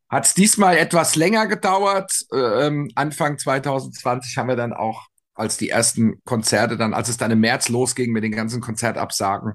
hat 0.09 0.25
es 0.25 0.33
diesmal 0.33 0.77
etwas 0.77 1.15
länger 1.15 1.47
gedauert. 1.47 2.11
Ähm, 2.33 2.89
Anfang 2.95 3.37
2020 3.37 4.37
haben 4.37 4.49
wir 4.49 4.55
dann 4.55 4.73
auch, 4.73 5.07
als 5.33 5.57
die 5.57 5.69
ersten 5.69 6.21
Konzerte 6.23 6.77
dann, 6.77 6.93
als 6.93 7.09
es 7.09 7.17
dann 7.17 7.31
im 7.31 7.39
März 7.41 7.69
losging 7.69 8.11
mit 8.11 8.23
den 8.23 8.31
ganzen 8.31 8.61
Konzertabsagen, 8.61 9.53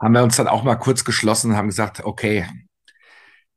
haben 0.00 0.14
wir 0.14 0.22
uns 0.22 0.36
dann 0.36 0.48
auch 0.48 0.64
mal 0.64 0.76
kurz 0.76 1.04
geschlossen 1.04 1.50
und 1.50 1.56
haben 1.56 1.68
gesagt, 1.68 2.04
okay, 2.04 2.46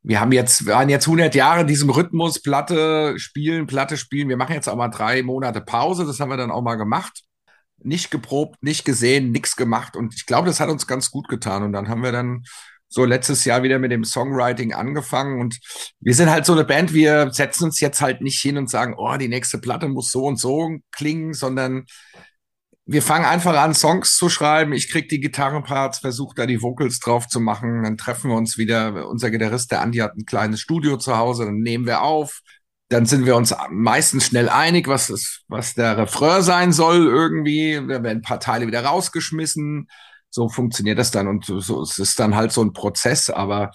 wir 0.02 0.20
haben 0.20 0.32
jetzt, 0.32 0.66
wir 0.66 0.74
waren 0.74 0.88
jetzt 0.88 1.06
100 1.06 1.34
Jahre 1.34 1.62
in 1.62 1.66
diesem 1.66 1.90
Rhythmus, 1.90 2.40
Platte 2.40 3.18
spielen, 3.18 3.66
Platte 3.66 3.96
spielen. 3.96 4.28
Wir 4.28 4.36
machen 4.36 4.54
jetzt 4.54 4.68
auch 4.68 4.76
mal 4.76 4.88
drei 4.88 5.22
Monate 5.22 5.60
Pause. 5.60 6.06
Das 6.06 6.20
haben 6.20 6.30
wir 6.30 6.36
dann 6.36 6.50
auch 6.50 6.62
mal 6.62 6.76
gemacht. 6.76 7.24
Nicht 7.82 8.10
geprobt, 8.10 8.62
nicht 8.62 8.84
gesehen, 8.84 9.30
nichts 9.30 9.56
gemacht. 9.56 9.96
Und 9.96 10.14
ich 10.14 10.26
glaube, 10.26 10.46
das 10.46 10.60
hat 10.60 10.68
uns 10.68 10.86
ganz 10.86 11.10
gut 11.10 11.28
getan. 11.28 11.62
Und 11.62 11.72
dann 11.72 11.88
haben 11.88 12.02
wir 12.02 12.12
dann 12.12 12.44
so 12.88 13.04
letztes 13.04 13.44
Jahr 13.44 13.62
wieder 13.62 13.78
mit 13.78 13.92
dem 13.92 14.04
Songwriting 14.04 14.72
angefangen. 14.72 15.40
Und 15.40 15.58
wir 16.00 16.14
sind 16.14 16.30
halt 16.30 16.46
so 16.46 16.52
eine 16.54 16.64
Band, 16.64 16.94
wir 16.94 17.30
setzen 17.32 17.64
uns 17.64 17.80
jetzt 17.80 18.00
halt 18.00 18.20
nicht 18.20 18.40
hin 18.40 18.56
und 18.56 18.70
sagen, 18.70 18.94
oh, 18.96 19.16
die 19.16 19.28
nächste 19.28 19.58
Platte 19.58 19.88
muss 19.88 20.10
so 20.10 20.24
und 20.24 20.38
so 20.38 20.78
klingen, 20.90 21.34
sondern 21.34 21.84
wir 22.90 23.02
fangen 23.02 23.26
einfach 23.26 23.54
an, 23.54 23.74
Songs 23.74 24.16
zu 24.16 24.30
schreiben. 24.30 24.72
Ich 24.72 24.90
krieg 24.90 25.10
die 25.10 25.20
Gitarrenparts, 25.20 25.98
versuche 25.98 26.34
da 26.34 26.46
die 26.46 26.62
Vocals 26.62 27.00
drauf 27.00 27.28
zu 27.28 27.38
machen. 27.38 27.82
Dann 27.82 27.98
treffen 27.98 28.30
wir 28.30 28.36
uns 28.36 28.56
wieder. 28.56 29.06
Unser 29.08 29.30
Gitarrist, 29.30 29.70
der 29.70 29.82
Andi, 29.82 29.98
hat 29.98 30.16
ein 30.16 30.24
kleines 30.24 30.60
Studio 30.60 30.96
zu 30.96 31.18
Hause. 31.18 31.44
Dann 31.44 31.58
nehmen 31.58 31.84
wir 31.84 32.00
auf. 32.00 32.40
Dann 32.88 33.06
sind 33.06 33.26
wir 33.26 33.36
uns 33.36 33.54
meistens 33.70 34.26
schnell 34.26 34.48
einig, 34.48 34.88
was, 34.88 35.10
ist, 35.10 35.42
was 35.48 35.74
der 35.74 35.98
Refrain 35.98 36.42
sein 36.42 36.72
soll 36.72 37.06
irgendwie. 37.06 37.74
Da 37.74 38.02
werden 38.02 38.18
ein 38.18 38.22
paar 38.22 38.40
Teile 38.40 38.66
wieder 38.66 38.84
rausgeschmissen. 38.84 39.88
So 40.30 40.48
funktioniert 40.48 40.98
das 40.98 41.10
dann. 41.10 41.28
Und 41.28 41.44
so, 41.44 41.82
es 41.82 41.98
ist 41.98 42.18
dann 42.18 42.34
halt 42.34 42.52
so 42.52 42.62
ein 42.62 42.72
Prozess. 42.72 43.30
Aber 43.30 43.70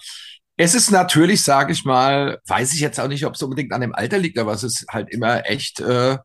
es 0.56 0.74
ist 0.74 0.90
natürlich, 0.90 1.42
sage 1.42 1.72
ich 1.72 1.84
mal, 1.84 2.40
weiß 2.46 2.74
ich 2.74 2.80
jetzt 2.80 2.98
auch 3.00 3.08
nicht, 3.08 3.24
ob 3.26 3.34
es 3.34 3.42
unbedingt 3.42 3.72
an 3.72 3.80
dem 3.80 3.94
Alter 3.94 4.18
liegt, 4.18 4.38
aber 4.38 4.52
es 4.52 4.62
ist 4.62 4.86
halt 4.90 5.10
immer 5.10 5.48
echt... 5.48 5.80
Äh, 5.80 6.18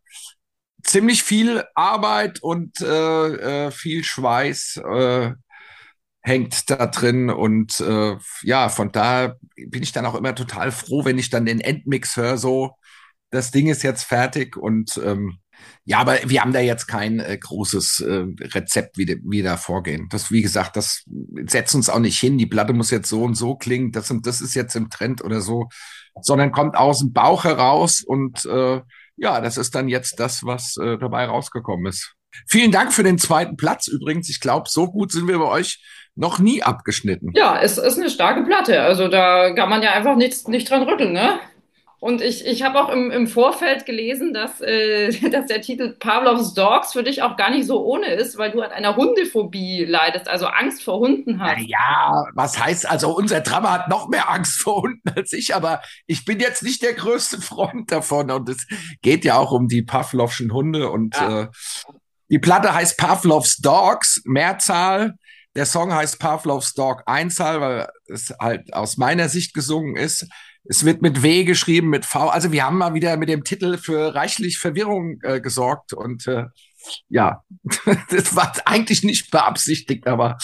ziemlich 0.84 1.24
viel 1.24 1.64
Arbeit 1.76 2.42
und 2.42 2.82
äh, 2.82 3.68
äh, 3.68 3.72
viel 3.72 4.04
Schweiß 4.04 4.78
äh, 4.78 5.32
hängt 6.22 6.70
da 6.70 6.88
drin. 6.88 7.30
Und 7.30 7.80
äh, 7.80 8.18
ja, 8.44 8.70
von 8.70 8.92
da 8.92 9.36
bin 9.56 9.84
ich 9.84 9.92
dann 9.92 10.06
auch 10.06 10.16
immer 10.16 10.36
total 10.36 10.72
froh, 10.72 11.06
wenn 11.06 11.20
ich 11.20 11.30
dann 11.30 11.46
den 11.46 11.60
Endmix 11.60 12.16
höre, 12.16 12.38
so, 12.38 12.76
das 13.32 13.52
Ding 13.52 13.68
ist 13.68 13.84
jetzt 13.84 14.04
fertig 14.04 14.58
und 14.58 15.00
ähm, 15.04 15.40
Ja, 15.86 16.00
aber 16.00 16.18
wir 16.26 16.42
haben 16.42 16.54
da 16.54 16.60
jetzt 16.60 16.88
kein 16.88 17.20
äh, 17.20 17.38
großes 17.38 18.00
äh, 18.02 18.26
Rezept, 18.56 18.98
wie, 18.98 19.06
de, 19.06 19.20
wie 19.24 19.42
da 19.42 19.58
vorgehen. 19.58 20.08
Das, 20.10 20.32
wie 20.32 20.42
gesagt, 20.42 20.76
das 20.76 21.04
setzt 21.48 21.76
uns 21.76 21.90
auch 21.90 22.00
nicht 22.00 22.20
hin. 22.20 22.38
Die 22.38 22.46
Platte 22.46 22.74
muss 22.74 22.92
jetzt 22.92 23.10
so 23.10 23.24
und 23.24 23.36
so 23.36 23.56
klingen. 23.56 23.92
Das, 23.92 24.10
und 24.12 24.26
das 24.26 24.42
ist 24.42 24.56
jetzt 24.56 24.76
im 24.76 24.90
Trend 24.90 25.24
oder 25.24 25.42
so, 25.42 25.68
sondern 26.22 26.52
kommt 26.52 26.76
aus 26.78 27.00
dem 27.00 27.12
Bauch 27.14 27.44
heraus 27.44 28.02
und 28.06 28.46
äh, 28.46 28.82
ja, 29.18 29.42
das 29.42 29.58
ist 29.58 29.76
dann 29.76 29.90
jetzt 29.90 30.20
das, 30.20 30.44
was 30.44 30.78
äh, 30.78 30.98
dabei 30.98 31.26
rausgekommen 31.26 31.88
ist. 31.88 32.14
Vielen 32.48 32.72
Dank 32.72 32.94
für 32.94 33.04
den 33.04 33.18
zweiten 33.18 33.58
Platz 33.58 33.88
übrigens. 33.88 34.30
Ich 34.30 34.40
glaube, 34.40 34.70
so 34.70 34.90
gut 34.90 35.12
sind 35.12 35.28
wir 35.28 35.40
bei 35.40 35.46
euch 35.46 35.84
noch 36.16 36.40
nie 36.40 36.62
abgeschnitten. 36.64 37.32
Ja, 37.34 37.60
es 37.62 37.78
ist 37.78 37.98
eine 37.98 38.10
starke 38.10 38.44
Platte. 38.44 38.82
Also 38.82 39.08
da 39.08 39.54
kann 39.54 39.70
man 39.70 39.82
ja 39.82 39.92
einfach 39.92 40.16
nichts, 40.16 40.48
nicht 40.48 40.70
dran 40.70 40.84
rütteln, 40.84 41.14
ne? 41.14 41.40
Und 42.02 42.22
ich, 42.22 42.46
ich 42.46 42.64
habe 42.64 42.82
auch 42.82 42.90
im, 42.90 43.12
im 43.12 43.28
Vorfeld 43.28 43.86
gelesen, 43.86 44.34
dass, 44.34 44.62
äh, 44.62 45.12
dass 45.30 45.48
der 45.48 45.62
Titel 45.62 45.96
Pavlovs 46.00 46.54
Dogs 46.54 46.94
für 46.94 47.04
dich 47.04 47.22
auch 47.22 47.36
gar 47.36 47.50
nicht 47.50 47.66
so 47.66 47.84
ohne 47.84 48.08
ist, 48.08 48.38
weil 48.38 48.52
du 48.52 48.62
an 48.62 48.72
einer 48.72 48.96
Hundephobie 48.96 49.84
leidest, 49.84 50.30
also 50.30 50.46
Angst 50.46 50.84
vor 50.84 51.00
Hunden 51.00 51.42
hast. 51.42 51.62
Ja, 51.68 52.26
was 52.34 52.58
heißt, 52.58 52.90
also 52.90 53.16
unser 53.16 53.42
Drama 53.42 53.72
hat 53.72 53.90
noch 53.90 54.08
mehr 54.08 54.30
Angst 54.30 54.62
vor 54.62 54.84
Hunden 54.84 55.10
als 55.16 55.34
ich, 55.34 55.54
aber 55.54 55.82
ich 56.08 56.24
bin 56.24 56.40
jetzt 56.40 56.64
nicht 56.64 56.82
der 56.84 56.94
größte 56.94 57.42
Freund 57.42 57.92
davon 57.92 58.32
und 58.32 58.48
es 58.48 58.66
geht 59.02 59.26
ja 59.26 59.36
auch 59.36 59.52
um 59.52 59.68
die 59.68 59.82
Pavlovschen 59.82 60.54
Hunde 60.54 60.90
und 60.90 61.16
ja. 61.16 61.42
äh, 61.42 61.48
die 62.30 62.40
Platte 62.40 62.74
heißt 62.74 62.98
Pavlovs 62.98 63.58
Dogs, 63.58 64.22
Mehrzahl. 64.24 65.16
Der 65.56 65.66
Song 65.66 65.94
heißt 65.94 66.20
Pavlovs 66.20 66.76
Dog 66.76 67.02
Einzahl, 67.08 67.60
weil 67.60 67.90
es 68.06 68.34
halt 68.40 68.72
aus 68.74 68.98
meiner 68.98 69.30
Sicht 69.30 69.56
gesungen 69.56 69.96
ist. 69.96 70.28
Es 70.70 70.86
wird 70.86 71.02
mit 71.02 71.24
W 71.24 71.46
geschrieben, 71.46 71.90
mit 71.90 72.06
V. 72.06 72.30
Also 72.30 72.52
wir 72.52 72.64
haben 72.64 72.78
mal 72.78 72.94
wieder 72.94 73.18
mit 73.18 73.28
dem 73.28 73.44
Titel 73.44 73.80
für 73.80 74.14
reichlich 74.14 74.60
Verwirrung 74.60 75.20
äh, 75.24 75.42
gesorgt 75.42 75.94
und 75.94 76.28
äh, 76.28 76.46
ja, 77.10 77.44
das 78.12 78.36
war 78.36 78.54
eigentlich 78.66 79.04
nicht 79.04 79.32
beabsichtigt, 79.32 80.06
aber 80.06 80.38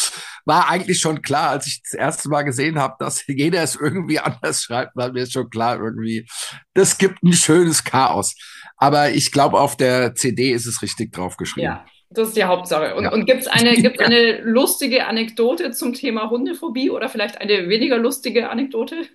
war 0.46 0.68
eigentlich 0.68 1.00
schon 1.00 1.22
klar, 1.22 1.52
als 1.52 1.68
ich 1.68 1.84
das 1.84 1.94
erste 1.94 2.30
Mal 2.30 2.42
gesehen 2.42 2.80
habe, 2.80 2.96
dass 2.98 3.26
jeder 3.28 3.62
es 3.62 3.76
irgendwie 3.76 4.20
anders 4.20 4.64
schreibt, 4.64 4.96
war 4.96 5.12
mir 5.12 5.28
schon 5.28 5.50
klar 5.52 5.78
irgendwie, 5.78 6.26
das 6.74 6.98
gibt 6.98 7.22
ein 7.24 7.34
schönes 7.34 7.84
Chaos. 7.84 8.36
Aber 8.78 9.12
ich 9.12 9.32
glaube, 9.32 9.60
auf 9.60 9.78
der 9.78 10.16
CD 10.16 10.52
ist 10.52 10.66
es 10.66 10.82
richtig 10.82 11.14
draufgeschrieben. 11.14 11.72
Ja. 11.72 11.86
Das 12.10 12.30
ist 12.30 12.38
die 12.38 12.44
Hauptsache. 12.44 12.96
Und, 12.96 13.04
ja. 13.04 13.12
und 13.12 13.26
gibt 13.26 13.42
es 13.42 13.48
eine, 13.48 13.74
gibt's 13.82 14.00
eine 14.00 14.40
lustige 14.42 15.06
Anekdote 15.08 15.72
zum 15.72 15.94
Thema 15.94 16.30
Hundephobie 16.30 16.90
oder 16.90 17.10
vielleicht 17.10 17.42
eine 17.42 17.68
weniger 17.68 17.98
lustige 17.98 18.50
Anekdote? 18.50 19.08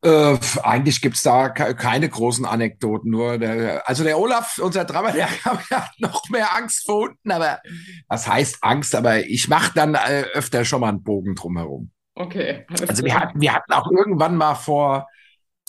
Äh, 0.00 0.38
eigentlich 0.62 1.00
gibt's 1.00 1.22
da 1.22 1.48
keine 1.48 2.08
großen 2.08 2.44
Anekdoten, 2.44 3.10
nur 3.10 3.36
der, 3.38 3.88
also 3.88 4.04
der 4.04 4.18
Olaf, 4.18 4.58
unser 4.58 4.84
Drama, 4.84 5.10
der 5.10 5.28
hat 5.44 5.90
noch 5.98 6.28
mehr 6.30 6.54
Angst 6.54 6.86
vor 6.86 7.08
Hunden, 7.08 7.30
aber 7.32 7.60
was 8.08 8.28
heißt 8.28 8.58
Angst? 8.62 8.94
Aber 8.94 9.26
ich 9.26 9.48
mache 9.48 9.72
dann 9.74 9.94
äh, 9.94 10.24
öfter 10.34 10.64
schon 10.64 10.82
mal 10.82 10.90
einen 10.90 11.02
Bogen 11.02 11.34
drumherum. 11.34 11.90
Okay. 12.14 12.64
Also 12.86 13.04
wir 13.04 13.14
hatten, 13.14 13.40
wir 13.40 13.52
hatten 13.52 13.72
auch 13.72 13.90
irgendwann 13.90 14.36
mal 14.36 14.54
vor, 14.54 15.06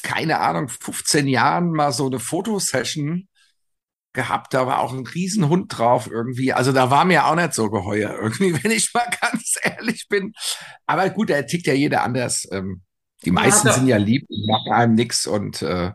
keine 0.03 0.39
Ahnung, 0.39 0.69
15 0.69 1.27
Jahren 1.27 1.71
mal 1.71 1.91
so 1.91 2.07
eine 2.07 2.19
Fotosession 2.19 3.27
gehabt, 4.13 4.53
da 4.53 4.65
war 4.65 4.79
auch 4.79 4.91
ein 4.93 5.05
Riesenhund 5.05 5.77
drauf 5.77 6.09
irgendwie. 6.09 6.53
Also 6.53 6.71
da 6.71 6.89
war 6.89 7.05
mir 7.05 7.25
auch 7.25 7.35
nicht 7.35 7.53
so 7.53 7.69
geheuer 7.69 8.17
irgendwie, 8.19 8.53
wenn 8.63 8.71
ich 8.71 8.93
mal 8.93 9.07
ganz 9.21 9.55
ehrlich 9.61 10.07
bin. 10.09 10.33
Aber 10.85 11.09
gut, 11.09 11.29
da 11.29 11.41
tickt 11.43 11.67
ja 11.67 11.73
jeder 11.73 12.03
anders. 12.03 12.47
Ähm, 12.51 12.81
die 13.25 13.31
meisten 13.31 13.67
ja, 13.67 13.73
sind 13.73 13.87
ja 13.87 13.97
lieb, 13.97 14.27
machen 14.47 14.71
einem 14.71 14.95
nix 14.95 15.27
und 15.27 15.61
äh, 15.61 15.91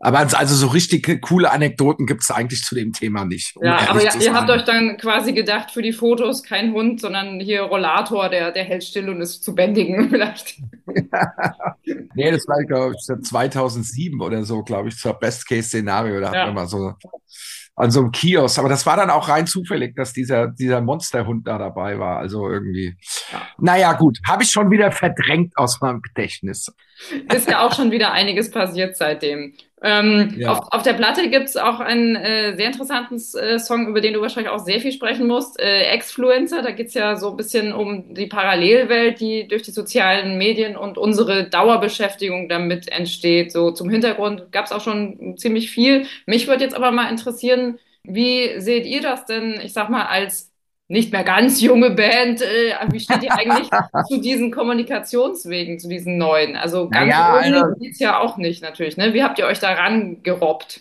aber 0.00 0.18
also 0.18 0.54
so 0.54 0.68
richtig 0.68 1.20
coole 1.22 1.50
Anekdoten 1.50 2.06
gibt 2.06 2.22
es 2.22 2.30
eigentlich 2.30 2.62
zu 2.62 2.74
dem 2.74 2.92
Thema 2.92 3.24
nicht. 3.24 3.56
Um 3.56 3.64
ja, 3.64 3.88
aber 3.88 4.02
ja, 4.02 4.14
ihr 4.16 4.32
habt 4.32 4.50
euch 4.50 4.64
dann 4.64 4.96
quasi 4.96 5.32
gedacht, 5.32 5.70
für 5.70 5.82
die 5.82 5.92
Fotos 5.92 6.42
kein 6.42 6.72
Hund, 6.72 7.00
sondern 7.00 7.40
hier 7.40 7.62
Rollator, 7.62 8.28
der, 8.28 8.52
der 8.52 8.64
hält 8.64 8.84
still 8.84 9.08
und 9.08 9.20
ist 9.20 9.42
zu 9.42 9.54
bändigen 9.54 10.08
vielleicht. 10.10 10.58
nee, 12.14 12.30
das 12.30 12.46
war, 12.46 12.64
glaube 12.64 12.94
ich, 12.96 13.24
2007 13.28 14.20
oder 14.20 14.44
so, 14.44 14.62
glaube 14.62 14.88
ich, 14.88 14.96
zur 14.96 15.14
Best-Case-Szenario. 15.14 16.20
Da 16.20 16.32
ja. 16.32 16.40
hatten 16.40 16.50
wir 16.50 16.54
mal 16.54 16.68
so 16.68 16.94
an 17.78 17.90
so 17.90 18.00
einem 18.00 18.12
Kiosk. 18.12 18.58
Aber 18.58 18.68
das 18.68 18.84
war 18.86 18.96
dann 18.96 19.10
auch 19.10 19.28
rein 19.28 19.46
zufällig, 19.46 19.94
dass 19.94 20.12
dieser, 20.12 20.48
dieser 20.48 20.80
Monsterhund 20.80 21.46
da 21.46 21.58
dabei 21.58 21.98
war. 21.98 22.18
Also 22.18 22.48
irgendwie. 22.48 22.96
Ja. 23.32 23.42
Naja, 23.58 23.92
gut, 23.94 24.18
habe 24.26 24.42
ich 24.42 24.50
schon 24.50 24.70
wieder 24.70 24.90
verdrängt 24.90 25.56
aus 25.56 25.80
meinem 25.80 26.02
Gedächtnis. 26.02 26.72
Ist 27.32 27.48
ja 27.48 27.64
auch 27.64 27.74
schon 27.74 27.90
wieder 27.90 28.12
einiges 28.12 28.50
passiert 28.50 28.96
seitdem. 28.96 29.54
Ähm, 29.82 30.34
ja. 30.36 30.50
auf, 30.50 30.72
auf, 30.72 30.82
der 30.82 30.94
Platte 30.94 31.28
gibt 31.30 31.48
es 31.48 31.56
auch 31.56 31.78
einen 31.78 32.16
äh, 32.16 32.56
sehr 32.56 32.66
interessanten 32.66 33.14
äh, 33.14 33.58
Song, 33.58 33.86
über 33.86 34.00
den 34.00 34.14
du 34.14 34.20
wahrscheinlich 34.20 34.50
auch 34.50 34.58
sehr 34.58 34.80
viel 34.80 34.92
sprechen 34.92 35.26
musst. 35.26 35.60
Äh, 35.60 35.82
Exfluencer, 35.82 36.62
da 36.62 36.72
geht 36.72 36.88
es 36.88 36.94
ja 36.94 37.16
so 37.16 37.30
ein 37.30 37.36
bisschen 37.36 37.72
um 37.72 38.12
die 38.14 38.26
Parallelwelt, 38.26 39.20
die 39.20 39.46
durch 39.46 39.62
die 39.62 39.70
sozialen 39.70 40.36
Medien 40.36 40.76
und 40.76 40.98
unsere 40.98 41.48
Dauerbeschäftigung 41.48 42.48
damit 42.48 42.90
entsteht. 42.90 43.52
So 43.52 43.70
zum 43.70 43.88
Hintergrund 43.88 44.50
gab 44.50 44.66
es 44.66 44.72
auch 44.72 44.82
schon 44.82 45.36
ziemlich 45.36 45.70
viel. 45.70 46.06
Mich 46.26 46.48
würde 46.48 46.64
jetzt 46.64 46.74
aber 46.74 46.90
mal 46.90 47.10
interessieren, 47.10 47.78
wie 48.02 48.60
seht 48.60 48.86
ihr 48.86 49.02
das 49.02 49.26
denn, 49.26 49.60
ich 49.62 49.72
sag 49.72 49.90
mal, 49.90 50.06
als 50.06 50.47
nicht 50.88 51.12
mehr 51.12 51.22
ganz 51.22 51.60
junge 51.60 51.90
Band. 51.90 52.40
Äh, 52.40 52.74
wie 52.90 53.00
steht 53.00 53.22
ihr 53.22 53.32
eigentlich 53.32 53.68
zu 54.08 54.20
diesen 54.20 54.50
Kommunikationswegen, 54.50 55.78
zu 55.78 55.88
diesen 55.88 56.16
neuen? 56.16 56.56
Also 56.56 56.88
ganz 56.88 57.10
naja, 57.10 57.36
ohne 57.36 57.62
also, 57.64 57.78
geht's 57.78 58.00
ja 58.00 58.18
auch 58.18 58.38
nicht 58.38 58.62
natürlich. 58.62 58.96
Ne? 58.96 59.12
Wie 59.12 59.22
habt 59.22 59.38
ihr 59.38 59.46
euch 59.46 59.60
daran 59.60 60.22
gerobbt? 60.22 60.80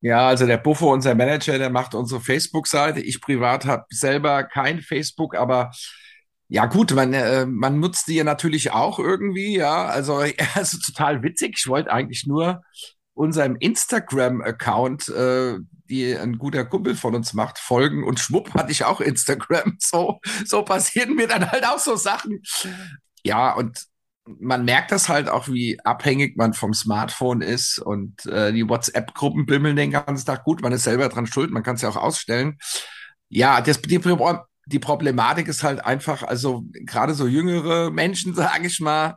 Ja, 0.00 0.28
also 0.28 0.46
der 0.46 0.58
Buffo, 0.58 0.92
unser 0.92 1.16
Manager, 1.16 1.58
der 1.58 1.70
macht 1.70 1.96
unsere 1.96 2.20
Facebook-Seite. 2.20 3.00
Ich 3.00 3.20
privat 3.20 3.66
habe 3.66 3.84
selber 3.90 4.44
kein 4.44 4.80
Facebook, 4.80 5.34
aber 5.34 5.72
ja 6.46 6.66
gut, 6.66 6.94
man, 6.94 7.12
äh, 7.12 7.44
man 7.46 7.80
nutzt 7.80 8.06
die 8.06 8.14
ja 8.14 8.24
natürlich 8.24 8.70
auch 8.70 9.00
irgendwie, 9.00 9.56
ja. 9.56 9.86
Also, 9.86 10.14
also 10.54 10.78
total 10.78 11.24
witzig. 11.24 11.56
Ich 11.58 11.66
wollte 11.66 11.90
eigentlich 11.90 12.26
nur 12.26 12.62
unserem 13.14 13.56
Instagram-Account 13.56 15.08
äh, 15.08 15.56
die 15.88 16.16
ein 16.16 16.38
guter 16.38 16.64
Kumpel 16.64 16.94
von 16.94 17.14
uns 17.14 17.34
macht, 17.34 17.58
folgen 17.58 18.04
und 18.04 18.20
schwupp 18.20 18.54
hatte 18.54 18.72
ich 18.72 18.84
auch 18.84 19.00
Instagram. 19.00 19.76
So, 19.88 20.20
so 20.44 20.62
passieren 20.62 21.14
mir 21.14 21.28
dann 21.28 21.50
halt 21.50 21.64
auch 21.64 21.78
so 21.78 21.96
Sachen. 21.96 22.42
Ja, 23.22 23.54
und 23.54 23.86
man 24.38 24.64
merkt 24.64 24.92
das 24.92 25.08
halt 25.08 25.28
auch, 25.28 25.48
wie 25.48 25.80
abhängig 25.84 26.36
man 26.36 26.52
vom 26.52 26.74
Smartphone 26.74 27.40
ist 27.40 27.78
und 27.78 28.26
äh, 28.26 28.52
die 28.52 28.68
WhatsApp-Gruppen 28.68 29.46
bimmeln 29.46 29.76
den 29.76 29.92
ganzen 29.92 30.26
Tag. 30.26 30.44
Gut, 30.44 30.60
man 30.60 30.72
ist 30.72 30.84
selber 30.84 31.08
dran 31.08 31.26
schuld, 31.26 31.50
man 31.50 31.62
kann 31.62 31.76
es 31.76 31.82
ja 31.82 31.88
auch 31.88 31.96
ausstellen. 31.96 32.58
Ja, 33.28 33.60
das, 33.60 33.80
die, 33.80 34.00
die 34.66 34.78
Problematik 34.78 35.48
ist 35.48 35.62
halt 35.62 35.84
einfach, 35.84 36.22
also 36.22 36.64
gerade 36.72 37.14
so 37.14 37.26
jüngere 37.26 37.90
Menschen, 37.90 38.34
sage 38.34 38.66
ich 38.66 38.80
mal, 38.80 39.16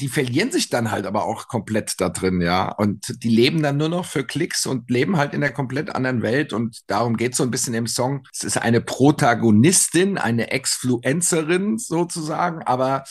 die 0.00 0.08
verlieren 0.08 0.50
sich 0.50 0.70
dann 0.70 0.90
halt 0.90 1.06
aber 1.06 1.24
auch 1.24 1.46
komplett 1.46 2.00
da 2.00 2.08
drin, 2.08 2.40
ja. 2.40 2.72
Und 2.72 3.22
die 3.22 3.28
leben 3.28 3.62
dann 3.62 3.76
nur 3.76 3.88
noch 3.88 4.06
für 4.06 4.24
Klicks 4.24 4.66
und 4.66 4.90
leben 4.90 5.16
halt 5.16 5.34
in 5.34 5.42
einer 5.42 5.52
komplett 5.52 5.94
anderen 5.94 6.22
Welt. 6.22 6.52
Und 6.52 6.80
darum 6.86 7.16
geht 7.16 7.32
es 7.32 7.38
so 7.38 7.44
ein 7.44 7.50
bisschen 7.50 7.74
im 7.74 7.86
Song. 7.86 8.26
Es 8.32 8.42
ist 8.42 8.56
eine 8.56 8.80
Protagonistin, 8.80 10.18
eine 10.18 10.50
Exfluencerin 10.50 11.78
sozusagen, 11.78 12.62
aber 12.62 13.04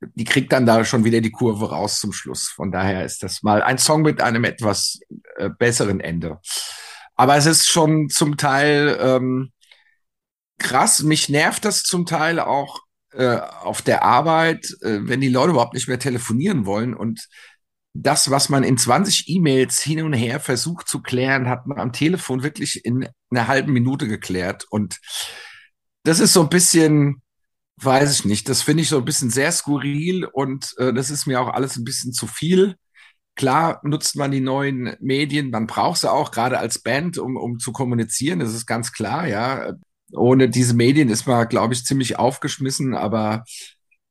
die 0.00 0.24
kriegt 0.24 0.52
dann 0.52 0.66
da 0.66 0.84
schon 0.84 1.04
wieder 1.04 1.20
die 1.20 1.30
Kurve 1.30 1.70
raus 1.70 2.00
zum 2.00 2.12
Schluss. 2.12 2.48
Von 2.48 2.72
daher 2.72 3.04
ist 3.04 3.22
das 3.22 3.42
mal 3.42 3.62
ein 3.62 3.78
Song 3.78 4.02
mit 4.02 4.20
einem 4.20 4.44
etwas 4.44 5.00
äh, 5.36 5.48
besseren 5.48 6.00
Ende. 6.00 6.40
Aber 7.14 7.36
es 7.36 7.46
ist 7.46 7.68
schon 7.68 8.08
zum 8.08 8.36
Teil 8.36 8.98
ähm, 9.00 9.52
krass. 10.58 11.02
Mich 11.02 11.28
nervt 11.28 11.64
das 11.64 11.84
zum 11.84 12.06
Teil 12.06 12.40
auch 12.40 12.80
äh, 13.16 13.38
auf 13.62 13.82
der 13.82 14.02
Arbeit, 14.02 14.76
äh, 14.82 15.00
wenn 15.02 15.20
die 15.20 15.28
Leute 15.28 15.52
überhaupt 15.52 15.74
nicht 15.74 15.88
mehr 15.88 15.98
telefonieren 15.98 16.66
wollen 16.66 16.94
und 16.94 17.28
das, 17.94 18.30
was 18.30 18.48
man 18.48 18.64
in 18.64 18.76
20 18.76 19.28
E-Mails 19.28 19.80
hin 19.80 20.02
und 20.02 20.12
her 20.14 20.40
versucht 20.40 20.88
zu 20.88 21.00
klären, 21.00 21.48
hat 21.48 21.66
man 21.66 21.78
am 21.78 21.92
Telefon 21.92 22.42
wirklich 22.42 22.84
in 22.84 23.08
einer 23.30 23.46
halben 23.46 23.72
Minute 23.72 24.08
geklärt. 24.08 24.66
Und 24.68 24.98
das 26.02 26.18
ist 26.18 26.32
so 26.32 26.42
ein 26.42 26.48
bisschen, 26.48 27.22
weiß 27.76 28.12
ich 28.12 28.24
nicht, 28.24 28.48
das 28.48 28.62
finde 28.62 28.82
ich 28.82 28.88
so 28.88 28.98
ein 28.98 29.04
bisschen 29.04 29.30
sehr 29.30 29.52
skurril 29.52 30.24
und 30.24 30.74
äh, 30.78 30.92
das 30.92 31.10
ist 31.10 31.26
mir 31.26 31.40
auch 31.40 31.48
alles 31.48 31.76
ein 31.76 31.84
bisschen 31.84 32.12
zu 32.12 32.26
viel. 32.26 32.74
Klar 33.36 33.80
nutzt 33.84 34.16
man 34.16 34.32
die 34.32 34.40
neuen 34.40 34.96
Medien, 35.00 35.50
man 35.50 35.66
braucht 35.66 36.00
sie 36.00 36.10
auch, 36.10 36.32
gerade 36.32 36.58
als 36.58 36.80
Band, 36.80 37.18
um, 37.18 37.36
um 37.36 37.58
zu 37.58 37.72
kommunizieren, 37.72 38.40
das 38.40 38.54
ist 38.54 38.66
ganz 38.66 38.92
klar, 38.92 39.26
ja 39.28 39.74
ohne 40.14 40.48
diese 40.48 40.74
Medien 40.74 41.08
ist 41.08 41.26
man, 41.26 41.48
glaube 41.48 41.74
ich, 41.74 41.84
ziemlich 41.84 42.18
aufgeschmissen, 42.18 42.94
aber 42.94 43.44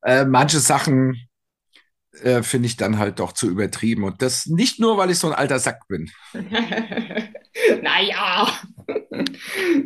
äh, 0.01 0.25
manche 0.25 0.59
Sachen 0.59 1.27
äh, 2.21 2.43
finde 2.43 2.67
ich 2.67 2.77
dann 2.77 2.99
halt 2.99 3.19
doch 3.19 3.31
zu 3.31 3.49
übertrieben. 3.49 4.03
Und 4.03 4.21
das 4.21 4.45
nicht 4.45 4.79
nur, 4.79 4.97
weil 4.97 5.09
ich 5.09 5.19
so 5.19 5.27
ein 5.27 5.33
alter 5.33 5.59
Sack 5.59 5.87
bin. 5.87 6.11
naja. 7.81 8.47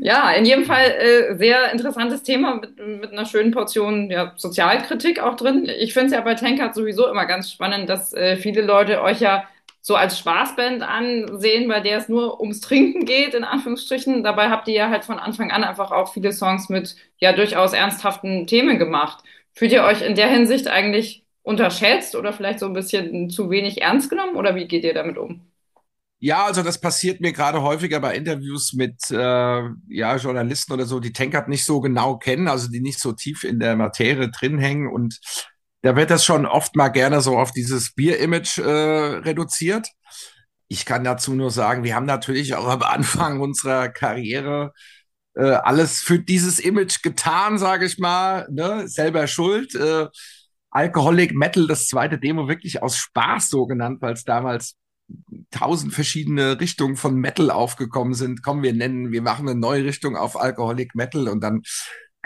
ja, 0.01 0.31
in 0.31 0.45
jedem 0.45 0.65
Fall 0.65 0.91
äh, 0.91 1.37
sehr 1.37 1.71
interessantes 1.71 2.23
Thema 2.23 2.55
mit, 2.55 2.77
mit 2.77 3.11
einer 3.11 3.25
schönen 3.25 3.51
Portion 3.51 4.09
ja, 4.09 4.33
Sozialkritik 4.35 5.19
auch 5.19 5.35
drin. 5.35 5.69
Ich 5.79 5.93
finde 5.93 6.07
es 6.07 6.13
ja 6.13 6.21
bei 6.21 6.35
Tankard 6.35 6.75
sowieso 6.75 7.07
immer 7.07 7.25
ganz 7.25 7.51
spannend, 7.51 7.89
dass 7.89 8.13
äh, 8.13 8.35
viele 8.35 8.61
Leute 8.61 9.01
euch 9.01 9.21
ja 9.21 9.45
so 9.87 9.95
als 9.95 10.19
Spaßband 10.19 10.83
ansehen, 10.83 11.69
bei 11.69 11.79
der 11.79 11.99
es 11.99 12.09
nur 12.09 12.41
ums 12.41 12.59
Trinken 12.59 13.05
geht, 13.05 13.33
in 13.33 13.45
Anführungsstrichen. 13.45 14.21
Dabei 14.21 14.49
habt 14.49 14.67
ihr 14.67 14.73
ja 14.73 14.89
halt 14.89 15.05
von 15.05 15.17
Anfang 15.17 15.49
an 15.49 15.63
einfach 15.63 15.91
auch 15.91 16.11
viele 16.11 16.33
Songs 16.33 16.67
mit 16.67 16.97
ja 17.19 17.31
durchaus 17.31 17.71
ernsthaften 17.71 18.47
Themen 18.47 18.79
gemacht. 18.79 19.23
Fühlt 19.53 19.71
ihr 19.71 19.85
euch 19.85 20.01
in 20.01 20.15
der 20.15 20.27
Hinsicht 20.27 20.67
eigentlich 20.67 21.23
unterschätzt 21.41 22.17
oder 22.17 22.33
vielleicht 22.33 22.59
so 22.59 22.65
ein 22.65 22.73
bisschen 22.73 23.29
zu 23.29 23.49
wenig 23.49 23.81
ernst 23.81 24.09
genommen 24.09 24.35
oder 24.35 24.55
wie 24.55 24.67
geht 24.67 24.83
ihr 24.83 24.93
damit 24.93 25.17
um? 25.17 25.49
Ja, 26.19 26.43
also 26.43 26.63
das 26.63 26.81
passiert 26.81 27.21
mir 27.21 27.31
gerade 27.31 27.61
häufiger 27.61 28.01
bei 28.01 28.13
Interviews 28.13 28.73
mit 28.73 29.09
äh, 29.09 29.15
ja, 29.15 30.17
Journalisten 30.17 30.73
oder 30.73 30.85
so, 30.85 30.99
die 30.99 31.13
Tankard 31.13 31.47
nicht 31.47 31.63
so 31.63 31.79
genau 31.79 32.17
kennen, 32.17 32.49
also 32.49 32.69
die 32.69 32.81
nicht 32.81 32.99
so 32.99 33.13
tief 33.13 33.45
in 33.45 33.61
der 33.61 33.77
Materie 33.77 34.29
drin 34.31 34.59
hängen. 34.59 34.89
Und 34.91 35.21
da 35.87 35.95
wird 35.95 36.09
das 36.09 36.25
schon 36.25 36.45
oft 36.45 36.75
mal 36.75 36.89
gerne 36.89 37.21
so 37.21 37.37
auf 37.37 37.53
dieses 37.53 37.93
Bier-Image 37.93 38.57
äh, 38.57 38.61
reduziert. 38.61 39.87
Ich 40.67 40.85
kann 40.85 41.05
dazu 41.05 41.33
nur 41.33 41.49
sagen, 41.49 41.85
wir 41.85 41.95
haben 41.95 42.05
natürlich 42.05 42.55
auch 42.55 42.67
am 42.67 42.81
Anfang 42.83 43.39
unserer 43.39 43.87
Karriere 43.87 44.73
äh, 45.35 45.43
alles 45.43 45.99
für 46.01 46.19
dieses 46.19 46.59
Image 46.59 47.03
getan, 47.03 47.57
sage 47.57 47.85
ich 47.85 47.99
mal. 47.99 48.49
Ne? 48.51 48.89
Selber 48.89 49.27
schuld. 49.27 49.75
Äh, 49.75 50.07
Alcoholic 50.71 51.33
Metal, 51.33 51.67
das 51.67 51.87
zweite 51.87 52.19
Demo, 52.19 52.49
wirklich 52.49 52.83
aus 52.83 52.97
Spaß 52.97 53.47
so 53.47 53.65
genannt, 53.65 54.01
weil 54.01 54.11
es 54.11 54.25
damals 54.25 54.75
tausend 55.51 55.93
verschiedene 55.93 56.59
Richtungen 56.59 56.97
von 56.97 57.15
Metal 57.15 57.49
aufgekommen 57.49 58.13
sind. 58.13 58.43
Komm, 58.43 58.61
wir 58.61 58.73
nennen, 58.73 59.13
wir 59.13 59.21
machen 59.21 59.47
eine 59.47 59.57
neue 59.57 59.85
Richtung 59.85 60.17
auf 60.17 60.37
Alcoholic 60.37 60.95
Metal 60.95 61.29
und 61.29 61.39
dann 61.39 61.61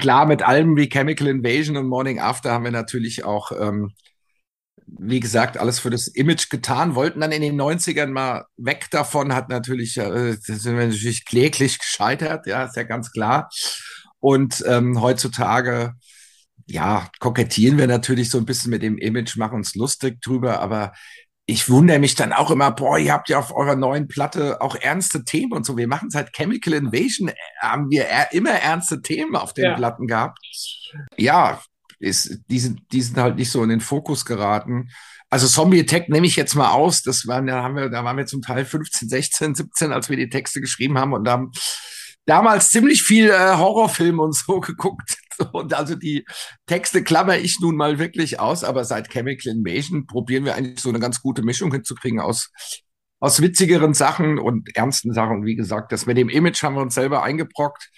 klar 0.01 0.25
mit 0.25 0.43
Alben 0.43 0.75
wie 0.75 0.89
Chemical 0.89 1.27
Invasion 1.27 1.77
und 1.77 1.87
Morning 1.87 2.19
After 2.19 2.51
haben 2.51 2.65
wir 2.65 2.71
natürlich 2.71 3.23
auch, 3.23 3.51
ähm, 3.53 3.93
wie 4.85 5.21
gesagt, 5.21 5.57
alles 5.57 5.79
für 5.79 5.89
das 5.89 6.07
Image 6.07 6.49
getan, 6.49 6.95
wollten 6.95 7.21
dann 7.21 7.31
in 7.31 7.41
den 7.41 7.55
90ern 7.55 8.07
mal 8.07 8.45
weg 8.57 8.87
davon, 8.91 9.33
hat 9.33 9.47
natürlich, 9.47 9.97
äh, 9.97 10.33
sind 10.33 10.77
wir 10.77 10.87
natürlich 10.87 11.23
kläglich 11.25 11.79
gescheitert, 11.79 12.47
ja, 12.47 12.65
ist 12.65 12.75
ja 12.75 12.83
ganz 12.83 13.11
klar. 13.11 13.49
Und 14.19 14.63
ähm, 14.67 14.99
heutzutage, 15.01 15.93
ja, 16.65 17.09
kokettieren 17.19 17.77
wir 17.77 17.87
natürlich 17.87 18.29
so 18.29 18.37
ein 18.37 18.45
bisschen 18.45 18.71
mit 18.71 18.81
dem 18.83 18.97
Image, 18.97 19.37
machen 19.37 19.55
uns 19.55 19.75
lustig 19.75 20.21
drüber, 20.21 20.59
aber 20.59 20.93
ich 21.51 21.69
wundere 21.69 21.99
mich 21.99 22.15
dann 22.15 22.31
auch 22.31 22.49
immer, 22.49 22.71
boah, 22.71 22.97
ihr 22.97 23.11
habt 23.11 23.27
ja 23.27 23.37
auf 23.37 23.53
eurer 23.53 23.75
neuen 23.75 24.07
Platte 24.07 24.61
auch 24.61 24.75
ernste 24.75 25.25
Themen 25.25 25.51
und 25.51 25.65
so. 25.65 25.75
Wir 25.75 25.87
machen 25.87 26.09
seit 26.09 26.33
Chemical 26.33 26.73
Invasion, 26.73 27.29
haben 27.59 27.89
wir 27.89 28.05
immer 28.31 28.51
ernste 28.51 29.01
Themen 29.01 29.35
auf 29.35 29.53
den 29.53 29.65
ja. 29.65 29.75
Platten 29.75 30.07
gehabt. 30.07 30.39
Ja, 31.17 31.61
ist, 31.99 32.39
die, 32.49 32.59
sind, 32.59 32.81
die 32.93 33.01
sind 33.01 33.17
halt 33.17 33.35
nicht 33.35 33.51
so 33.51 33.61
in 33.63 33.69
den 33.69 33.81
Fokus 33.81 34.23
geraten. 34.23 34.89
Also 35.29 35.45
Zombie 35.45 35.81
Attack 35.81 36.07
nehme 36.07 36.25
ich 36.25 36.37
jetzt 36.37 36.55
mal 36.55 36.71
aus. 36.71 37.03
Das 37.03 37.27
waren, 37.27 37.47
da 37.47 37.61
haben 37.63 37.75
wir, 37.75 37.89
da 37.89 38.05
waren 38.05 38.17
wir 38.17 38.25
zum 38.25 38.41
Teil 38.41 38.63
15, 38.63 39.09
16, 39.09 39.55
17, 39.55 39.91
als 39.91 40.09
wir 40.09 40.15
die 40.15 40.29
Texte 40.29 40.61
geschrieben 40.61 40.97
haben 40.97 41.11
und 41.11 41.27
haben 41.27 41.51
damals 42.25 42.69
ziemlich 42.69 43.03
viel 43.03 43.29
äh, 43.29 43.57
Horrorfilm 43.57 44.19
und 44.19 44.35
so 44.35 44.59
geguckt. 44.61 45.17
Und 45.53 45.73
also 45.73 45.95
die 45.95 46.25
Texte 46.65 47.03
klammer 47.03 47.37
ich 47.37 47.59
nun 47.59 47.75
mal 47.75 47.99
wirklich 47.99 48.39
aus, 48.39 48.63
aber 48.63 48.85
seit 48.85 49.09
Chemical 49.09 49.53
Invasion 49.53 50.07
probieren 50.07 50.45
wir 50.45 50.55
eigentlich 50.55 50.79
so 50.79 50.89
eine 50.89 50.99
ganz 50.99 51.21
gute 51.21 51.41
Mischung 51.43 51.71
hinzukriegen 51.71 52.19
aus, 52.19 52.51
aus 53.19 53.41
witzigeren 53.41 53.93
Sachen 53.93 54.39
und 54.39 54.75
ernsten 54.75 55.13
Sachen. 55.13 55.37
Und 55.37 55.45
wie 55.45 55.55
gesagt, 55.55 55.91
das 55.91 56.05
mit 56.05 56.17
dem 56.17 56.29
Image 56.29 56.61
haben 56.63 56.75
wir 56.75 56.81
uns 56.81 56.95
selber 56.95 57.23
eingebrockt. 57.23 57.89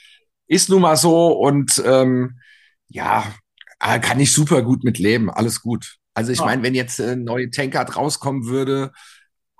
Ist 0.47 0.69
nun 0.69 0.81
mal 0.81 0.97
so 0.97 1.31
und 1.31 1.81
ähm, 1.85 2.39
ja, 2.87 3.25
äh, 3.79 3.99
kann 3.99 4.19
ich 4.19 4.31
super 4.31 4.61
gut 4.61 4.83
mit 4.83 4.99
leben. 4.99 5.29
Alles 5.29 5.61
gut. 5.61 5.97
Also 6.13 6.31
ich 6.31 6.39
meine, 6.39 6.61
wenn 6.61 6.75
jetzt 6.75 6.99
äh, 6.99 7.15
neue 7.15 7.49
Tankard 7.49 7.95
rauskommen 7.95 8.45
würde, 8.45 8.91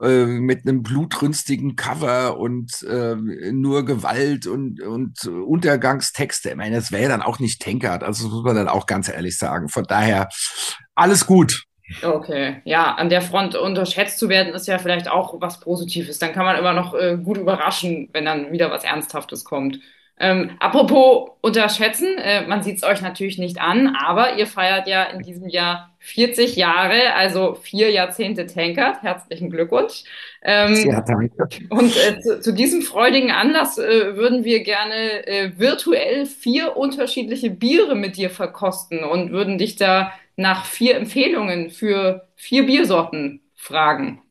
äh, 0.02 0.26
mit 0.26 0.68
einem 0.68 0.84
blutrünstigen 0.84 1.76
Cover 1.76 2.38
und 2.38 2.84
äh, 2.84 3.16
nur 3.52 3.86
Gewalt 3.86 4.48
und, 4.48 4.82
und 4.82 5.26
Untergangstexte. 5.26 6.50
Ich 6.50 6.56
meine, 6.56 6.76
das 6.76 6.92
wäre 6.92 7.10
dann 7.10 7.22
auch 7.22 7.40
nicht 7.40 7.62
Tankard, 7.62 8.04
also 8.04 8.28
muss 8.30 8.44
man 8.44 8.56
dann 8.56 8.70
auch 8.70 8.86
ganz 8.86 9.08
ehrlich 9.10 9.38
sagen. 9.38 9.70
Von 9.70 9.84
daher 9.86 10.30
alles 10.96 11.26
gut. 11.26 11.64
Okay, 12.02 12.62
ja, 12.64 12.96
an 12.96 13.10
der 13.10 13.22
Front 13.22 13.56
unterschätzt 13.56 14.18
zu 14.18 14.30
werden 14.30 14.54
ist 14.54 14.68
ja 14.68 14.80
vielleicht 14.80 15.10
auch 15.10 15.40
was 15.42 15.60
Positives. 15.60 16.18
Dann 16.18 16.34
kann 16.34 16.46
man 16.46 16.58
immer 16.58 16.74
noch 16.74 16.94
äh, 16.94 17.18
gut 17.22 17.38
überraschen, 17.38 18.10
wenn 18.14 18.26
dann 18.26 18.52
wieder 18.52 18.72
was 18.72 18.84
Ernsthaftes 18.84 19.44
kommt. 19.44 19.80
Ähm, 20.20 20.52
apropos 20.60 21.32
unterschätzen, 21.42 22.18
äh, 22.18 22.46
man 22.48 22.62
sieht 22.62 22.78
es 22.78 22.84
euch 22.84 23.02
natürlich 23.02 23.40
nicht 23.40 23.60
an, 23.60 23.96
aber 23.96 24.38
ihr 24.38 24.46
feiert 24.46 24.88
ja 24.88 25.04
in 25.04 25.24
diesem 25.24 25.50
Jahr 25.50 25.94
40 26.00 26.56
Jahre, 26.56 27.14
also 27.16 27.56
vier 27.56 27.90
Jahrzehnte 27.90 28.46
Tankard. 28.46 29.02
Herzlichen 29.02 29.50
Glückwunsch. 29.50 30.04
Ähm, 30.44 30.76
ja, 30.76 31.02
danke. 31.02 31.50
Und 31.70 31.96
äh, 31.96 32.20
zu, 32.20 32.42
zu, 32.42 32.54
diesem 32.54 32.82
freudigen 32.82 33.32
Anlass 33.32 33.78
äh, 33.78 34.16
würden 34.16 34.44
wir 34.44 34.64
gerne 34.64 35.26
äh, 35.26 35.58
virtuell 35.58 36.26
vier 36.26 36.78
unterschiedliche 36.78 37.50
Biere 37.50 37.96
mit 37.96 38.18
dir 38.18 38.30
verkosten 38.30 39.04
und 39.04 39.32
würden 39.32 39.58
dich 39.58 39.78
da 39.78 40.12
nach 40.36 40.66
vier 40.66 40.98
Empfehlungen 40.98 41.70
für 41.70 42.28
vier 42.36 42.66
Biersorten 42.66 43.42
fragen. 43.56 44.22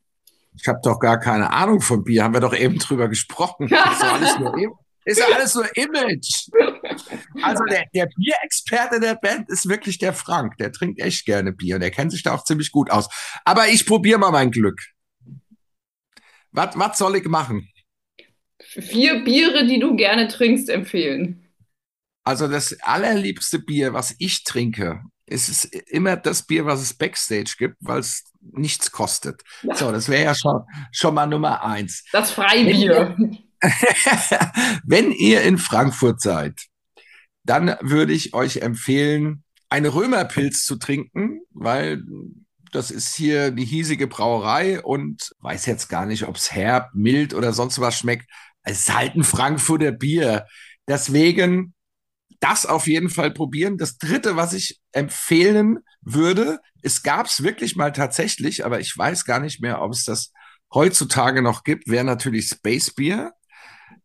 Ich 0.54 0.68
habe 0.68 0.80
doch 0.82 1.00
gar 1.00 1.18
keine 1.18 1.52
Ahnung 1.52 1.80
von 1.80 2.04
Bier, 2.04 2.24
haben 2.24 2.34
wir 2.34 2.40
doch 2.40 2.54
eben 2.54 2.78
drüber 2.78 3.08
gesprochen. 3.08 3.68
Das 3.70 3.96
ist 3.96 4.04
alles 4.04 4.38
nur 4.38 4.56
eben. 4.58 4.72
Ist 5.04 5.18
ja 5.18 5.26
alles 5.34 5.54
nur 5.54 5.76
Image. 5.76 6.48
Also 7.42 7.64
der, 7.64 7.86
der 7.92 8.06
Bierexperte 8.16 9.00
der 9.00 9.16
Band 9.16 9.48
ist 9.48 9.68
wirklich 9.68 9.98
der 9.98 10.12
Frank. 10.12 10.56
Der 10.58 10.70
trinkt 10.72 11.00
echt 11.00 11.24
gerne 11.24 11.52
Bier 11.52 11.76
und 11.76 11.80
der 11.80 11.90
kennt 11.90 12.12
sich 12.12 12.22
da 12.22 12.34
auch 12.34 12.44
ziemlich 12.44 12.70
gut 12.70 12.90
aus. 12.90 13.08
Aber 13.44 13.68
ich 13.68 13.84
probiere 13.86 14.18
mal 14.18 14.30
mein 14.30 14.50
Glück. 14.50 14.80
Was, 16.52 16.78
was 16.78 16.98
soll 16.98 17.16
ich 17.16 17.24
machen? 17.24 17.68
Vier 18.60 19.24
Biere, 19.24 19.66
die 19.66 19.80
du 19.80 19.96
gerne 19.96 20.28
trinkst, 20.28 20.68
empfehlen. 20.68 21.48
Also 22.24 22.46
das 22.46 22.80
allerliebste 22.82 23.58
Bier, 23.58 23.92
was 23.94 24.14
ich 24.18 24.44
trinke, 24.44 25.02
ist 25.26 25.48
es 25.48 25.64
immer 25.64 26.16
das 26.16 26.46
Bier, 26.46 26.66
was 26.66 26.80
es 26.80 26.94
Backstage 26.94 27.54
gibt, 27.58 27.76
weil 27.80 28.00
es 28.00 28.24
nichts 28.40 28.92
kostet. 28.92 29.42
Ja. 29.62 29.74
So, 29.74 29.90
das 29.90 30.08
wäre 30.08 30.24
ja 30.24 30.34
schon, 30.34 30.62
schon 30.92 31.14
mal 31.14 31.26
Nummer 31.26 31.64
eins. 31.64 32.04
Das 32.12 32.30
Freibier. 32.30 33.14
Wenn 33.18 33.38
ihr 35.12 35.42
in 35.42 35.58
Frankfurt 35.58 36.20
seid, 36.20 36.66
dann 37.44 37.76
würde 37.80 38.12
ich 38.12 38.34
euch 38.34 38.58
empfehlen, 38.58 39.44
eine 39.68 39.94
Römerpilz 39.94 40.64
zu 40.64 40.76
trinken, 40.76 41.40
weil 41.50 42.02
das 42.72 42.90
ist 42.90 43.14
hier 43.14 43.50
die 43.50 43.64
hiesige 43.64 44.06
Brauerei 44.06 44.82
und 44.82 45.32
weiß 45.40 45.66
jetzt 45.66 45.88
gar 45.88 46.06
nicht, 46.06 46.26
ob 46.26 46.36
es 46.36 46.52
herb, 46.52 46.90
mild 46.94 47.34
oder 47.34 47.52
sonst 47.52 47.80
was 47.80 47.98
schmeckt. 47.98 48.30
Es 48.62 48.80
ist 48.80 48.94
halt 48.94 49.14
ein 49.14 49.24
Frankfurter 49.24 49.92
Bier. 49.92 50.46
Deswegen 50.88 51.74
das 52.40 52.66
auf 52.66 52.86
jeden 52.86 53.08
Fall 53.08 53.30
probieren. 53.30 53.78
Das 53.78 53.98
dritte, 53.98 54.36
was 54.36 54.52
ich 54.52 54.80
empfehlen 54.90 55.78
würde, 56.00 56.58
es 56.82 57.02
gab 57.02 57.26
es 57.26 57.42
wirklich 57.42 57.76
mal 57.76 57.92
tatsächlich, 57.92 58.64
aber 58.64 58.80
ich 58.80 58.96
weiß 58.96 59.24
gar 59.24 59.38
nicht 59.38 59.62
mehr, 59.62 59.80
ob 59.80 59.92
es 59.92 60.04
das 60.04 60.32
heutzutage 60.74 61.42
noch 61.42 61.62
gibt, 61.62 61.88
wäre 61.88 62.04
natürlich 62.04 62.48
Space 62.48 62.92
Beer. 62.94 63.32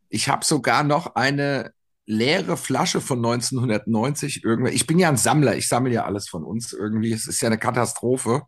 Ich 0.08 0.28
habe 0.28 0.44
sogar 0.44 0.84
noch 0.84 1.14
eine 1.14 1.72
leere 2.08 2.56
Flasche 2.56 3.02
von 3.02 3.18
1990 3.18 4.42
irgendwie. 4.42 4.72
Ich 4.72 4.86
bin 4.86 4.98
ja 4.98 5.10
ein 5.10 5.18
Sammler, 5.18 5.56
ich 5.56 5.68
sammle 5.68 5.92
ja 5.92 6.06
alles 6.06 6.26
von 6.26 6.42
uns 6.42 6.72
irgendwie. 6.72 7.12
Es 7.12 7.26
ist 7.26 7.42
ja 7.42 7.48
eine 7.48 7.58
Katastrophe. 7.58 8.42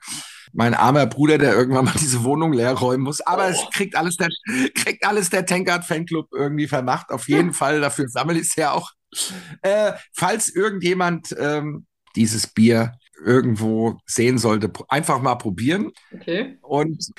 Mein 0.55 0.73
armer 0.73 1.07
Bruder, 1.07 1.37
der 1.37 1.55
irgendwann 1.55 1.85
mal 1.85 1.95
diese 2.01 2.25
Wohnung 2.25 2.55
leer 2.55 2.73
räumen 2.73 3.05
muss. 3.05 3.21
Aber 3.21 3.49
oh. 3.49 3.51
es 3.51 3.61
kriegt 3.71 3.97
alles 3.97 4.17
der, 4.17 4.31
kriegt 4.75 5.05
alles 5.07 5.29
der 5.29 5.45
Tankard 5.45 5.85
Fanclub 5.85 6.29
irgendwie 6.33 6.69
vermacht. 6.69 7.11
Auf 7.11 7.29
jeden 7.29 7.53
Fall, 7.53 7.83
dafür 7.83 8.09
sammle 8.09 8.37
ich 8.37 8.49
es 8.49 8.57
ja 8.57 8.73
auch. 8.73 8.93
Äh, 9.61 9.93
falls 10.15 10.49
irgendjemand 10.49 11.37
ähm, 11.39 11.87
dieses 12.17 12.47
Bier 12.47 12.93
irgendwo 13.23 13.99
sehen 14.07 14.39
sollte, 14.39 14.73
einfach 14.89 15.21
mal 15.21 15.35
probieren. 15.35 15.93
Okay. 16.15 16.59
Und 16.63 17.11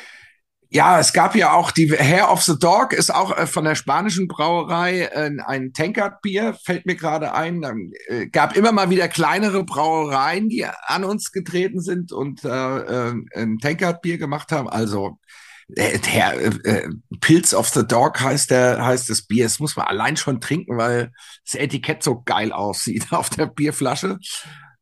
ja, 0.74 0.99
es 0.99 1.11
gab 1.11 1.36
ja 1.36 1.51
auch 1.51 1.69
die 1.72 1.91
Hair 1.91 2.32
of 2.32 2.43
the 2.43 2.57
Dog, 2.57 2.93
ist 2.93 3.13
auch 3.13 3.38
äh, 3.38 3.45
von 3.45 3.65
der 3.65 3.76
spanischen 3.76 4.30
Brauerei 4.30 5.01
äh, 5.01 5.30
ein 5.45 5.74
Tankard-Bier, 5.74 6.53
fällt 6.53 6.86
mir 6.86 6.95
gerade 6.95 7.34
ein. 7.34 7.91
Äh, 8.07 8.28
gab 8.28 8.55
immer 8.55 8.72
mal 8.72 8.89
wieder 8.89 9.09
kleinere 9.09 9.65
Brauereien, 9.65 10.47
die 10.47 10.65
an 10.65 11.03
uns 11.03 11.34
getreten 11.34 11.82
sind 11.82 12.13
und 12.13 12.45
äh, 12.45 12.49
äh, 12.49 13.13
ein 13.36 13.57
Tankard-Bier 13.59 14.17
gemacht 14.17 14.53
haben. 14.53 14.69
Also 14.69 15.19
der 15.67 16.41
äh, 16.65 16.88
Pilz 17.19 17.53
of 17.53 17.67
the 17.67 17.86
Dog 17.86 18.22
heißt 18.22 18.51
der 18.51 18.86
heißt 18.86 19.09
das 19.09 19.24
Bier. 19.24 19.43
Das 19.43 19.59
muss 19.59 19.76
man 19.76 19.88
allein 19.88 20.15
schon 20.15 20.39
trinken, 20.39 20.78
weil 20.78 21.11
das 21.43 21.55
Etikett 21.55 22.01
so 22.01 22.22
geil 22.24 22.53
aussieht 22.53 23.07
auf 23.11 23.30
der 23.30 23.47
Bierflasche. 23.47 24.19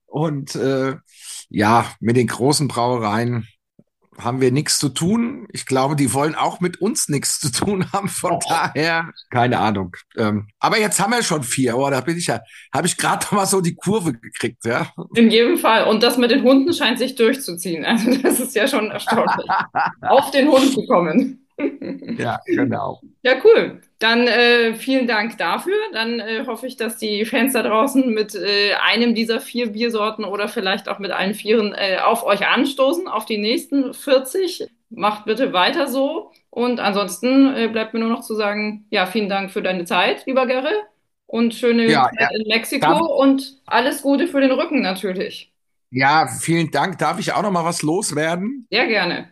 Und 0.05 0.53
äh, 0.53 0.97
ja, 1.49 1.91
mit 1.99 2.15
den 2.15 2.27
großen 2.27 2.67
Brauereien 2.67 3.47
haben 4.19 4.41
wir 4.41 4.51
nichts 4.51 4.79
zu 4.79 4.89
tun. 4.89 5.47
Ich 5.51 5.65
glaube, 5.65 5.95
die 5.95 6.13
wollen 6.13 6.35
auch 6.35 6.59
mit 6.59 6.81
uns 6.81 7.09
nichts 7.09 7.39
zu 7.39 7.51
tun 7.51 7.91
haben. 7.93 8.09
Von 8.09 8.33
oh. 8.33 8.39
daher, 8.47 9.11
keine 9.29 9.59
Ahnung. 9.59 9.95
Ähm, 10.17 10.47
aber 10.59 10.79
jetzt 10.79 10.99
haben 10.99 11.11
wir 11.11 11.23
schon 11.23 11.43
vier. 11.43 11.77
Oh, 11.77 11.89
da 11.89 12.01
bin 12.01 12.17
ich 12.17 12.27
ja, 12.27 12.41
habe 12.73 12.87
ich 12.87 12.97
gerade 12.97 13.25
mal 13.31 13.45
so 13.45 13.61
die 13.61 13.75
Kurve 13.75 14.13
gekriegt, 14.13 14.65
ja. 14.65 14.91
In 15.15 15.29
jedem 15.29 15.57
Fall. 15.57 15.85
Und 15.85 16.03
das 16.03 16.17
mit 16.17 16.31
den 16.31 16.43
Hunden 16.43 16.73
scheint 16.73 16.99
sich 16.99 17.15
durchzuziehen. 17.15 17.85
Also 17.85 18.15
das 18.21 18.39
ist 18.39 18.55
ja 18.55 18.67
schon 18.67 18.91
erstaunlich. 18.91 19.47
Auf 20.01 20.31
den 20.31 20.49
Hund 20.49 20.71
zu 20.73 20.85
kommen. 20.85 21.47
ja, 22.17 22.39
genau. 22.45 23.01
Ja, 23.21 23.33
cool. 23.43 23.81
Dann 23.99 24.27
äh, 24.27 24.73
vielen 24.75 25.07
Dank 25.07 25.37
dafür. 25.37 25.75
Dann 25.93 26.19
äh, 26.19 26.45
hoffe 26.45 26.67
ich, 26.67 26.77
dass 26.77 26.97
die 26.97 27.25
Fans 27.25 27.53
da 27.53 27.63
draußen 27.63 28.13
mit 28.13 28.35
äh, 28.35 28.73
einem 28.75 29.13
dieser 29.13 29.41
vier 29.41 29.71
Biersorten 29.71 30.23
oder 30.23 30.47
vielleicht 30.47 30.87
auch 30.87 30.99
mit 30.99 31.11
allen 31.11 31.33
vieren 31.33 31.73
äh, 31.73 31.97
auf 31.97 32.23
euch 32.25 32.47
anstoßen, 32.47 33.07
auf 33.07 33.25
die 33.25 33.37
nächsten 33.37 33.93
40. 33.93 34.67
Macht 34.89 35.25
bitte 35.25 35.53
weiter 35.53 35.87
so. 35.87 36.31
Und 36.49 36.79
ansonsten 36.79 37.53
äh, 37.55 37.67
bleibt 37.67 37.93
mir 37.93 37.99
nur 37.99 38.09
noch 38.09 38.21
zu 38.21 38.35
sagen, 38.35 38.85
ja, 38.89 39.05
vielen 39.05 39.29
Dank 39.29 39.51
für 39.51 39.61
deine 39.61 39.85
Zeit, 39.85 40.25
lieber 40.25 40.47
Gerre. 40.47 40.71
Und 41.27 41.53
schöne 41.53 41.87
ja, 41.87 42.09
Zeit 42.17 42.31
in 42.33 42.47
Mexiko 42.47 42.87
darf, 42.87 43.01
und 43.01 43.61
alles 43.67 44.01
Gute 44.01 44.27
für 44.27 44.41
den 44.41 44.51
Rücken 44.51 44.81
natürlich. 44.81 45.53
Ja, 45.91 46.27
vielen 46.27 46.71
Dank. 46.71 46.97
Darf 46.97 47.19
ich 47.19 47.33
auch 47.33 47.43
noch 47.43 47.51
mal 47.51 47.65
was 47.65 47.83
loswerden? 47.83 48.65
Sehr 48.71 48.87
gerne. 48.87 49.29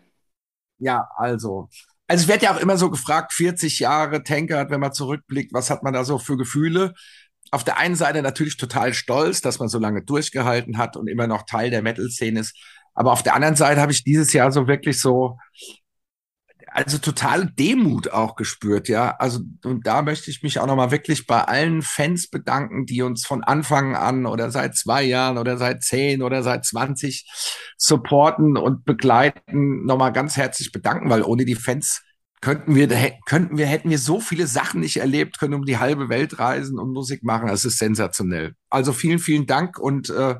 Ja, 0.79 1.07
also 1.15 1.69
also 2.07 2.23
es 2.23 2.27
wird 2.27 2.41
ja 2.41 2.55
auch 2.55 2.59
immer 2.59 2.77
so 2.77 2.89
gefragt, 2.89 3.33
40 3.33 3.79
Jahre 3.79 4.23
Tankard, 4.23 4.71
wenn 4.71 4.79
man 4.79 4.93
zurückblickt, 4.93 5.53
was 5.53 5.69
hat 5.69 5.83
man 5.83 5.93
da 5.93 6.03
so 6.03 6.17
für 6.17 6.37
Gefühle? 6.37 6.93
Auf 7.51 7.63
der 7.63 7.77
einen 7.77 7.95
Seite 7.95 8.21
natürlich 8.21 8.57
total 8.57 8.93
stolz, 8.93 9.41
dass 9.41 9.59
man 9.59 9.67
so 9.69 9.79
lange 9.79 10.03
durchgehalten 10.03 10.77
hat 10.77 10.97
und 10.97 11.07
immer 11.07 11.27
noch 11.27 11.43
Teil 11.43 11.69
der 11.69 11.81
Metal-Szene 11.81 12.39
ist. 12.39 12.57
Aber 12.93 13.11
auf 13.11 13.23
der 13.23 13.35
anderen 13.35 13.55
Seite 13.55 13.81
habe 13.81 13.91
ich 13.91 14.03
dieses 14.03 14.33
Jahr 14.33 14.51
so 14.51 14.67
wirklich 14.67 14.99
so, 14.99 15.37
also 16.71 16.97
totale 16.97 17.47
Demut 17.47 18.11
auch 18.11 18.35
gespürt, 18.35 18.87
ja. 18.87 19.15
Also, 19.17 19.39
und 19.63 19.87
da 19.87 20.01
möchte 20.01 20.29
ich 20.29 20.43
mich 20.43 20.59
auch 20.59 20.67
nochmal 20.67 20.91
wirklich 20.91 21.27
bei 21.27 21.43
allen 21.43 21.81
Fans 21.81 22.29
bedanken, 22.29 22.85
die 22.85 23.01
uns 23.01 23.25
von 23.25 23.43
Anfang 23.43 23.95
an 23.95 24.25
oder 24.25 24.51
seit 24.51 24.75
zwei 24.75 25.03
Jahren 25.03 25.37
oder 25.37 25.57
seit 25.57 25.83
zehn 25.83 26.21
oder 26.21 26.43
seit 26.43 26.65
20 26.65 27.25
supporten 27.77 28.57
und 28.57 28.85
begleiten, 28.85 29.85
nochmal 29.85 30.13
ganz 30.13 30.37
herzlich 30.37 30.71
bedanken, 30.71 31.09
weil 31.09 31.23
ohne 31.23 31.45
die 31.45 31.55
Fans 31.55 32.03
könnten 32.41 32.75
wir, 32.75 32.87
könnten 33.25 33.57
wir, 33.57 33.65
hätten 33.65 33.89
wir 33.89 33.99
so 33.99 34.19
viele 34.19 34.47
Sachen 34.47 34.81
nicht 34.81 34.97
erlebt, 34.97 35.39
können 35.39 35.55
um 35.55 35.65
die 35.65 35.77
halbe 35.77 36.09
Welt 36.09 36.39
reisen 36.39 36.79
und 36.79 36.93
Musik 36.93 37.23
machen. 37.23 37.47
Das 37.47 37.65
ist 37.65 37.79
sensationell. 37.79 38.53
Also 38.69 38.93
vielen, 38.93 39.19
vielen 39.19 39.47
Dank 39.47 39.79
und 39.79 40.09
äh, 40.09 40.35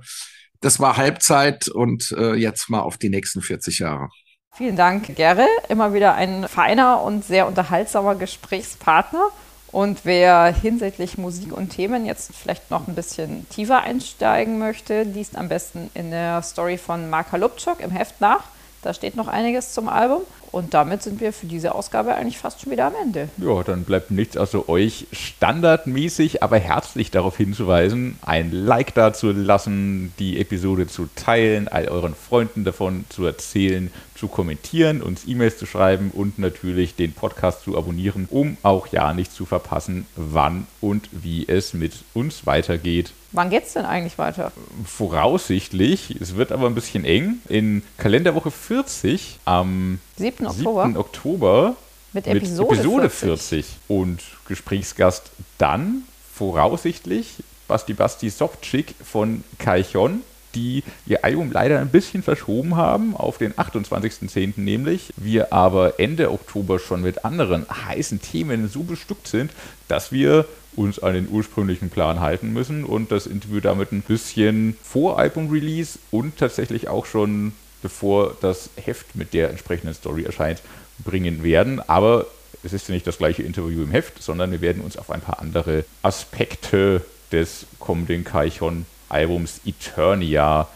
das 0.60 0.80
war 0.80 0.98
Halbzeit 0.98 1.68
und 1.68 2.12
äh, 2.12 2.34
jetzt 2.34 2.70
mal 2.70 2.82
auf 2.82 2.98
die 2.98 3.10
nächsten 3.10 3.42
40 3.42 3.80
Jahre. 3.80 4.10
Vielen 4.58 4.76
Dank, 4.76 5.16
Gerre. 5.16 5.46
Immer 5.70 5.94
wieder 5.94 6.16
ein 6.16 6.48
feiner 6.48 7.04
und 7.04 7.24
sehr 7.24 7.46
unterhaltsamer 7.46 8.16
Gesprächspartner. 8.16 9.28
Und 9.72 10.00
wer 10.04 10.46
hinsichtlich 10.46 11.20
Musik 11.20 11.56
und 11.56 11.70
Themen 11.70 12.08
jetzt 12.08 12.34
vielleicht 12.34 12.72
noch 12.72 12.88
ein 12.88 12.96
bisschen 12.96 13.48
tiefer 13.50 13.82
einsteigen 13.82 14.58
möchte, 14.58 15.04
liest 15.04 15.38
am 15.38 15.48
besten 15.48 15.92
in 15.94 16.10
der 16.10 16.42
Story 16.42 16.80
von 16.80 17.08
Marka 17.08 17.38
Lubczok 17.38 17.82
im 17.82 17.92
Heft 17.92 18.20
nach. 18.20 18.46
Da 18.82 18.96
steht 18.96 19.16
noch 19.16 19.28
einiges 19.28 19.74
zum 19.74 19.90
Album. 19.90 20.24
Und 20.52 20.74
damit 20.74 21.04
sind 21.04 21.20
wir 21.20 21.34
für 21.34 21.46
diese 21.46 21.76
Ausgabe 21.76 22.16
eigentlich 22.16 22.38
fast 22.38 22.62
schon 22.62 22.72
wieder 22.72 22.88
am 22.88 22.94
Ende. 23.02 23.30
Ja, 23.38 23.64
dann 23.64 23.84
bleibt 23.84 24.12
nichts 24.12 24.38
außer 24.38 24.70
euch 24.70 25.08
standardmäßig, 25.12 26.44
aber 26.44 26.58
herzlich 26.58 27.12
darauf 27.12 27.38
hinzuweisen, 27.38 28.18
ein 28.22 28.52
Like 28.52 28.94
da 28.94 29.14
zu 29.14 29.32
lassen, 29.32 30.14
die 30.20 30.40
Episode 30.40 30.88
zu 30.88 31.10
teilen, 31.16 31.68
all 31.68 31.88
euren 31.88 32.16
Freunden 32.16 32.64
davon 32.64 33.06
zu 33.10 33.26
erzählen, 33.26 33.92
zu 34.16 34.28
kommentieren, 34.28 35.02
uns 35.02 35.28
E-Mails 35.28 35.58
zu 35.58 35.66
schreiben 35.66 36.12
und 36.12 36.40
natürlich 36.40 36.96
den 36.96 37.14
Podcast 37.14 37.64
zu 37.64 37.78
abonnieren, 37.78 38.28
um 38.32 38.58
auch 38.64 38.88
ja 38.88 39.14
nicht 39.14 39.32
zu 39.32 39.46
verpassen, 39.46 40.08
wann 40.16 40.66
und 40.82 41.10
wie 41.12 41.48
es 41.48 41.74
mit 41.74 41.94
uns 42.14 42.46
weitergeht. 42.46 43.12
Wann 43.38 43.52
geht 43.52 43.66
es 43.66 43.74
denn 43.74 43.86
eigentlich 43.86 44.18
weiter? 44.18 44.52
Voraussichtlich, 44.84 46.20
es 46.20 46.38
wird 46.38 46.52
aber 46.52 46.66
ein 46.66 46.74
bisschen 46.74 47.06
eng, 47.06 47.38
in 47.48 47.84
Kalenderwoche 47.98 48.50
40 48.50 49.38
am 49.46 50.00
7. 50.16 50.48
Oktober, 50.48 50.84
7. 50.86 50.98
Oktober 50.98 51.76
mit 52.14 52.26
Episode, 52.26 52.72
mit 52.72 52.80
Episode 52.80 53.10
40. 53.12 53.66
40 53.66 53.78
und 53.90 54.24
Gesprächsgast 54.48 55.30
dann 55.60 56.02
voraussichtlich 56.34 57.44
Basti 57.68 57.94
Basti 57.94 58.32
Softchick 58.32 58.96
von 59.04 59.44
Kaichon 59.60 60.24
die 60.56 60.84
ihr 61.06 61.24
Album 61.24 61.52
leider 61.52 61.80
ein 61.80 61.90
bisschen 61.90 62.24
verschoben 62.24 62.76
haben, 62.76 63.16
auf 63.16 63.38
den 63.38 63.54
28.10. 63.54 64.54
nämlich. 64.58 65.14
Wir 65.16 65.54
aber 65.54 66.00
Ende 66.00 66.32
Oktober 66.32 66.80
schon 66.80 67.02
mit 67.02 67.24
anderen 67.26 67.66
heißen 67.70 68.22
Themen 68.22 68.68
so 68.68 68.84
bestückt 68.84 69.28
sind, 69.28 69.52
dass 69.88 70.12
wir 70.12 70.46
uns 70.78 71.00
an 71.00 71.16
den 71.16 71.28
ursprünglichen 71.30 71.90
Plan 71.90 72.22
halten 72.22 72.54
müssen 72.54 72.86
und 72.86 73.12
das 73.12 73.28
Interview 73.28 73.60
damit 73.60 73.92
ein 73.92 74.02
bisschen 74.02 74.78
vor 74.82 75.20
Album-Release 75.20 76.00
und 76.12 76.38
tatsächlich 76.38 76.88
auch 76.88 77.06
schon 77.06 77.52
bevor 77.82 78.36
das 78.42 78.70
Heft 78.76 79.16
mit 79.16 79.34
der 79.34 79.50
entsprechenden 79.50 79.94
Story 79.94 80.24
erscheint, 80.24 80.62
bringen 81.04 81.44
werden. 81.44 81.80
Aber 81.88 82.26
es 82.64 82.74
ist 82.74 82.88
ja 82.88 82.94
nicht 82.94 83.08
das 83.08 83.18
gleiche 83.18 83.44
Interview 83.44 83.84
im 83.84 83.92
Heft, 83.92 84.22
sondern 84.22 84.52
wir 84.52 84.62
werden 84.62 84.82
uns 84.82 84.98
auf 84.98 85.12
ein 85.12 85.22
paar 85.22 85.40
andere 85.40 85.86
Aspekte 86.02 87.02
des 87.32 87.66
kommenden 87.80 88.24
Kaichon 88.24 88.86
Albums 89.10 89.62
Eternia 89.66 90.68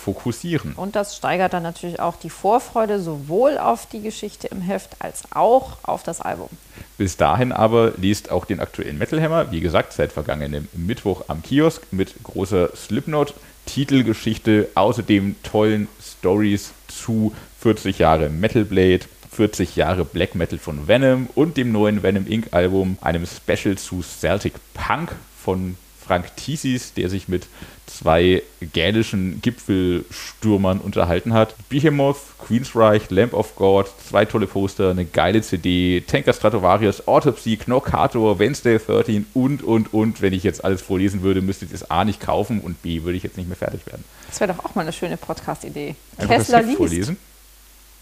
fokussieren. 0.00 0.72
Und 0.76 0.96
das 0.96 1.16
steigert 1.16 1.52
dann 1.52 1.62
natürlich 1.62 2.00
auch 2.00 2.16
die 2.16 2.30
Vorfreude 2.30 3.00
sowohl 3.00 3.58
auf 3.58 3.86
die 3.86 4.00
Geschichte 4.00 4.48
im 4.48 4.60
Heft 4.60 4.96
als 4.98 5.24
auch 5.32 5.78
auf 5.82 6.02
das 6.02 6.20
Album. 6.20 6.48
Bis 6.96 7.16
dahin 7.16 7.52
aber 7.52 7.92
liest 7.96 8.30
auch 8.30 8.44
den 8.44 8.60
aktuellen 8.60 8.98
Metal 8.98 9.22
Hammer, 9.22 9.50
wie 9.50 9.60
gesagt, 9.60 9.92
seit 9.92 10.12
vergangenem 10.12 10.68
Mittwoch 10.72 11.24
am 11.28 11.42
Kiosk 11.42 11.82
mit 11.90 12.14
großer 12.22 12.74
Slipknot 12.74 13.34
Titelgeschichte, 13.66 14.68
außerdem 14.74 15.36
tollen 15.42 15.86
Stories 16.02 16.72
zu 16.88 17.34
40 17.60 17.98
Jahre 17.98 18.30
Metal 18.30 18.64
Blade, 18.64 19.00
40 19.30 19.76
Jahre 19.76 20.04
Black 20.04 20.34
Metal 20.34 20.58
von 20.58 20.88
Venom 20.88 21.28
und 21.34 21.56
dem 21.56 21.70
neuen 21.72 22.02
Venom 22.02 22.26
Inc. 22.26 22.48
Album, 22.52 22.98
einem 23.00 23.26
Special 23.26 23.76
zu 23.76 24.02
Celtic 24.02 24.54
Punk 24.74 25.12
von 25.38 25.76
Frank 26.10 26.34
Thesis, 26.34 26.92
der 26.94 27.08
sich 27.08 27.28
mit 27.28 27.46
zwei 27.86 28.42
gälischen 28.72 29.40
Gipfelstürmern 29.42 30.80
unterhalten 30.80 31.34
hat. 31.34 31.54
Behemoth, 31.68 32.16
Queensreich, 32.44 33.10
Lamp 33.10 33.32
of 33.32 33.54
God, 33.54 33.86
zwei 34.08 34.24
tolle 34.24 34.48
Poster, 34.48 34.90
eine 34.90 35.04
geile 35.04 35.40
CD, 35.40 36.02
Tanker 36.04 36.32
Stratovarius, 36.32 37.06
Autopsy, 37.06 37.56
Knockator, 37.56 38.40
Wednesday 38.40 38.80
13 38.80 39.26
und, 39.34 39.62
und, 39.62 39.94
und. 39.94 40.20
Wenn 40.20 40.32
ich 40.32 40.42
jetzt 40.42 40.64
alles 40.64 40.82
vorlesen 40.82 41.22
würde, 41.22 41.42
müsstet 41.42 41.70
ihr 41.70 41.76
es 41.76 41.88
A 41.92 42.04
nicht 42.04 42.18
kaufen 42.20 42.60
und 42.60 42.82
B 42.82 43.04
würde 43.04 43.16
ich 43.16 43.22
jetzt 43.22 43.36
nicht 43.36 43.46
mehr 43.46 43.56
fertig 43.56 43.86
werden. 43.86 44.02
Das 44.30 44.40
wäre 44.40 44.52
doch 44.52 44.64
auch 44.64 44.74
mal 44.74 44.82
eine 44.82 44.92
schöne 44.92 45.16
Podcast-Idee. 45.16 45.94
Kessler 46.18 46.62
liest. 46.62 46.78
vorlesen. 46.78 47.18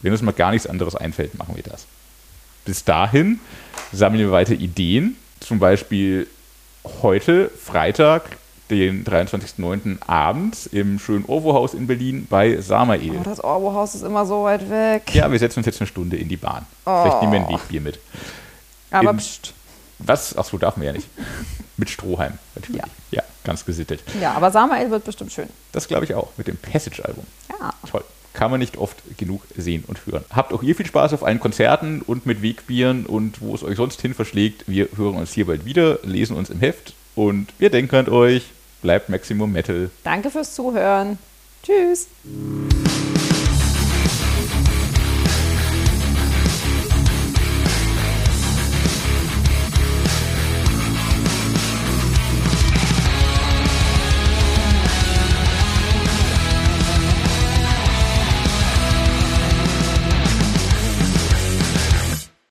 Wenn 0.01 0.13
uns 0.13 0.23
mal 0.23 0.33
gar 0.33 0.53
nichts 0.53 0.67
anderes 0.67 0.97
einfällt, 0.97 1.37
machen 1.37 1.57
wir 1.57 1.63
das. 1.63 1.85
Bis 2.65 2.85
dahin 2.85 3.39
sammeln 3.93 4.21
wir 4.21 4.31
weiter 4.31 4.55
Ideen. 4.55 5.17
Zum 5.41 5.59
Beispiel 5.59 6.27
heute, 6.85 7.51
Freitag, 7.51 8.37
den 8.71 9.05
23.09. 9.05 9.99
abends 10.07 10.67
im 10.67 10.99
schönen 10.99 11.25
Orwo-Haus 11.27 11.75
in 11.75 11.87
Berlin 11.87 12.27
bei 12.29 12.61
Samael. 12.61 13.19
Oh, 13.19 13.23
das 13.25 13.43
Orwo-Haus 13.43 13.95
ist 13.95 14.03
immer 14.03 14.27
so 14.27 14.45
weit 14.45 14.69
weg. 14.69 15.15
Ja, 15.15 15.31
wir 15.31 15.39
setzen 15.39 15.61
uns 15.61 15.67
jetzt 15.67 15.81
eine 15.81 15.87
Stunde 15.87 16.17
in 16.17 16.29
die 16.29 16.37
Bahn. 16.37 16.67
Oh. 16.85 17.03
Vielleicht 17.03 17.23
nehmen 17.23 17.33
wir 17.33 17.41
ein 17.41 17.55
Wegbier 17.55 17.81
mit. 17.81 17.99
Aber 18.91 19.11
in, 19.11 19.17
pst. 19.17 19.55
Was? 20.01 20.37
Achso, 20.37 20.59
darf 20.59 20.77
man 20.77 20.87
ja 20.87 20.93
nicht. 20.93 21.09
mit 21.77 21.91
Strohhalm, 21.91 22.39
natürlich. 22.55 22.83
Ja. 22.83 22.89
ja, 23.11 23.23
ganz 23.45 23.65
gesittet. 23.65 24.03
Ja, 24.21 24.35
aber 24.35 24.51
Samael 24.51 24.91
wird 24.91 25.05
bestimmt 25.05 25.33
schön. 25.33 25.49
Das 25.73 25.89
glaube 25.89 26.05
ich 26.05 26.15
auch, 26.15 26.29
mit 26.37 26.47
dem 26.47 26.57
Passage-Album. 26.57 27.25
Ja. 27.49 27.73
Toll 27.91 28.05
kann 28.33 28.51
man 28.51 28.61
nicht 28.61 28.77
oft 28.77 28.97
genug 29.17 29.43
sehen 29.57 29.85
und 29.87 30.07
hören. 30.07 30.25
Habt 30.31 30.53
auch 30.53 30.63
ihr 30.63 30.75
viel 30.75 30.87
Spaß 30.87 31.13
auf 31.13 31.25
allen 31.25 31.41
Konzerten 31.41 32.03
und 32.03 32.27
mit 32.27 32.43
Wegbieren 32.43 33.07
und 33.07 33.41
wo 33.41 33.55
es 33.55 33.63
euch 33.63 33.77
sonst 33.77 34.01
hin 34.01 34.15
verschlägt. 34.15 34.65
Wir 34.67 34.89
hören 34.97 35.17
uns 35.17 35.33
hier 35.33 35.47
bald 35.47 35.65
wieder, 35.65 35.99
lesen 36.03 36.37
uns 36.37 36.51
im 36.51 36.61
Heft 36.61 36.95
und 37.15 37.49
wir 37.59 37.71
denken 37.71 37.97
an 37.97 38.09
euch. 38.09 38.45
Bleibt 38.81 39.09
Maximum 39.09 39.51
Metal. 39.51 39.91
Danke 40.05 40.31
fürs 40.31 40.55
Zuhören. 40.55 41.19
Tschüss. 41.65 42.07